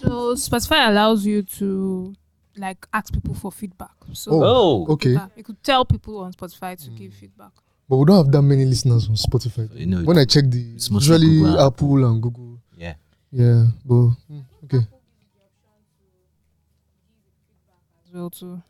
So 0.00 0.34
Spotify 0.34 0.88
allows 0.88 1.24
you 1.26 1.42
to 1.42 2.14
like 2.56 2.86
ask 2.92 3.12
people 3.12 3.34
for 3.34 3.52
feedback. 3.52 3.90
So 4.14 4.30
Oh, 4.32 4.86
Oh, 4.88 4.92
Okay, 4.94 5.10
yeah, 5.12 5.28
you 5.36 5.44
could 5.44 5.62
tell 5.62 5.84
people 5.84 6.18
on 6.18 6.32
Spotify 6.32 6.82
to 6.82 6.90
give 6.90 7.12
feedback. 7.14 7.52
But 7.88 7.96
we 7.96 8.04
don't 8.04 8.16
have 8.24 8.32
that 8.32 8.42
many 8.42 8.64
listeners 8.64 9.08
on 9.08 9.14
Spotify. 9.16 9.68
You 9.78 9.86
know, 9.86 10.02
When 10.02 10.18
I 10.18 10.24
check 10.24 10.44
the 10.48 10.74
it's 10.74 10.90
usually 10.90 11.26
Google 11.38 11.58
and- 11.58 11.66
Apple 11.74 12.04
and 12.04 12.22
Google. 12.22 12.58
yeah. 12.76 12.94
Yeah, 13.32 13.66
but 13.84 13.94
mm, 14.30 14.44
okay. 14.64 14.86
Well 18.12 18.30
too. 18.30 18.62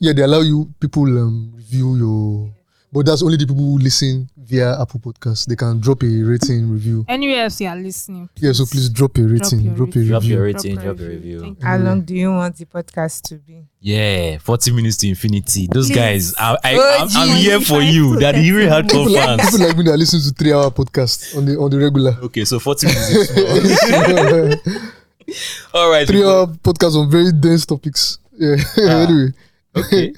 Yeah, 0.00 0.12
they 0.12 0.22
allow 0.22 0.40
you 0.40 0.72
people 0.80 1.04
um 1.18 1.52
review 1.54 1.96
your, 1.96 2.50
but 2.94 3.04
that's 3.06 3.24
only 3.24 3.36
the 3.36 3.44
people 3.44 3.56
who 3.64 3.76
listen 3.78 4.30
via 4.36 4.80
Apple 4.80 5.00
Podcast. 5.00 5.46
they 5.46 5.56
can 5.56 5.80
drop 5.80 6.04
a 6.04 6.06
rating 6.06 6.70
review. 6.70 7.04
Anywhere 7.08 7.42
else 7.42 7.60
you 7.60 7.66
are 7.66 7.74
listening. 7.76 8.28
Yeah, 8.36 8.52
so 8.52 8.64
please 8.66 8.88
drop 8.88 9.18
a 9.18 9.22
rating, 9.22 9.60
your 9.62 9.74
drop, 9.74 9.88
a 9.96 9.98
rating. 9.98 10.08
Drop 10.08 10.22
review. 10.22 10.36
your 10.36 10.44
rating, 10.44 10.78
a 10.78 10.82
drop 10.82 10.98
your 11.00 11.08
review. 11.08 11.38
review. 11.40 11.56
How 11.60 11.76
long 11.76 12.02
do 12.02 12.14
you 12.14 12.30
want 12.30 12.56
the 12.56 12.66
podcast 12.66 13.22
to 13.30 13.34
be? 13.34 13.64
Yeah, 13.80 14.38
40 14.38 14.70
minutes 14.72 14.96
to 14.98 15.08
infinity. 15.08 15.66
Those 15.66 15.88
Please. 15.88 15.96
guys, 15.96 16.34
I, 16.38 16.56
I, 16.62 16.74
Oh, 16.76 16.98
I'm, 17.00 17.08
I'm 17.30 17.36
here 17.36 17.60
for 17.60 17.82
you. 17.82 18.16
That 18.20 18.36
you 18.36 18.56
really 18.56 18.70
hardcore 18.70 19.06
People 19.06 19.12
like, 19.12 19.40
fans. 19.40 19.50
people 19.50 19.66
like 19.66 19.76
me 19.76 19.82
that 19.84 19.98
listen 19.98 20.20
to 20.20 20.30
three 20.30 20.52
hour 20.52 20.70
podcast 20.70 21.36
on 21.36 21.46
the 21.46 21.56
on 21.58 21.70
the 21.70 21.78
regular. 21.78 22.16
Okay, 22.22 22.44
so 22.44 22.60
40 22.60 22.86
minutes. 22.86 23.32
All 25.74 25.90
right. 25.90 26.06
Three 26.06 26.22
hour 26.22 26.46
podcast 26.46 26.94
on 26.94 27.10
very 27.10 27.32
dense 27.32 27.66
topics. 27.66 28.18
Yeah. 28.38 28.54
Ah. 28.78 29.06
anyway. 29.06 29.32
okay 29.76 30.12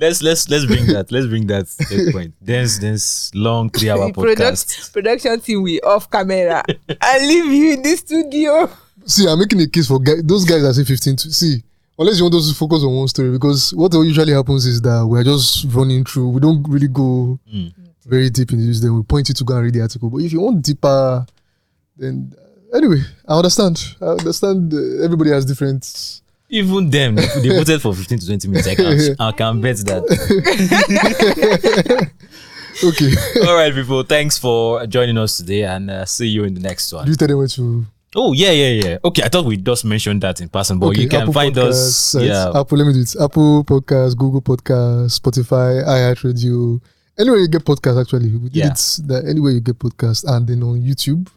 let's 0.00 0.22
let's 0.22 0.48
let's 0.48 0.64
bring 0.66 0.86
that 0.86 1.10
let's 1.10 1.26
bring 1.26 1.46
that 1.46 1.66
that 1.66 2.10
point 2.12 2.34
dance 2.44 2.78
dance 2.78 3.30
long 3.34 3.70
three 3.70 3.88
hour 3.90 4.10
podcast 4.10 4.14
product, 4.14 4.92
production 4.92 5.40
team 5.40 5.62
we 5.62 5.80
off 5.80 6.10
camera 6.10 6.62
I 7.00 7.18
leave 7.26 7.46
you 7.46 7.72
in 7.74 7.82
the 7.82 7.96
studio. 7.96 8.70
See, 9.04 9.26
I'm 9.28 9.38
making 9.38 9.60
a 9.60 9.68
case 9.68 9.86
for 9.86 10.00
guy, 10.00 10.14
those 10.24 10.44
guys 10.44 10.62
that 10.62 10.74
say 10.74 10.84
15 10.84 11.16
to 11.16 11.32
see. 11.32 11.62
Unless 11.98 12.18
you 12.18 12.24
want 12.24 12.34
us 12.34 12.48
to 12.50 12.54
focus 12.56 12.82
on 12.82 12.94
one 12.94 13.08
story, 13.08 13.30
because 13.30 13.72
what 13.72 13.92
usually 13.94 14.32
happens 14.32 14.66
is 14.66 14.82
that 14.82 15.06
we're 15.08 15.22
just 15.24 15.64
running 15.68 16.04
through. 16.04 16.28
We 16.30 16.40
don't 16.40 16.62
really 16.68 16.88
go 16.88 17.38
Mm. 17.50 17.72
very 18.04 18.28
deep 18.30 18.52
in 18.52 18.66
this. 18.66 18.80
Then 18.80 18.94
we 18.96 19.02
point 19.04 19.28
you 19.28 19.34
to 19.34 19.44
go 19.44 19.54
and 19.54 19.64
read 19.64 19.74
the 19.74 19.80
article. 19.82 20.10
But 20.10 20.18
if 20.22 20.32
you 20.32 20.40
want 20.40 20.62
deeper, 20.62 21.24
then 21.96 22.34
anyway, 22.74 23.00
I 23.28 23.36
understand. 23.36 23.80
I 24.02 24.06
understand. 24.06 24.74
Uh, 24.74 25.04
everybody 25.04 25.30
has 25.30 25.44
different. 25.46 26.20
Even 26.48 26.90
them 26.90 27.14
they, 27.16 27.48
voted 27.48 27.80
for 27.82 27.94
15 27.94 28.18
to 28.18 28.26
20 28.26 28.48
minutes 28.48 28.68
i 28.68 28.74
can 28.74 29.16
i 29.18 29.32
can 29.32 29.60
bet 29.60 29.76
that 29.78 30.02
Okay, 32.84 33.10
all 33.48 33.56
right 33.56 33.72
people 33.72 34.02
thanks 34.02 34.36
for 34.36 34.86
joining 34.86 35.16
us 35.16 35.38
today 35.38 35.62
and 35.64 35.90
uh, 35.90 36.04
see 36.04 36.26
you 36.28 36.44
in 36.44 36.52
the 36.52 36.60
next 36.60 36.92
one 36.92 37.06
do 37.06 37.10
you 37.10 37.16
tell 37.16 37.26
them 37.28 37.38
where 37.38 37.46
to? 37.48 37.86
oh 38.14 38.34
yeah 38.34 38.50
yeah 38.50 38.68
yeah 38.84 38.98
okay 39.02 39.22
i 39.22 39.28
thought 39.28 39.46
we 39.46 39.56
just 39.56 39.84
mentioned 39.86 40.20
that 40.22 40.40
in 40.42 40.48
person 40.50 40.78
but 40.78 40.88
okay, 40.88 41.00
you 41.02 41.08
can 41.08 41.22
Apple 41.22 41.32
find 41.32 41.54
Podcasts, 41.54 41.70
us 41.70 41.96
sites. 41.96 42.24
yeah 42.26 42.52
Apple. 42.60 42.76
Let 42.78 42.86
me 42.86 42.92
do 42.92 43.00
it. 43.00 43.16
Apple 43.18 43.64
Podcast, 43.64 44.16
Google 44.18 44.42
Podcast, 44.42 45.18
Spotify, 45.18 45.82
iHeartRadio. 45.86 46.80
Anywhere 47.18 47.38
you 47.40 47.48
get 47.48 47.64
podcast, 47.64 47.98
actually, 48.00 48.28
we 48.36 48.50
did 48.50 48.56
Yeah. 48.56 48.72
it. 48.72 48.98
That 49.08 49.24
anywhere 49.26 49.52
you 49.52 49.60
get 49.60 49.78
podcast, 49.78 50.24
and 50.28 50.46
then 50.46 50.62
on 50.62 50.78
YouTube, 50.82 51.28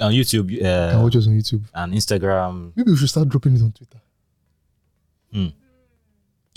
on 0.00 0.12
youtube 0.12 0.50
you 0.50 0.58
can 0.60 0.96
uh, 0.96 1.02
watch 1.02 1.16
us 1.16 1.26
on 1.26 1.34
YouTube. 1.34 1.62
and 1.74 1.92
instagram 1.94 2.72
Maybe 2.74 2.90
we 2.90 2.96
should 2.96 3.08
start 3.10 3.28
dropping 3.28 3.54
it 3.56 3.62
on 3.62 3.72
Twitter. 3.72 3.98
Mm. 5.34 5.52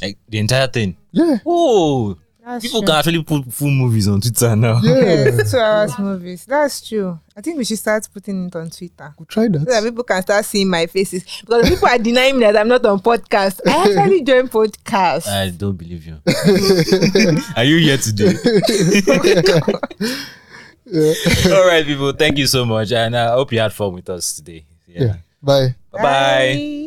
like 0.01 0.17
the 0.30 0.38
entire 0.39 0.67
thing 0.67 0.95
Yeah, 1.11 1.38
oh 1.45 2.17
That's 2.45 2.63
people 2.65 2.82
true. 2.82 2.88
can 2.88 2.95
actually 2.95 3.24
put 3.24 3.51
full 3.53 3.70
movies 3.72 4.07
on 4.07 4.22
twitter 4.22 4.55
now 4.55 4.80
yeah. 4.82 5.26
Yes, 5.26 5.51
two 5.51 5.57
hours 5.59 5.99
movies. 5.99 6.45
That's 6.45 6.88
true. 6.88 7.20
I 7.36 7.41
think 7.41 7.57
we 7.57 7.65
should 7.65 7.80
start 7.80 8.07
putting 8.13 8.47
it 8.47 8.55
on 8.55 8.70
Twitter. 8.70 9.13
We'll 9.17 9.26
try 9.26 9.45
So 9.45 9.51
that 9.59 9.65
that. 9.67 9.84
people 9.84 10.03
can 10.03 10.22
start 10.22 10.43
seeing 10.45 10.70
my 10.70 10.86
faces. 10.88 11.24
Because 11.41 11.70
people 11.70 11.88
are 11.88 11.97
denying 11.97 12.36
me 12.38 12.41
that 12.45 12.57
I'm 12.57 12.67
not 12.67 12.86
on 12.86 12.99
podcast. 12.99 13.61
I 13.65 13.89
actually 13.89 14.24
join 14.30 14.47
podcast. 14.49 15.28
I 15.28 15.49
don't 15.51 15.78
believe 15.78 16.05
you. 16.05 16.17
Are 17.55 17.63
you 17.63 17.78
here 17.78 17.97
today? 17.97 18.34
All 21.53 21.67
right, 21.67 21.86
people. 21.86 22.11
Thank 22.13 22.38
you 22.39 22.47
so 22.47 22.65
much, 22.65 22.91
and 22.91 23.13
uh, 23.15 23.32
I 23.32 23.36
hope 23.36 23.51
you 23.53 23.59
had 23.59 23.72
fun 23.74 23.93
with 23.93 24.09
us 24.09 24.34
today. 24.34 24.65
Yeah. 24.88 25.15
Bye. 25.41 25.76
Bye 25.91 26.01
bye. 26.03 26.86